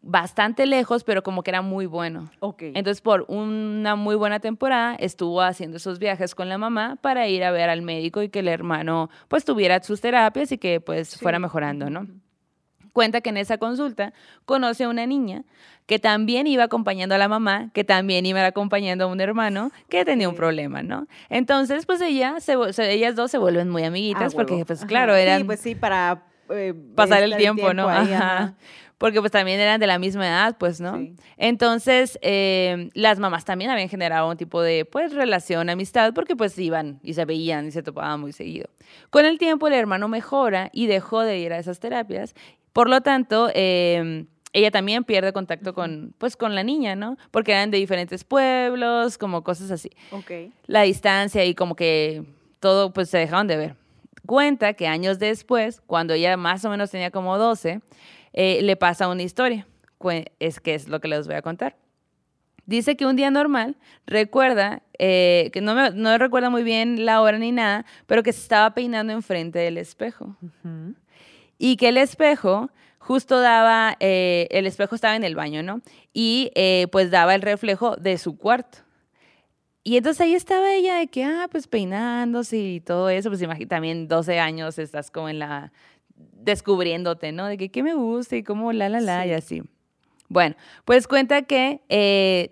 [0.02, 2.30] bastante lejos, pero como que era muy bueno.
[2.40, 2.62] Ok.
[2.64, 7.44] Entonces, por una muy buena temporada, estuvo haciendo esos viajes con la mamá para ir
[7.44, 11.10] a ver al médico y que el hermano pues tuviera sus terapias y que pues
[11.10, 11.20] Sí.
[11.20, 12.08] fuera mejorando, ¿no?
[12.98, 14.12] Cuenta que en esa consulta
[14.46, 15.44] conoce a una niña
[15.86, 20.04] que también iba acompañando a la mamá, que también iba acompañando a un hermano que
[20.04, 21.06] tenía un problema, ¿no?
[21.30, 22.56] Entonces, pues ella se
[22.92, 24.88] ellas dos se vuelven muy amiguitas Ah, porque, pues Ajá.
[24.88, 27.88] claro, eran Sí, pues sí, para eh, pasar el tiempo, ¿no?
[27.88, 28.56] ahí, Ajá.
[28.98, 30.98] Porque pues también eran de la misma edad, pues, ¿no?
[30.98, 31.16] Sí.
[31.38, 36.58] Entonces, eh, las mamás también habían generado un tipo de, pues, relación, amistad, porque pues
[36.58, 38.72] iban y se veían y se topaban muy seguido.
[39.12, 42.34] Con el tiempo el hermano mejora y dejó de ir a esas terapias.
[42.78, 47.18] Por lo tanto, eh, ella también pierde contacto con, pues, con la niña, ¿no?
[47.32, 50.54] Porque eran de diferentes pueblos, como cosas así Ok.
[50.68, 52.24] la distancia y como que
[52.60, 53.76] todo pues se dejaron de ver.
[54.28, 57.82] Cuenta que años después, cuando ella más o menos tenía como 12,
[58.34, 59.66] eh, le pasa una historia.
[60.38, 61.78] Es que es lo que les voy a contar.
[62.68, 63.76] Dice que un día normal
[64.06, 68.34] recuerda, eh, que no, me, no recuerda muy bien la hora ni nada, pero que
[68.34, 70.94] se estaba peinando enfrente del espejo Ujú.
[71.58, 72.70] Y que el espejo
[73.00, 75.82] justo daba, eh, el espejo estaba en el baño, ¿no?
[76.14, 78.80] Y eh, pues daba el reflejo de su cuarto.
[79.84, 83.68] Y entonces ahí estaba ella de que, ah, pues peinándose y todo eso, pues imagi-
[83.68, 85.72] también 12 años estás como en la,
[86.18, 87.46] descubriéndote, ¿no?
[87.48, 89.64] De que qué me gusta y cómo la, la, la, y así.
[90.30, 92.52] Bueno, pues cuenta que eh,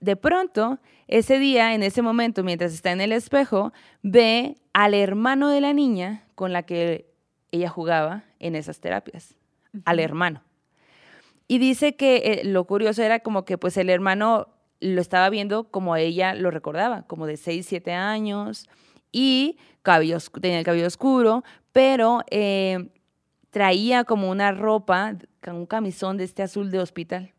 [0.00, 3.72] de pronto, ese día, en ese momento, mientras está en el espejo,
[4.02, 7.06] ve al hermano de la niña con la que
[7.52, 9.34] ella jugaba en esas terapias,
[9.84, 10.42] al hermano.
[11.48, 14.48] Y dice que eh, lo curioso era como que pues el hermano
[14.80, 18.68] lo estaba viendo como ella lo recordaba, como de 6, 7 años,
[19.12, 21.42] y cabello, tenía el cabello oscuro,
[21.72, 22.90] pero eh,
[23.50, 25.16] traía como una ropa,
[25.46, 27.32] un camisón de este azul de hospital.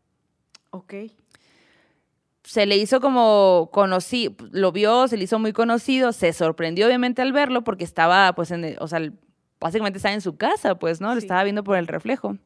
[0.70, 0.94] Ok.
[2.42, 7.22] Se le hizo como conocido, lo vio, se le hizo muy conocido, se sorprendió obviamente
[7.22, 9.00] al verlo porque estaba, pues, en, o sea,
[9.60, 11.12] básicamente estaba en su casa, pues, ¿no?
[11.12, 12.36] Lo estaba viendo por el reflejo.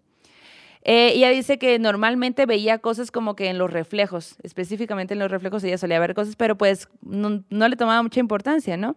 [0.82, 5.30] Eh, ella dice que normalmente veía cosas como que en los reflejos, específicamente en los
[5.30, 8.96] reflejos ella solía ver cosas, pero pues no, le tomaba mucha importancia, ¿no?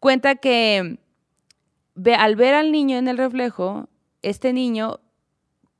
[0.00, 0.98] Cuenta que
[1.94, 3.88] ve, al ver al niño en el reflejo,
[4.22, 4.98] este niño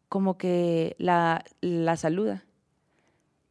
[0.08, 2.44] como que la, la saluda.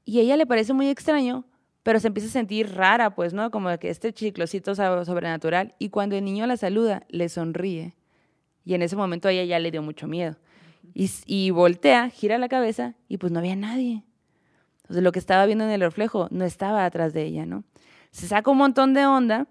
[0.06, 1.46] Y a ella le parece muy extraño,
[1.84, 3.52] pero se empieza a sentir rara, pues, ¿no?
[3.52, 5.76] Como que este chiclosito sobrenatural.
[5.80, 7.94] Y cuando el niño la saluda, le sonríe.
[8.66, 10.36] Y en ese momento a ella ya le dio mucho miedo.
[10.94, 14.04] Y, y voltea, gira la cabeza y pues no había nadie.
[14.90, 17.64] Entonces lo que estaba viendo en el reflejo no estaba atrás de ella, ¿no?
[18.10, 19.46] Se saca un montón de onda.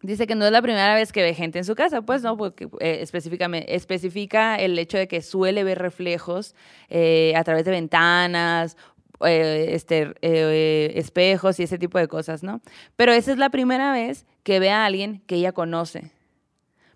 [0.00, 2.36] Dice que no es la primera vez que ve gente en su casa, pues no,
[2.36, 6.54] porque eh, específicamente, especifica el hecho de que suele ver reflejos
[6.88, 8.76] eh, a través de ventanas,
[9.26, 10.14] eh, este,
[10.96, 12.62] espejos y ese tipo de cosas, ¿no?
[12.94, 16.12] Pero esa es la primera vez que ve a alguien que ella conoce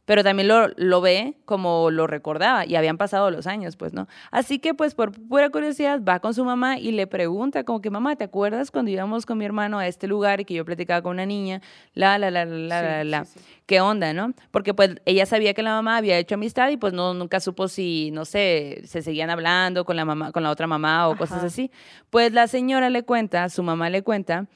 [0.04, 4.06] pero también lo, lo, ve como lo recordaba y habían pasado los años, pues, ¿no?
[4.30, 7.90] Así que, pues, por pura curiosidad, va con su mamá y le pregunta como que,
[7.90, 11.02] mamá, ¿te acuerdas cuando íbamos con mi hermano a este lugar y que yo platicaba
[11.02, 11.62] con una niña?
[11.94, 13.26] La, la, la, la, la, la.
[13.66, 14.34] ¿Qué onda, no?
[14.50, 17.68] Porque, pues, ella sabía que la mamá había hecho amistad y, pues, no, nunca supo
[17.68, 21.42] si, no sé, se seguían hablando con la mamá, con la otra mamá o cosas
[21.42, 21.70] así.
[22.10, 24.46] Pues la señora le cuenta, su mamá le cuenta,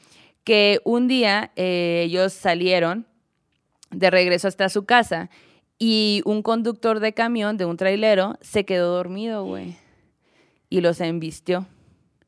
[0.45, 3.08] que un día eh, ellos salieron
[3.91, 5.31] de regreso hasta su casa
[5.79, 9.77] y un conductor de camión, de un trailero, se quedó dormido, güey.
[10.69, 11.67] Y los embistió.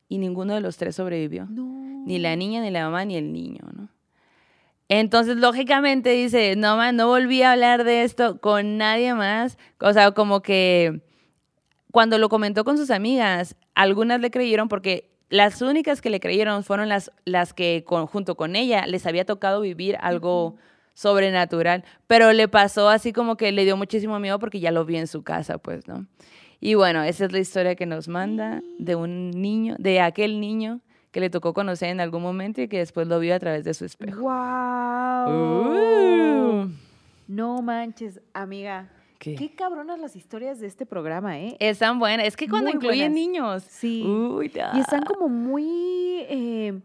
[0.07, 1.47] Y ninguno de los tres sobrevivió.
[1.49, 3.89] Ni la niña, ni la mamá, ni el niño, ¿no?
[4.87, 9.57] Entonces, lógicamente dice, no, man, no volví a hablar de esto con nadie más.
[9.79, 11.01] O sea, como que
[11.91, 16.63] cuando lo comentó con sus amigas, algunas le creyeron porque las únicas que le creyeron
[16.65, 20.57] fueron las, las que junto con ella les había tocado vivir algo
[21.01, 24.97] sobrenatural, pero le pasó así como que le dio muchísimo miedo porque ya lo vi
[24.97, 26.05] en su casa, pues, ¿no?
[26.59, 30.79] Y bueno, esa es la historia que nos manda de un niño, de aquel niño
[31.09, 33.73] que le tocó conocer en algún momento y que después lo vio a través de
[33.73, 34.21] su espejo.
[34.21, 35.31] ¡Wow!
[36.65, 36.71] Uh.
[37.27, 38.87] No manches, amiga.
[39.17, 39.53] ¿Qué?
[39.55, 41.57] cabronas las historias de este programa, ¿eh?
[41.59, 42.27] Están buenas.
[42.27, 43.63] Es que cuando incluyen niños.
[43.63, 44.03] Sí.
[44.03, 46.25] y están como muy.
[46.29, 46.79] Eh,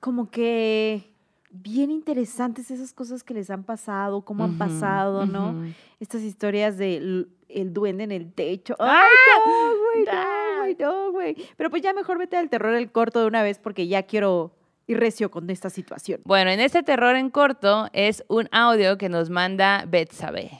[0.00, 1.15] como que
[1.62, 5.64] bien interesantes esas cosas que les han pasado, cómo han pasado, ¿no?
[6.00, 8.74] Estas historias del el duende en el techo.
[8.78, 9.06] ¡Ay,
[9.46, 9.72] no,
[10.04, 10.76] güey!
[10.78, 11.36] No, güey!
[11.56, 14.52] Pero pues ya mejor vete al terror el corto de una vez porque ya quiero
[14.88, 16.20] ir recio con esta situación.
[16.24, 20.50] Bueno, en este terror en corto es un audio que nos manda Betsabe.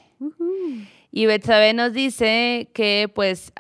[1.11, 3.53] Y Betsabe nos dice que pues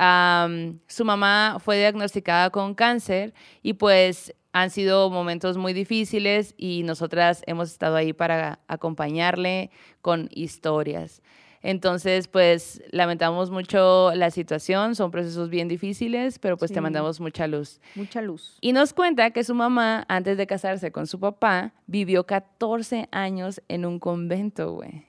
[0.86, 7.42] su mamá fue diagnosticada con cáncer y pues han sido momentos muy difíciles y nosotras
[7.46, 9.70] hemos estado ahí para acompañarle
[10.00, 11.20] con historias.
[11.60, 17.46] Entonces, pues lamentamos mucho la situación, son procesos bien difíciles, pero pues te mandamos mucha
[17.46, 17.82] luz.
[17.94, 18.56] Mucha luz.
[18.62, 23.60] Y nos cuenta que su mamá, antes de casarse con su papá, vivió 14 años
[23.68, 25.04] en un convento, güey.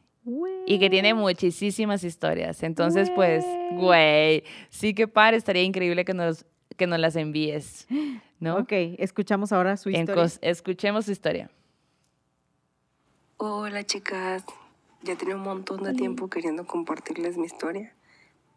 [0.66, 2.64] Y que tiene muchísimas historias.
[2.64, 3.46] Entonces, pues,
[3.76, 6.46] güey, sí que par, estaría increíble que nos,
[6.78, 7.88] que nos las envíes.
[8.40, 8.58] ¿no?
[8.58, 10.30] Ok, escuchamos ahora su historia.
[10.42, 11.50] escuchemos su historia.
[13.38, 14.44] Hola chicas,
[15.04, 17.94] ya tenía un montón de tiempo queriendo compartirles mi historia,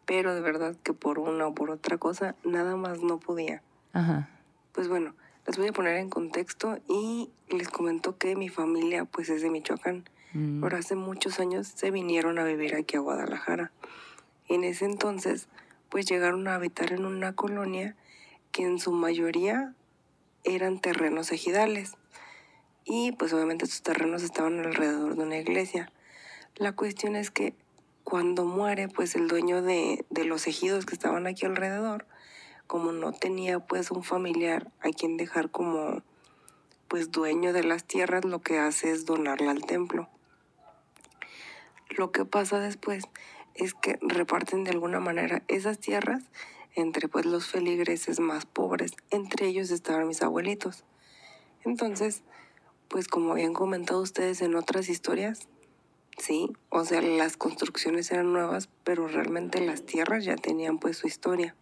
[0.05, 3.61] pero de verdad que por una o por otra cosa nada más no podía.
[3.93, 4.29] Ajá.
[4.71, 5.13] Pues bueno,
[5.45, 9.49] les voy a poner en contexto y les comento que mi familia pues es de
[9.49, 10.05] Michoacán.
[10.33, 10.61] Mm.
[10.61, 13.71] Por hace muchos años se vinieron a vivir aquí a Guadalajara.
[14.47, 15.47] En ese entonces
[15.89, 17.95] pues llegaron a habitar en una colonia
[18.51, 19.73] que en su mayoría
[20.43, 21.93] eran terrenos ejidales.
[22.83, 25.91] Y pues obviamente estos terrenos estaban alrededor de una iglesia.
[26.55, 27.53] La cuestión es que
[28.03, 32.05] cuando muere pues el dueño de, de los ejidos que estaban aquí alrededor,
[32.67, 36.01] como no tenía pues un familiar a quien dejar como
[36.87, 40.09] pues dueño de las tierras, lo que hace es donarla al templo.
[41.89, 43.05] Lo que pasa después
[43.53, 46.23] es que reparten de alguna manera esas tierras
[46.75, 48.93] entre pues los feligreses más pobres.
[49.09, 50.83] Entre ellos estaban mis abuelitos.
[51.63, 52.23] Entonces,
[52.87, 55.47] pues como habían comentado ustedes en otras historias,
[56.17, 61.07] sí, o sea, las construcciones eran nuevas, pero realmente las tierras ya tenían pues su
[61.07, 61.55] historia.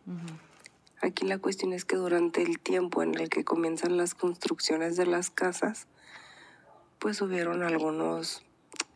[1.02, 5.06] Aquí la cuestión es que durante el tiempo en el que comienzan las construcciones de
[5.06, 5.88] las casas,
[7.00, 8.44] pues hubieron algunos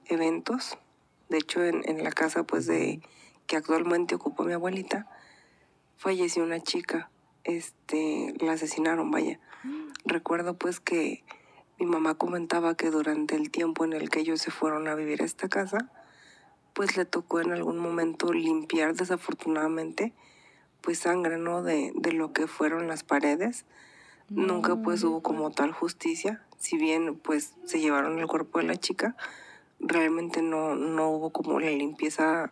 [0.08, 0.78] eventos.
[1.30, 3.02] De hecho, en, en la casa pues de
[3.48, 5.08] que actualmente ocupa mi abuelita,
[6.04, 7.10] falleció una chica,
[7.46, 9.40] este, la asesinaron, vaya.
[9.64, 9.88] Mm.
[10.04, 11.24] Recuerdo pues que
[11.80, 15.22] mi mamá comentaba que durante el tiempo en el que ellos se fueron a vivir
[15.22, 15.90] a esta casa,
[16.74, 20.12] pues le tocó en algún momento limpiar desafortunadamente
[20.82, 21.64] pues sangre, ¿no?
[21.64, 23.66] De, de lo que fueron las paredes.
[24.28, 28.76] Nunca pues hubo como tal justicia, si bien pues se llevaron el cuerpo de la
[28.76, 29.16] chica,
[29.80, 32.52] realmente no, no hubo como la limpieza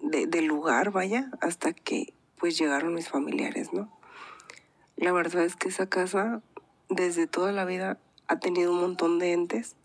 [0.00, 3.90] de, del lugar, vaya, hasta que pues llegaron mis familiares, ¿no?
[4.96, 6.42] La verdad es que esa casa
[6.88, 7.98] desde toda la vida
[8.28, 9.76] ha tenido un montón de entes.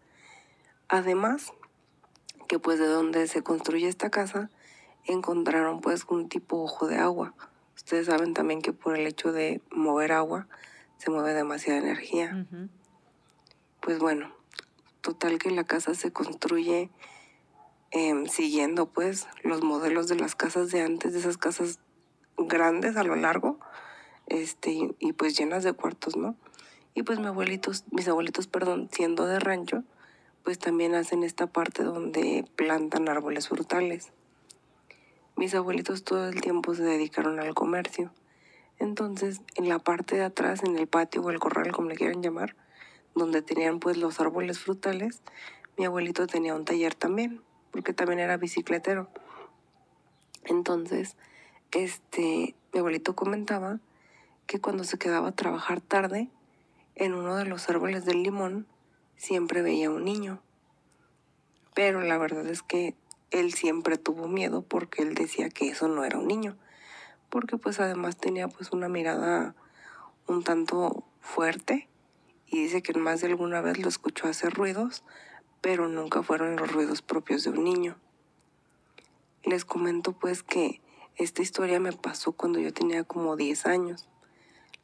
[0.88, 1.53] Además,
[2.48, 4.49] que pues de donde se construye esta casa
[5.06, 7.34] encontraron pues un tipo ojo de agua.
[7.76, 10.48] Ustedes saben también que por el hecho de mover agua
[10.98, 12.45] se mueve demasiada energía.
[13.80, 14.34] Pues bueno,
[15.02, 16.91] total que la casa se construye
[17.91, 21.80] em, siguiendo pues los modelos de las casas de antes, de esas casas
[22.47, 23.59] grandes a lo largo,
[24.27, 26.35] este, y, pues llenas de cuartos, ¿no?
[26.93, 29.84] Y pues mis abuelitos, mis abuelitos, perdón, siendo de rancho,
[30.43, 34.11] pues también hacen esta parte donde plantan árboles frutales.
[35.35, 38.11] Mis abuelitos todo el tiempo se dedicaron al comercio.
[38.80, 42.23] Entonces, en la parte de atrás, en el patio o el corral, como le quieran
[42.23, 42.55] llamar,
[43.15, 45.22] donde tenían pues los árboles frutales,
[45.77, 47.41] mi abuelito tenía un taller también,
[47.72, 49.07] porque también era bicicletero.
[50.43, 51.15] Entonces,
[51.72, 53.80] este, mi abuelito comentaba
[54.48, 56.30] que cuando se quedaba a trabajar tarde,
[56.95, 58.68] en uno de los árboles del limón
[59.15, 60.41] siempre veía un niño.
[61.73, 62.95] Pero la verdad es que
[63.31, 66.57] él siempre tuvo miedo porque él decía que eso no era un niño.
[67.30, 69.56] Porque pues además tenía pues una mirada
[70.27, 71.88] un tanto fuerte
[72.48, 75.03] y dice que más de alguna vez lo escuchó hacer ruidos,
[75.61, 77.95] pero nunca fueron los ruidos propios de un niño.
[79.43, 80.81] Les comento pues que
[81.18, 84.08] esta historia me pasó cuando yo tenía como 10 años.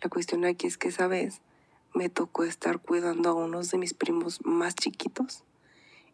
[0.01, 1.41] La cuestión aquí es que esa vez
[1.93, 5.43] me tocó estar cuidando a unos de mis primos más chiquitos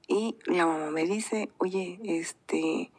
[0.08, 2.92] y la mamá me dice, oye, este,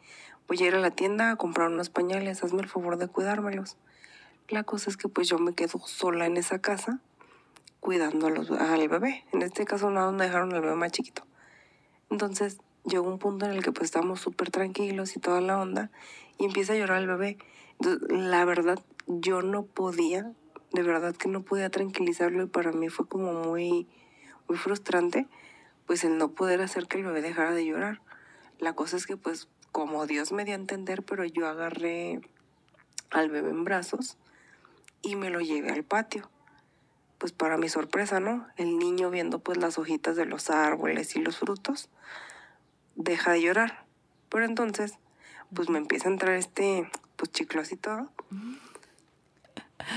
[0.47, 3.77] voy a ir a la tienda a comprar unos pañales, hazme el favor de cuidármelos.
[4.47, 6.99] La cosa es que pues yo me quedo sola en esa casa
[7.79, 9.23] cuidando a los, al bebé.
[9.31, 11.25] En este caso no me dejaron al bebé más chiquito.
[12.09, 15.91] Entonces llegó un punto en el que pues estábamos súper tranquilos y toda la onda
[16.37, 17.37] y empieza a llorar el bebé.
[18.09, 20.31] la verdad, yo no podía,
[20.71, 23.87] de verdad que no podía tranquilizarlo y para mí fue como muy,
[24.47, 25.27] muy frustrante,
[25.85, 28.01] pues el no poder hacer que el bebé dejara de llorar.
[28.59, 32.21] La cosa es que pues como Dios me dio a entender, pero yo agarré
[33.11, 34.17] al bebé en brazos
[35.01, 36.29] y me lo llevé al patio.
[37.17, 38.47] Pues para mi sorpresa, ¿no?
[38.57, 41.89] El niño viendo pues las hojitas de los árboles y los frutos,
[42.95, 43.85] deja de llorar.
[44.29, 44.97] Pero entonces
[45.53, 48.09] pues me empieza a entrar este, pues chiclos y todo.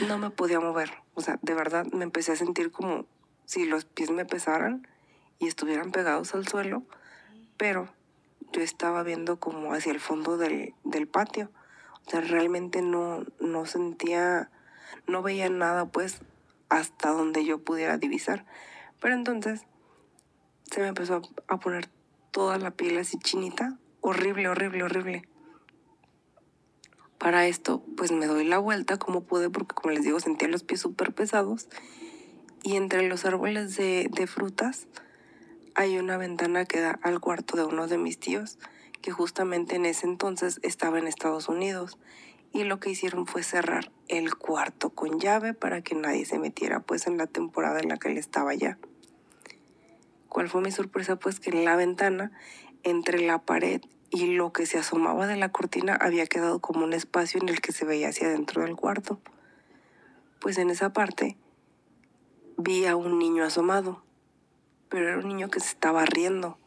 [0.06, 0.92] No me podía mover.
[1.14, 3.06] O sea, de verdad me empecé a sentir como
[3.44, 4.86] si los pies me pesaran
[5.38, 6.82] y estuvieran pegados al suelo,
[7.56, 7.88] pero
[8.52, 11.50] yo estaba viendo como hacia el fondo del, del patio.
[12.06, 14.50] O sea, realmente no, no sentía,
[15.06, 16.20] no veía nada pues
[16.68, 18.46] hasta donde yo pudiera divisar.
[19.00, 19.62] Pero entonces
[20.70, 21.88] se me empezó a poner
[22.30, 25.28] toda la piel así chinita, horrible, horrible, horrible.
[27.19, 30.62] Para esto, pues me doy la vuelta como pude, porque como les digo, sentía los
[30.62, 31.69] pies súper pesados.
[32.62, 34.86] Y entre los árboles de, frutas
[35.74, 38.59] hay una ventana que da al cuarto de uno de mis tíos,
[39.03, 41.99] que justamente en ese entonces estaba en Estados Unidos.
[42.53, 46.81] Y lo que hicieron fue cerrar el cuarto con llave para que nadie se metiera
[46.81, 48.78] pues en la temporada en la que él estaba ya.
[50.28, 51.16] ¿Cuál fue mi sorpresa?
[51.16, 52.32] Pues que en la ventana,
[52.85, 56.93] entre la pared y lo que se asomaba de la cortina había quedado como un
[56.93, 59.20] espacio en el que se veía hacia adentro del cuarto.
[60.40, 61.36] Pues en esa parte
[62.56, 64.02] vi a un niño asomado,
[64.89, 66.59] pero era un niño que se estaba riendo.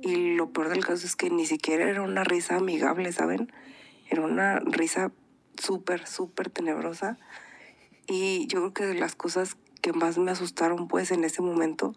[0.00, 3.52] Y lo peor del caso es que ni siquiera era una risa amigable, ¿saben?
[4.08, 5.12] Era una risa
[5.60, 7.18] súper, súper tenebrosa.
[8.06, 11.94] Y yo creo que de las cosas que más me asustaron pues en ese momento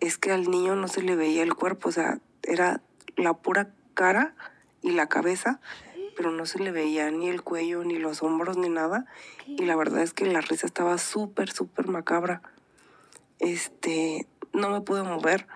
[0.00, 2.82] es que al niño no se le veía el cuerpo, o sea, era
[3.18, 4.34] la pura cara
[4.80, 5.60] y la cabeza,
[6.16, 9.06] pero no se le veía ni el cuello, ni los hombros, ni nada.
[9.46, 12.42] Y la verdad es que la risa estaba súper, súper macabra.
[13.38, 15.46] Este, no me pude mover.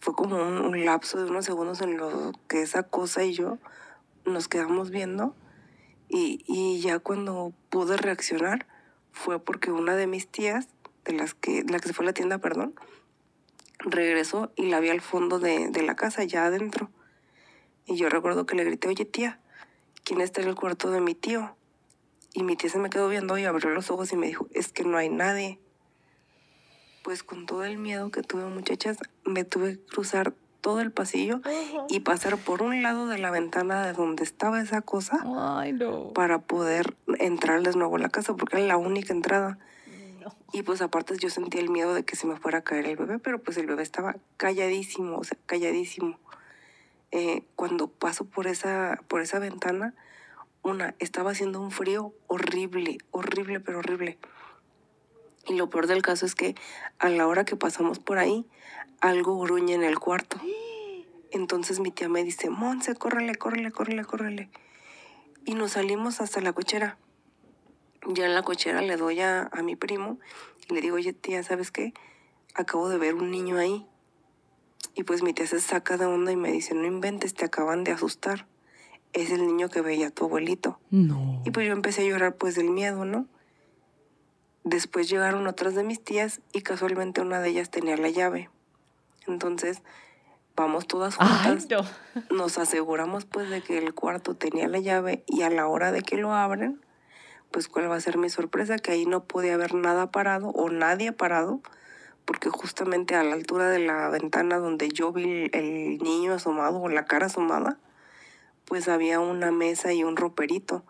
[0.00, 3.58] Fue como un, lapso de unos segundos en lo que esa cosa y yo
[4.24, 5.34] nos quedamos viendo.
[6.08, 8.66] Y, y ya cuando pude reaccionar
[9.12, 10.68] fue porque una de mis tías,
[11.04, 12.74] de las que, la que se fue a la tienda, perdón,
[13.80, 16.90] regresó y la vi al fondo de, de la casa, ya adentro.
[17.88, 19.40] Y yo recuerdo que le grité, oye tía,
[20.04, 21.56] ¿quién está en el cuarto de mi tío?
[22.34, 24.70] Y mi tía se me quedó viendo y abrió los ojos y me dijo, es
[24.70, 25.58] que no hay nadie.
[27.02, 31.40] Pues con todo el miedo que tuve, muchachas, me tuve que cruzar todo el pasillo
[31.88, 35.24] y pasar por un lado de la ventana de donde estaba esa cosa
[36.14, 39.58] para poder entrar de nuevo a la casa porque era la única entrada.
[40.52, 42.96] Y pues aparte yo sentía el miedo de que se me fuera a caer el
[42.96, 46.18] bebé, pero pues el bebé estaba calladísimo, o sea, calladísimo.
[47.10, 49.94] Eh, cuando paso por esa, por esa ventana,
[50.62, 54.18] una, estaba haciendo un frío horrible, horrible, pero horrible.
[55.46, 56.54] Y lo peor del caso es que
[56.98, 58.44] a la hora que pasamos por ahí,
[59.00, 60.38] algo gruñe en el cuarto.
[61.30, 64.50] Entonces mi tía me dice, Monse, córrele, córrele, córrele, córrele.
[65.44, 66.98] Y nos salimos hasta la cochera.
[68.06, 70.18] Ya en la cochera le doy a, a mi primo
[70.68, 71.94] y le digo, oye tía, ¿sabes qué?
[72.54, 73.86] Acabo de ver un niño ahí.
[74.94, 77.84] Y pues mi tía se saca de onda y me dice, no inventes, te acaban
[77.84, 78.46] de asustar.
[79.12, 80.78] Es el niño que veía a tu abuelito.
[80.90, 81.42] No.
[81.44, 83.26] Y pues yo empecé a llorar pues del miedo, ¿no?
[84.64, 88.50] Después llegaron otras de mis tías y casualmente una de ellas tenía la llave.
[89.26, 89.82] Entonces,
[90.56, 91.68] vamos todas juntas.
[92.30, 96.02] Nos aseguramos pues de que el cuarto tenía la llave y a la hora de
[96.02, 96.80] que lo abren,
[97.50, 100.68] pues cuál va a ser mi sorpresa, que ahí no podía haber nada parado o
[100.70, 101.62] nadie parado
[102.28, 106.90] porque justamente a la altura de la ventana donde yo vi el niño asomado o
[106.90, 107.78] la cara asomada,
[108.66, 110.84] pues había una mesa y un roperito.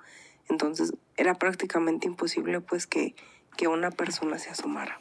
[0.48, 3.14] Entonces era prácticamente imposible pues que,
[3.56, 5.00] que una persona se asomara.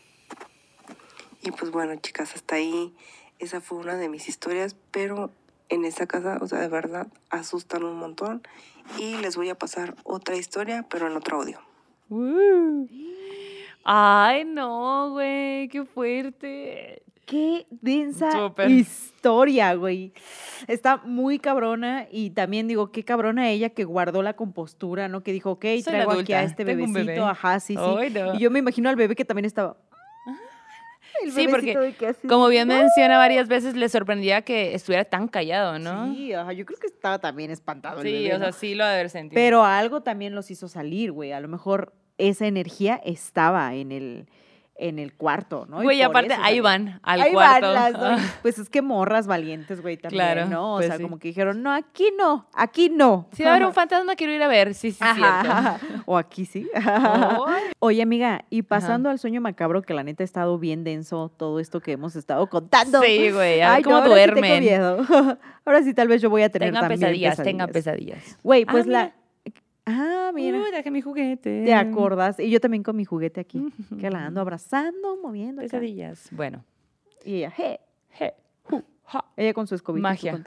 [1.42, 2.96] Y pues bueno, chicas, hasta ahí
[3.40, 5.32] esa fue una de mis historias, pero
[5.70, 8.44] en esa casa, o sea, de verdad, asustan un montón.
[9.00, 11.60] Y les voy a pasar otra historia, pero en otro audio.
[13.90, 17.04] Ay, no, güey, qué fuerte.
[17.26, 18.30] Qué densa
[18.68, 20.12] historia, güey.
[20.68, 25.24] Está muy cabrona y también digo, qué cabrona ella que guardó la compostura, ¿no?
[25.24, 28.14] Que dijo, ok, traigo aquí a este bebecito, ajá, sí, sí.
[28.34, 29.78] Y yo me imagino al bebé que también estaba...
[31.34, 31.96] sí, porque
[32.28, 36.14] como bien menciona varias veces, le sorprendía que estuviera tan callado, ¿no?
[36.14, 38.02] Sí, ajá, yo creo que estaba también espantado.
[38.02, 39.40] Sí, o sea, sí lo ha de haber sentido.
[39.40, 41.32] Pero algo también los hizo salir, güey.
[41.32, 44.28] A lo mejor esa energía estaba en el,
[44.80, 45.82] en el cuarto, ¿no?
[45.82, 47.74] Güey, aparte, ahí van al cuarto.
[48.42, 50.76] pues es que morras valientes, güey, también, claro, ¿no?
[50.76, 53.28] O pues sea, como que dijeron, no, aquí no, aquí no.
[53.32, 56.04] Si va a haber un fantasma, quiero ir a ver, sí, sí, cierto.
[56.06, 56.70] O aquí sí.
[57.80, 61.60] Oye, amiga, y pasando al sueño macabro, que la neta ha estado bien denso todo
[61.60, 63.02] esto que hemos estado contando.
[63.02, 64.64] Sí, güey, a ver cómo duermen.
[64.64, 65.06] miedo.
[65.66, 68.38] ahora sí, tal vez yo voy a tener tengan pesadillas, Tengan pesadillas.
[68.44, 69.14] Güey, pues ah, la...
[69.90, 70.60] Ah, mira.
[70.60, 71.64] Uy, dejé mi juguete.
[71.64, 72.40] ¿Te acordas?
[72.40, 73.66] Y yo también con mi juguete aquí,
[74.00, 75.62] que la ando abrazando, moviendo.
[75.62, 76.28] Pesadillas.
[76.32, 76.66] Bueno.
[77.24, 77.80] Y ella, je,
[78.20, 78.34] je,
[79.38, 80.02] Ella con su escobita.
[80.10, 80.44] Magia.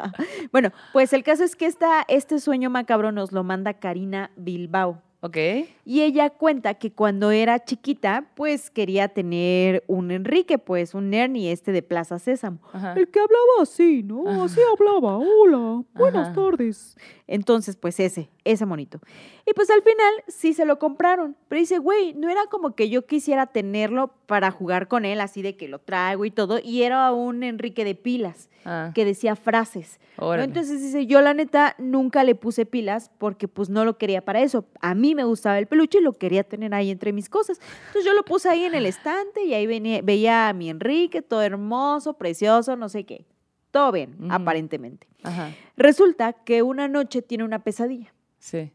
[0.52, 5.02] bueno, pues el caso es que esta, este sueño macabro nos lo manda Karina Bilbao.
[5.24, 5.38] Ok.
[5.86, 11.50] Y ella cuenta que cuando era chiquita, pues quería tener un Enrique, pues un Ernie
[11.50, 12.58] este de Plaza Sésamo.
[12.94, 14.44] El que hablaba así, ¿no?
[14.44, 15.16] Así hablaba.
[15.16, 16.96] Hola, buenas tardes.
[17.26, 19.00] Entonces, pues ese, ese monito.
[19.46, 21.36] Y pues al final sí se lo compraron.
[21.48, 25.42] Pero dice, güey, no era como que yo quisiera tenerlo para jugar con él, así
[25.42, 26.58] de que lo traigo y todo.
[26.62, 28.92] Y era un Enrique de pilas, ah.
[28.94, 29.98] que decía frases.
[30.16, 34.40] Entonces dice, yo la neta nunca le puse pilas porque pues no lo quería para
[34.42, 34.66] eso.
[34.80, 37.60] A mí me gustaba el peluche y lo quería tener ahí entre mis cosas.
[37.88, 41.20] Entonces yo lo puse ahí en el estante y ahí venía, veía a mi Enrique,
[41.20, 43.26] todo hermoso, precioso, no sé qué.
[43.74, 45.08] Todo bien, aparentemente.
[45.76, 48.13] Resulta que una noche tiene una pesadilla.
[48.44, 48.72] Sí.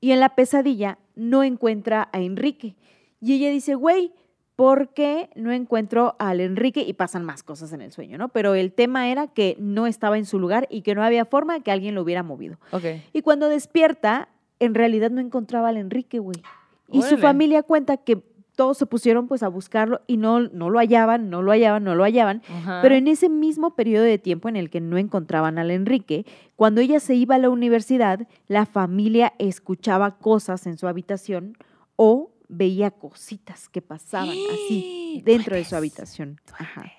[0.00, 2.74] Y en la pesadilla no encuentra a Enrique.
[3.20, 4.12] Y ella dice, güey,
[4.56, 6.80] ¿por qué no encuentro al Enrique?
[6.80, 8.30] Y pasan más cosas en el sueño, ¿no?
[8.30, 11.60] Pero el tema era que no estaba en su lugar y que no había forma
[11.60, 12.58] que alguien lo hubiera movido.
[12.72, 13.04] Okay.
[13.12, 16.42] Y cuando despierta, en realidad no encontraba al Enrique, güey.
[16.90, 18.22] Y su familia cuenta que
[18.54, 21.94] todos se pusieron pues a buscarlo y no, no lo hallaban, no lo hallaban, no
[21.94, 22.42] lo hallaban.
[22.82, 26.24] Pero en ese mismo periodo de tiempo en el que no encontraban al Enrique,
[26.56, 31.56] cuando ella se iba a la universidad, la familia escuchaba cosas en su habitación
[31.96, 36.40] o veía cositas que pasaban así dentro de su habitación.
[36.56, 36.92] Ajá.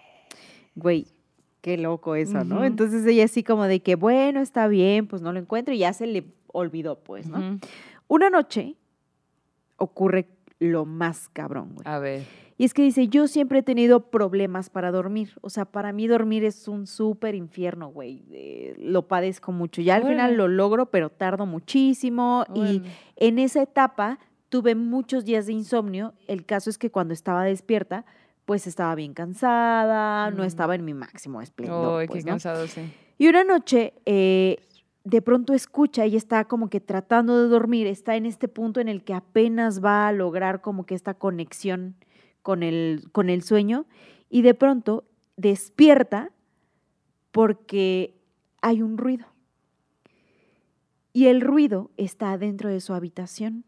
[0.75, 1.07] Güey,
[1.61, 2.65] qué loco eso, ¿no?
[2.65, 5.93] Entonces ella así como de que, bueno, está bien, pues no lo encuentro y ya
[5.93, 7.59] se le olvidó, pues, ¿no?
[8.07, 8.75] Una noche
[9.77, 10.27] ocurre
[10.59, 11.87] lo más cabrón, güey.
[11.87, 12.23] A ver.
[12.57, 15.33] Y es que dice, yo siempre he tenido problemas para dormir.
[15.41, 18.23] O sea, para mí dormir es un súper infierno, güey.
[18.77, 19.81] lo padezco mucho.
[19.81, 22.45] Ya al final lo logro, pero tardo muchísimo.
[22.53, 22.81] Y
[23.17, 26.13] en esa etapa tuve muchos días de insomnio.
[26.27, 28.05] El caso es que cuando estaba despierta,
[28.45, 30.47] pues estaba bien cansada, no mm.
[30.47, 32.03] estaba en mi máximo esplendor.
[32.03, 32.89] qué pues, cansado, sí.
[33.17, 34.59] Y una noche, eh,
[35.05, 38.89] de pronto escucha y está como que tratando de dormir, está en este punto en
[38.89, 41.95] el que apenas va a lograr como que esta conexión
[42.41, 43.85] con el, con el sueño
[44.29, 45.05] y de pronto
[45.37, 46.31] despierta
[47.31, 48.15] porque
[48.61, 49.27] hay un ruido.
[51.13, 53.63] Y el ruido está dentro de su habitación.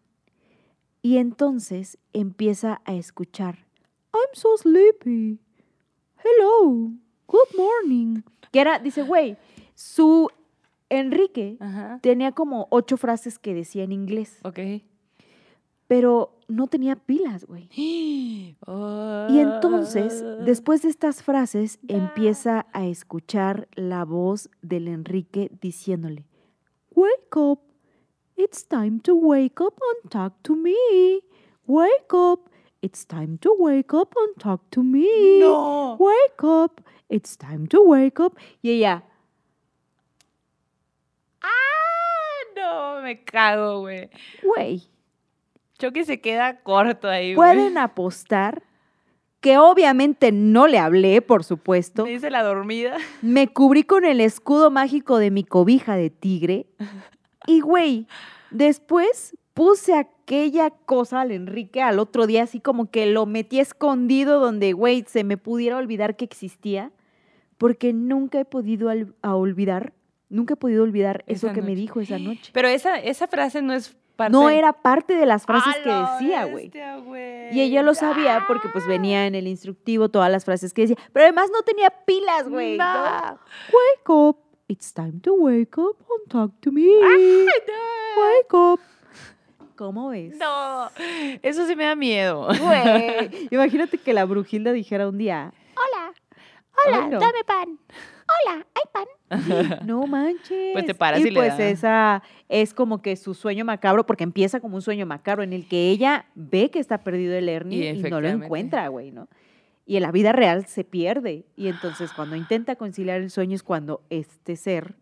[1.04, 3.68] Y entonces empieza a escuchar,
[4.12, 5.40] I'm so sleepy.
[6.18, 6.92] Hello,
[7.28, 8.24] good morning.
[8.52, 9.38] Que era, dice, güey,
[9.76, 10.30] su
[10.90, 11.58] Enrique
[12.02, 14.40] tenía como ocho frases que decía en inglés.
[14.44, 14.60] Ok
[15.88, 17.70] pero no tenía pilas, güey.
[19.30, 20.44] Y entonces, ah.
[20.44, 26.26] después de estas frases, empieza a escuchar la voz del Enrique diciéndole,
[26.94, 27.62] Wake up,
[28.36, 30.76] it's time to wake up and talk to me.
[31.66, 32.50] Wake up,
[32.82, 35.40] it's time to wake up and talk to me.
[35.40, 35.98] No.
[36.00, 38.38] Wake up, it's time to wake up.
[38.62, 39.07] Y ella...
[41.42, 42.56] ¡Ah!
[42.56, 44.10] No, me cago, güey.
[44.44, 44.98] Güey
[45.78, 47.36] Chucky se queda corto ahí.
[47.36, 48.64] Pueden apostar
[49.42, 52.04] que obviamente no le hablé, por supuesto.
[52.04, 52.98] Me dice la dormida.
[53.22, 56.66] Me cubrí con el escudo mágico de mi cobija de tigre.
[57.46, 58.08] Y, güey,
[58.50, 64.40] después puse aquella cosa al Enrique al otro día, así como que lo metí escondido
[64.40, 66.92] donde, güey, se me pudiera olvidar que existía,
[67.58, 68.92] porque nunca he podido
[69.22, 69.94] olvidar,
[70.30, 72.52] nunca he podido olvidar eso que me dijo esa noche.
[72.54, 73.96] Pero esa, esa frase no es
[74.32, 76.72] no era parte de las frases que decía, güey.
[77.52, 80.98] Y ella lo sabía porque pues venía en el instructivo todas las frases que decía.
[81.14, 82.78] Pero además no tenía pilas, güey.
[82.78, 84.38] Wake up.
[84.68, 86.88] It's time to wake up and talk to me.
[86.88, 88.80] Wake up.
[89.78, 90.36] ¿Cómo ves?
[90.38, 90.90] No,
[91.44, 92.48] eso sí me da miedo.
[92.48, 96.14] Güey, imagínate que la brujilda dijera un día, hola,
[96.84, 97.80] hola, dame pan
[98.28, 99.08] hola, hay pan.
[99.88, 100.74] No manches.
[100.74, 104.60] Pues te paras y, y pues esa es como que su sueño macabro, porque empieza
[104.60, 108.04] como un sueño macabro en el que ella ve que está perdido el Ernie y,
[108.04, 109.28] no lo encuentra, güey, ¿no?
[109.86, 111.46] Y en la vida real se pierde.
[111.56, 114.96] Y entonces cuando intenta conciliar el sueño es cuando este ser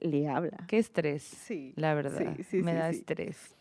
[0.00, 0.58] le habla.
[0.68, 1.22] Qué estrés.
[1.22, 1.72] Sí.
[1.76, 2.36] La verdad.
[2.52, 3.56] me da estrés.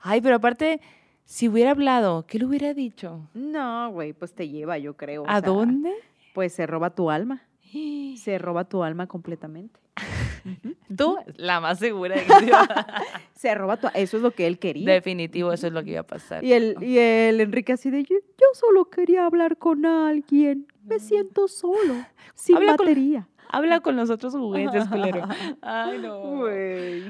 [0.00, 0.80] Ay, pero aparte,
[1.24, 3.28] si hubiera hablado, ¿qué le hubiera dicho?
[3.34, 5.24] No, güey, pues te lleva, yo creo.
[5.26, 5.92] ¿A dónde?
[6.32, 7.42] Pues se roba tu alma.
[8.16, 9.80] Se roba tu alma completamente.
[10.96, 12.32] Tú, la más segura de que
[13.34, 14.90] se roba tu Eso es lo que él quería.
[14.90, 16.42] Definitivo, eso es lo que iba a pasar.
[16.44, 18.16] Y el, y el Enrique así de, yo,
[18.54, 20.66] solo quería hablar con alguien.
[20.84, 21.00] Me mm.
[21.00, 21.94] siento solo,
[22.34, 23.28] sin batería.
[23.48, 25.28] habla con los otros juguetes, culero.
[25.60, 26.46] Ay, no.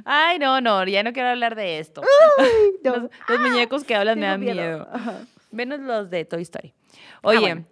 [0.04, 2.02] Ay, no, no, ya no quiero hablar de esto.
[2.82, 4.88] Los, muñecos que hablan me dan miedo.
[5.52, 6.74] Menos los de Toy Story.
[7.22, 7.64] Ah, Oye,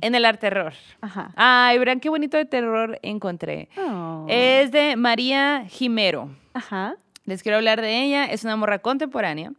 [0.00, 0.72] en el arte terror.
[1.00, 1.32] Ajá.
[1.36, 3.68] Ay, verán qué bonito de terror encontré.
[3.76, 4.26] Oh.
[4.28, 6.30] Es de María Jimero.
[6.54, 6.96] Ajá.
[7.24, 8.24] Les quiero hablar de ella.
[8.24, 9.52] Es una morra contemporánea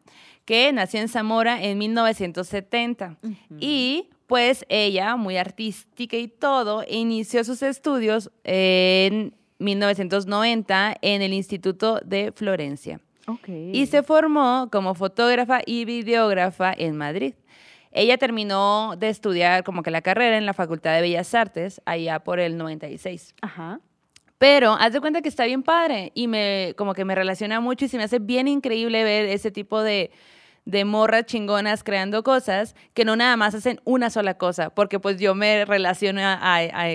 [0.46, 3.18] que nació en Zamora en 1970.
[3.60, 12.00] Y pues ella, muy artística y todo, inició sus estudios en 1990 en el Instituto
[12.04, 13.00] de Florencia.
[13.28, 13.72] Okay.
[13.74, 17.36] Y se formó como fotógrafa y videógrafa en Madrid.
[17.92, 22.20] Ella terminó de estudiar como que la carrera en la Facultad de Bellas Artes allá
[22.20, 23.36] por el 96.
[23.42, 23.80] Ajá.
[24.38, 27.86] Pero haz de cuenta que está bien padre y me como que me relaciona mucho
[27.86, 30.12] y se me hace bien increíble ver ese tipo de,
[30.64, 35.20] de morras chingonas creando cosas que no nada más hacen una sola cosa, porque pues
[35.20, 36.22] yo me relaciono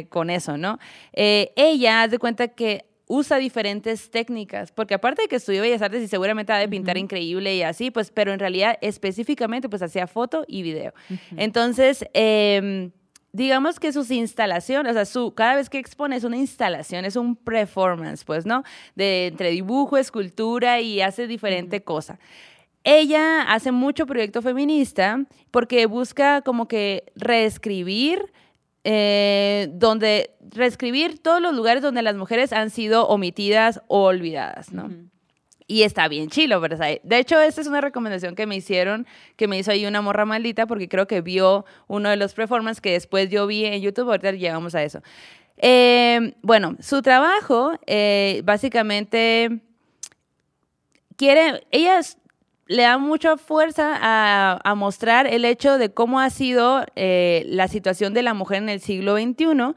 [0.08, 0.78] con eso, ¿no?
[1.12, 5.82] Eh, ella, haz de cuenta que usa diferentes técnicas, porque aparte de que estudió Bellas
[5.82, 9.82] Artes y seguramente ha de pintar increíble y así, pues, pero en realidad específicamente pues
[9.82, 10.94] hacía foto y video.
[11.36, 12.92] Entonces, em,
[13.32, 17.16] digamos que sus instalaciones, o sea, su, cada vez que expone es una instalación, es
[17.16, 18.62] un performance, pues, ¿no?
[18.94, 22.18] De entre dibujo, escultura y hace diferente cosa.
[22.84, 28.32] Ella hace mucho proyecto feminista porque busca como que reescribir
[28.84, 34.90] eh, donde reescribir todos los lugares donde las mujeres han sido omitidas o olvidadas, ¿no?
[35.66, 36.98] Y está bien chilo, ¿verdad?
[37.02, 39.06] De hecho, esta es una recomendación que me hicieron,
[39.36, 42.82] que me hizo ahí una morra maldita, porque creo que vio uno de los performances
[42.82, 45.00] que después yo vi en YouTube, ahorita llegamos a eso.
[45.56, 49.62] Eh, bueno, su trabajo eh, básicamente
[51.16, 52.00] quiere, ella
[52.66, 58.14] le da mucha fuerza a, mostrar el hecho de cómo ha sido eh, la situación
[58.14, 59.74] de la mujer en el siglo XXI,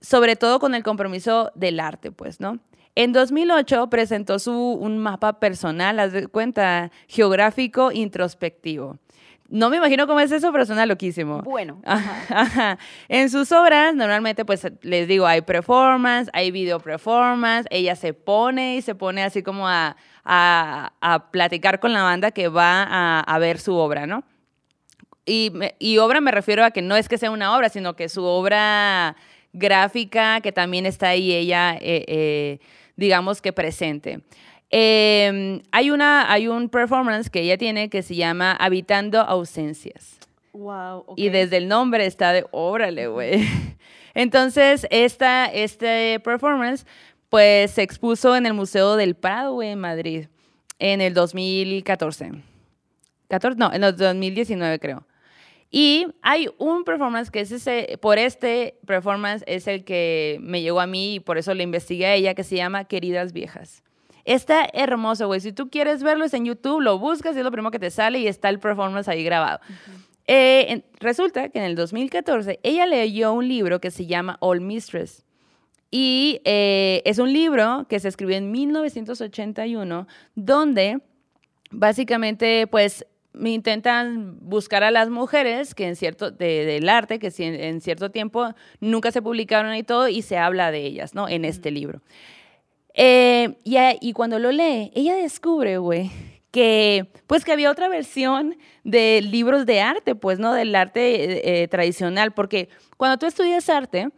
[0.00, 2.58] sobre todo con el compromiso del arte, pues, ¿no?
[2.94, 8.98] En 2008 presentó su, un mapa personal, haz de cuenta, geográfico introspectivo.
[9.48, 11.40] No me imagino cómo es eso, pero suena loquísimo.
[11.42, 11.80] Bueno.
[13.08, 18.76] En sus obras, normalmente, pues les digo, hay performance, hay video performance, ella se pone
[18.76, 23.58] y se pone así como a, a, platicar con la banda que va a, ver
[23.58, 24.22] su obra, ¿no?
[25.24, 28.08] Y, y, obra me refiero a que no es que sea una obra, sino que
[28.08, 29.16] su obra
[29.52, 32.58] gráfica, que también está ahí ella, eh, eh,
[32.96, 34.20] digamos que presente.
[34.70, 40.18] Em, hay, una, hay un performance que ella tiene que se llama Habitando Ausencias.
[40.52, 41.04] Wow.
[41.16, 43.46] Y desde el nombre está de órale, güey.
[44.14, 46.84] Entonces, esta, este performance
[47.28, 50.26] pues se expuso en el Museo del Prado, en Madrid,
[50.78, 52.32] en el 2014.
[53.28, 55.06] 14, no, en el 2019 creo.
[55.70, 60.80] Y hay un performance que es ese, por este performance es el que me llegó
[60.80, 63.82] a mí y por eso le investigué a ella, que se llama Queridas Viejas.
[64.28, 65.40] Está hermoso, güey.
[65.40, 67.90] Si tú quieres verlo, es en YouTube, lo buscas y es lo primero que te
[67.90, 69.58] sale y está el performance ahí grabado.
[70.26, 75.24] Eh, resulta que en el 2014 ella leyó un libro que se llama All Mistress.
[75.90, 81.00] Y eh, es un libro que se escribió en 1981, donde
[81.70, 87.80] básicamente, pues, me intentan buscar a las mujeres que en cierto del arte que en,
[87.80, 91.70] cierto tiempo nunca se publicaron y todo y se habla de ellas no en este
[91.70, 92.02] libro
[93.00, 93.58] eh,
[94.00, 96.10] y, cuando lo lee, ella descubre, güey,
[96.50, 100.52] que pues que había otra versión de libros de arte, pues, ¿no?
[100.52, 104.08] Del arte eh, tradicional, porque cuando tú estudias arte,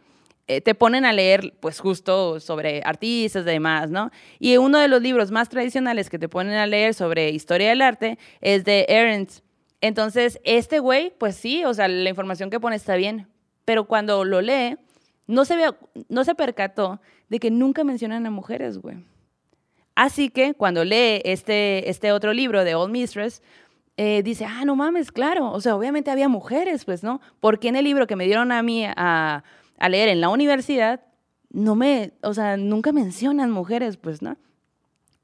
[0.47, 4.09] eh, te ponen a leer, pues, justo sobre artistas y demás, ¿no?
[4.39, 7.83] Y uno de los libros más tradicionales que te ponen a leer sobre historia del
[7.83, 9.43] arte es de Ernst.
[9.79, 13.27] Entonces, este güey, pues sí, o sea, la información que pone está bien,
[13.63, 14.77] pero cuando lo lee,
[15.27, 15.55] no se,
[16.09, 16.99] no se percató
[17.31, 18.97] de que nunca mencionan a mujeres, güey.
[19.95, 23.41] Así que cuando lee este, este otro libro de Old Mistress,
[23.95, 27.21] eh, dice, ah, no mames, claro, o sea, obviamente había mujeres, pues, ¿no?
[27.39, 29.45] Porque en el libro que me dieron a mí a,
[29.77, 31.05] a leer en la universidad,
[31.51, 34.35] no me, o sea, nunca mencionan mujeres, pues, ¿no?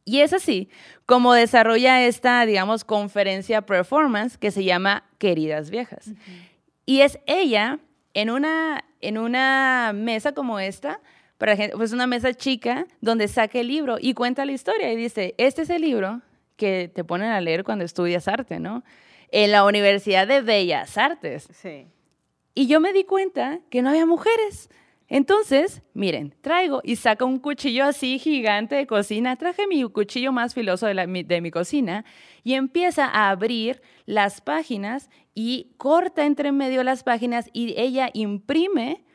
[0.05, 0.69] Y es así
[1.05, 6.11] como desarrolla esta, digamos, conferencia performance que se llama Queridas Viejas.
[6.85, 7.79] Y es ella
[8.13, 11.01] en una, en una mesa como esta,
[11.37, 14.95] para gente, pues una mesa chica donde saca el libro y cuenta la historia y
[14.95, 16.21] dice, este es el libro
[16.55, 18.83] que te ponen a leer cuando estudias arte, ¿no?
[19.29, 21.47] En la Universidad de Bellas Artes.
[21.51, 21.87] Sí.
[22.55, 24.69] Y yo me di cuenta que no había mujeres.
[25.09, 29.35] Entonces, miren, traigo y saca un cuchillo así gigante de cocina.
[29.37, 32.03] Traje mi cuchillo más filoso de, de mi cocina
[32.43, 39.05] y empieza a abrir las páginas y corta entre medio las páginas y ella imprime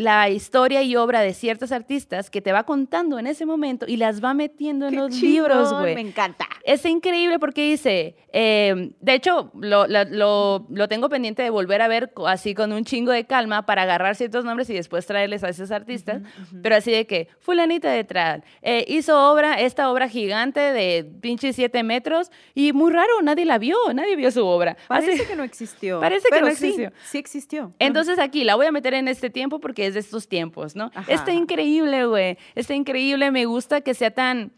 [0.00, 3.98] la historia y obra de ciertos artistas que te va contando en ese momento y
[3.98, 5.94] las va metiendo en los libros, güey.
[5.94, 6.48] Me encanta.
[6.64, 12.12] Es increíble porque dice, em, de hecho, lo, lo, tengo pendiente de volver a ver
[12.26, 15.70] así con un chingo de calma para agarrar ciertos nombres y después traerles a esos
[15.70, 16.22] artistas,
[16.62, 21.52] pero así de que, fulanita de Tral, eh, hizo obra, esta obra gigante de pinche
[21.52, 24.76] siete metros y muy raro, nadie la vio, nadie vio su obra.
[24.88, 26.00] Parece que no existió.
[26.00, 26.92] Parece que no existió.
[27.04, 27.74] Sí, existió.
[27.78, 30.90] Entonces aquí la voy a meter en este tiempo porque es de estos tiempos, ¿no?
[31.06, 32.38] Está increíble, güey.
[32.54, 33.30] Está increíble.
[33.30, 34.52] Me gusta que sea tan,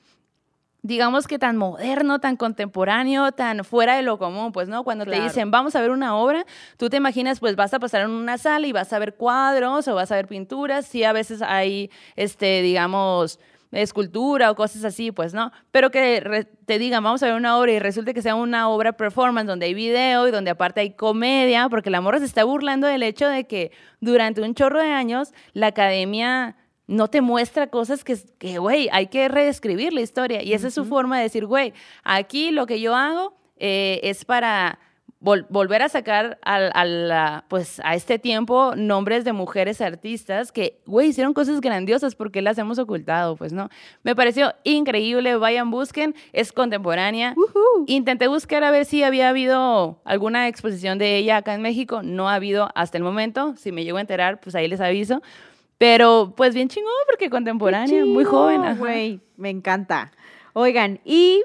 [0.83, 4.85] digamos que tan moderno, tan contemporáneo, tan fuera de lo común, pues, ¿no?
[4.85, 6.45] Cuando te dicen, vamos a ver una obra,
[6.77, 9.89] tú te imaginas, pues, vas a pasar en una sala y vas a ver cuadros
[9.89, 10.87] o vas a ver pinturas.
[10.87, 13.39] Sí, a veces hay, este, digamos,
[13.73, 17.73] escultura o cosas así, pues no, pero que te digan, vamos a ver una obra
[17.73, 21.69] y resulte que sea una obra performance donde hay video y donde aparte hay comedia,
[21.69, 25.33] porque la morra se está burlando del hecho de que durante un chorro de años
[25.55, 30.43] la academia no te muestra cosas que, güey, hay que reescribir la historia.
[30.43, 31.73] Y esa es su forma de decir, güey,
[32.05, 34.79] aquí lo que yo hago eh, es para
[35.23, 41.33] volver a sacar a, pues, a este tiempo nombres de mujeres artistas que, güey, hicieron
[41.33, 43.69] cosas grandiosas porque las hemos ocultado, pues, ¿no?
[44.03, 47.35] Me pareció increíble, vayan, busquen, es contemporánea.
[47.87, 52.29] Intenté buscar a ver si había habido alguna exposición de ella acá en México, no
[52.29, 55.23] ha habido hasta el momento, si me llego a enterar, pues ahí les aviso.
[55.79, 58.77] Pero, pues, bien chingón porque contemporánea, muy joven.
[58.77, 60.11] Güey, me encanta.
[60.53, 61.43] Oigan, y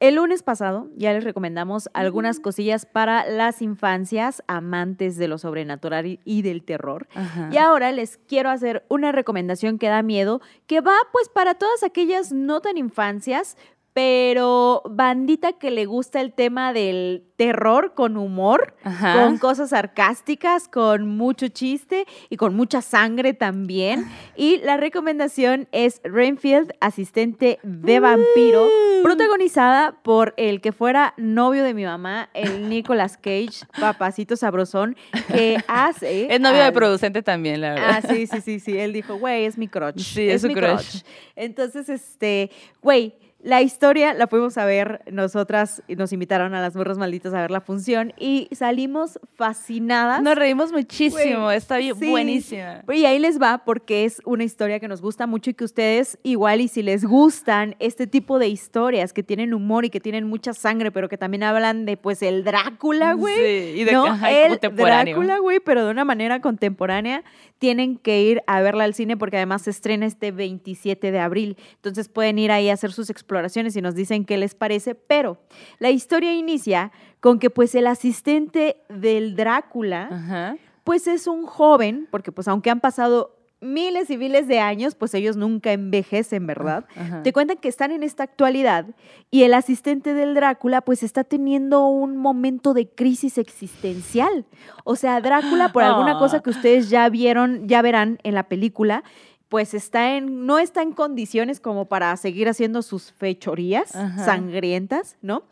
[0.00, 6.18] El lunes pasado ya les recomendamos algunas cosillas para las infancias amantes de lo sobrenatural
[6.24, 7.06] y del terror.
[7.52, 11.82] Y ahora les quiero hacer una recomendación que da miedo, que va pues para todas
[11.82, 13.58] aquellas no tan infancias,
[14.00, 21.06] pero bandita que le gusta el tema del terror con humor, con cosas sarcásticas, con
[21.06, 24.06] mucho chiste y con mucha sangre también.
[24.36, 28.66] Y la recomendación es Renfield, asistente de vampiro,
[29.02, 34.96] protagonizada por el que fuera novio de mi mamá, el Nicolas Cage, papacito sabrosón,
[35.28, 36.32] que hace...
[36.34, 38.00] Es novio de producente también, la verdad.
[38.02, 38.78] Ah, sí, sí, sí, sí.
[38.78, 39.98] Él dijo, güey, es mi crush.
[39.98, 41.02] Sí, es, mi crush.
[41.36, 42.50] Entonces, este,
[42.80, 47.40] güey la historia la fuimos a ver nosotras nos invitaron a las burros malditas a
[47.40, 50.22] ver la función y salimos fascinadas.
[50.22, 52.84] Nos reímos muchísimo, está bien, buenísima.
[52.92, 56.18] Y ahí les va porque es una historia que nos gusta mucho y que ustedes
[56.22, 60.26] igual y si les gustan este tipo de historias que tienen humor y que tienen
[60.26, 63.36] mucha sangre, pero que también hablan de pues el Drácula, güey.
[63.36, 64.06] Sí, y de ¿no?
[64.26, 67.24] el Drácula, güey, pero de una manera contemporánea,
[67.58, 71.56] tienen que ir a verla al cine porque además se estrena este 27 de abril.
[71.74, 74.96] Entonces pueden ir ahí a hacer sus exploraciones y nos dicen qué les parece.
[74.96, 75.38] Pero
[75.78, 76.90] la historia inicia
[77.20, 82.80] con que pues el asistente del Drácula, pues es un joven, porque pues aunque han
[82.80, 86.86] pasado miles y miles de años, pues ellos nunca envejecen, ¿verdad?
[87.22, 88.86] Te cuentan que están en esta actualidad
[89.30, 94.46] y el asistente del Drácula pues está teniendo un momento de crisis existencial.
[94.84, 96.42] O sea, Drácula, por alguna cosa ah.
[96.42, 99.04] que ustedes ya vieron, ya verán en la película,
[99.50, 105.42] pues está en, no está en condiciones como para seguir haciendo sus fechorías sangrientas, ¿no?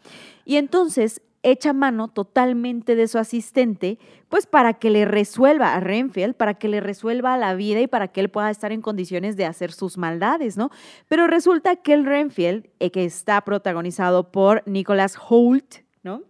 [0.45, 3.99] Y entonces echa mano totalmente de su asistente,
[4.29, 8.07] pues para que le resuelva a Renfield, para que le resuelva la vida y para
[8.07, 10.71] que él pueda estar en condiciones de hacer sus maldades, ¿no?
[11.09, 16.23] Pero resulta que el Renfield, eh, que está protagonizado por Nicholas Holt, ¿no?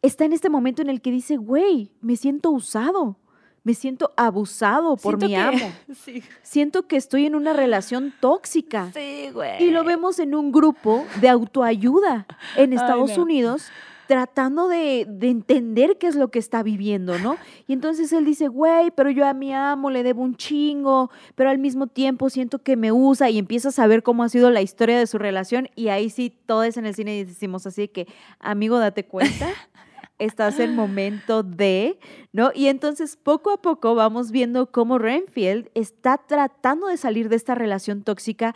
[0.00, 3.18] Está en este momento en el que dice, güey, me siento usado.
[3.64, 5.72] Me siento abusado por mi amo.
[6.42, 8.90] Siento que estoy en una relación tóxica.
[8.92, 9.62] Sí, güey.
[9.62, 12.26] Y lo vemos en un grupo de autoayuda
[12.56, 13.70] en Estados Unidos
[14.12, 17.38] tratando de, entender qué es lo que está viviendo, ¿no?
[17.66, 21.48] Y entonces él dice, güey, pero yo a mi amo le debo un chingo, pero
[21.48, 24.60] al mismo tiempo siento que me usa y empieza a saber cómo ha sido la
[24.60, 28.06] historia de su relación y ahí sí, todos en el cine decimos así que,
[28.38, 29.48] amigo, date cuenta.
[30.24, 31.98] Estás en momento de,
[32.32, 32.52] ¿no?
[32.54, 37.54] Y entonces poco a poco vamos viendo cómo Renfield está tratando de salir de esta
[37.54, 38.54] relación tóxica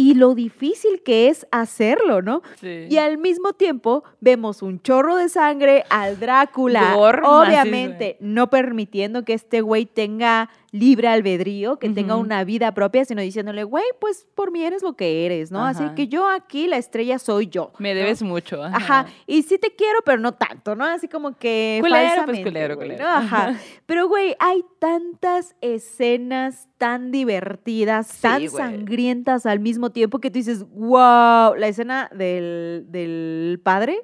[0.00, 2.40] y lo difícil que es hacerlo, ¿no?
[2.58, 2.86] Sí.
[2.88, 9.34] Y al mismo tiempo vemos un chorro de sangre al Drácula, obviamente no permitiendo que
[9.34, 14.52] este güey tenga libre albedrío, que tenga una vida propia, sino diciéndole, güey, pues por
[14.52, 15.66] mí eres lo que eres, ¿no?
[15.66, 17.70] Así que yo aquí la estrella soy yo.
[17.78, 18.62] Me debes mucho.
[18.64, 19.04] Ajá.
[19.26, 20.86] Y sí te quiero, pero no tanto, ¿no?
[20.86, 21.78] Así como que...
[21.82, 23.06] Culero, pues culero, culero.
[23.06, 23.54] Ajá.
[23.86, 30.64] Pero, güey, hay tantas escenas tan divertidas, tan sangrientas al mismo tiempo que tú dices,
[30.70, 34.02] wow, la escena del, del padre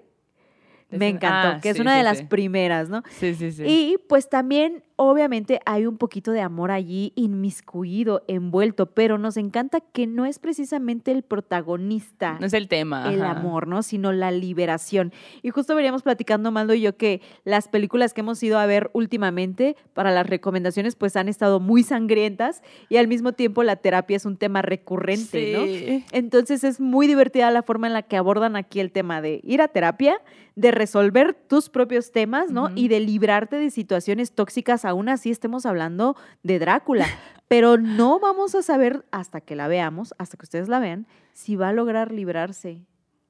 [0.91, 3.03] me encantó, ah, que es una de las primeras, ¿no?
[3.09, 3.63] Sí, sí, sí.
[3.67, 9.81] Y pues también obviamente hay un poquito de amor allí inmiscuido, envuelto, pero nos encanta
[9.81, 12.39] que no es precisamente el protagonista.
[12.41, 13.13] No es el tema.
[13.13, 13.83] El amor, ¿no?
[13.83, 15.13] Sino la liberación.
[15.43, 18.91] Y justo veníamos platicando, Maldo y yo, que las películas que hemos ido a ver
[18.95, 24.17] últimamente para las recomendaciones, pues han estado muy sangrientas y al mismo tiempo la terapia
[24.17, 26.03] es un tema recurrente, ¿no?
[26.13, 29.61] Entonces es muy divertida la forma en la que abordan aquí el tema de ir
[29.61, 30.21] a terapia,
[30.57, 32.71] de resolver tus propios temas, ¿no?
[32.75, 37.07] Y de librarte de situaciones tóxicas aún así estemos hablando de Drácula.
[37.49, 41.55] Pero no vamos a saber hasta que la veamos, hasta que ustedes la vean, si
[41.55, 42.83] va a lograr librarse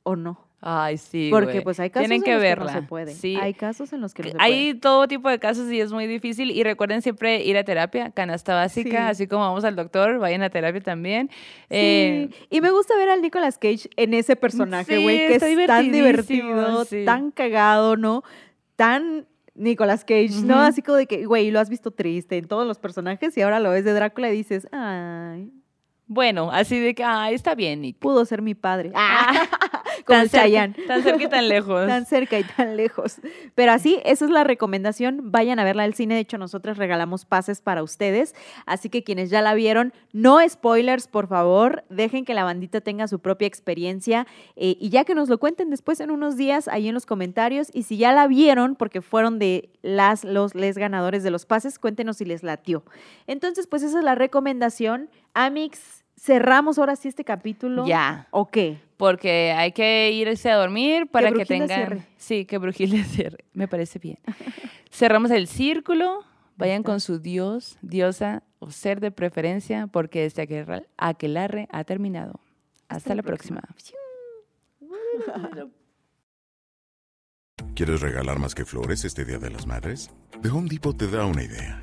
[0.05, 0.46] o no.
[0.61, 1.29] Ay, sí.
[1.31, 3.15] Porque pues hay casos en los que no se puede.
[3.15, 3.37] Sí.
[3.41, 6.07] Hay casos en los que no se Hay todo tipo de casos y es muy
[6.07, 6.51] difícil.
[6.51, 10.51] Y recuerden siempre ir a terapia, canasta básica, así como vamos al doctor, vayan a
[10.51, 11.29] terapia también.
[11.31, 11.37] Sí.
[11.71, 15.93] Eh, y me gusta ver al Nicolas Cage en ese personaje, güey, que es tan
[15.93, 18.23] divertido, tan cagado, ¿no?
[18.77, 20.59] Tan Nicolas Cage, ¿no?
[20.59, 23.61] Así como de que, güey, lo has visto triste en todos los personajes y ahora
[23.61, 25.53] lo ves de Drácula y dices, ay.
[26.09, 27.99] Bueno, así de que, ay, está bien, Nick.
[27.99, 28.93] Pudo ser mi padre.
[28.97, 29.76] Ah.
[30.07, 31.87] Tan, cerca, tan cerca y tan lejos.
[31.87, 33.17] tan cerca y tan lejos.
[33.55, 35.33] Pero así, esa es la recomendación.
[35.33, 36.15] Vayan a verla al cine.
[36.15, 38.35] De hecho, nosotros regalamos pases para ustedes.
[38.67, 41.85] Así que quienes ya la vieron, no spoilers, por favor.
[41.91, 44.27] Dejen que la bandita tenga su propia experiencia.
[44.55, 47.71] Eh, y ya que nos lo cuenten después en unos días ahí en los comentarios.
[47.73, 51.79] Y si ya la vieron, porque fueron de las, los, les ganadores de los pases,
[51.79, 52.85] cuéntenos si les latió.
[53.27, 55.11] Entonces, pues esa es la recomendación.
[55.35, 57.87] Amix, cerramos ahora sí este capítulo.
[57.87, 58.27] Ya.
[58.31, 58.79] ¿O qué?
[58.97, 61.69] Porque hay que irse a dormir para que, Brujilda tengan.
[61.89, 62.07] cierre.
[62.17, 63.45] Sí, que Brujilda cierre.
[63.53, 64.19] Me parece bien.
[64.91, 66.25] Cerramos el círculo.
[66.59, 72.41] Vayan con su dios, diosa o ser de preferencia, porque este aquel- aquelarre ha terminado.
[72.89, 73.61] Hasta, la próxima.
[77.75, 80.11] ¿Quieres regalar más que flores este Día de las Madres?
[80.41, 81.83] The Home Depot te da una idea.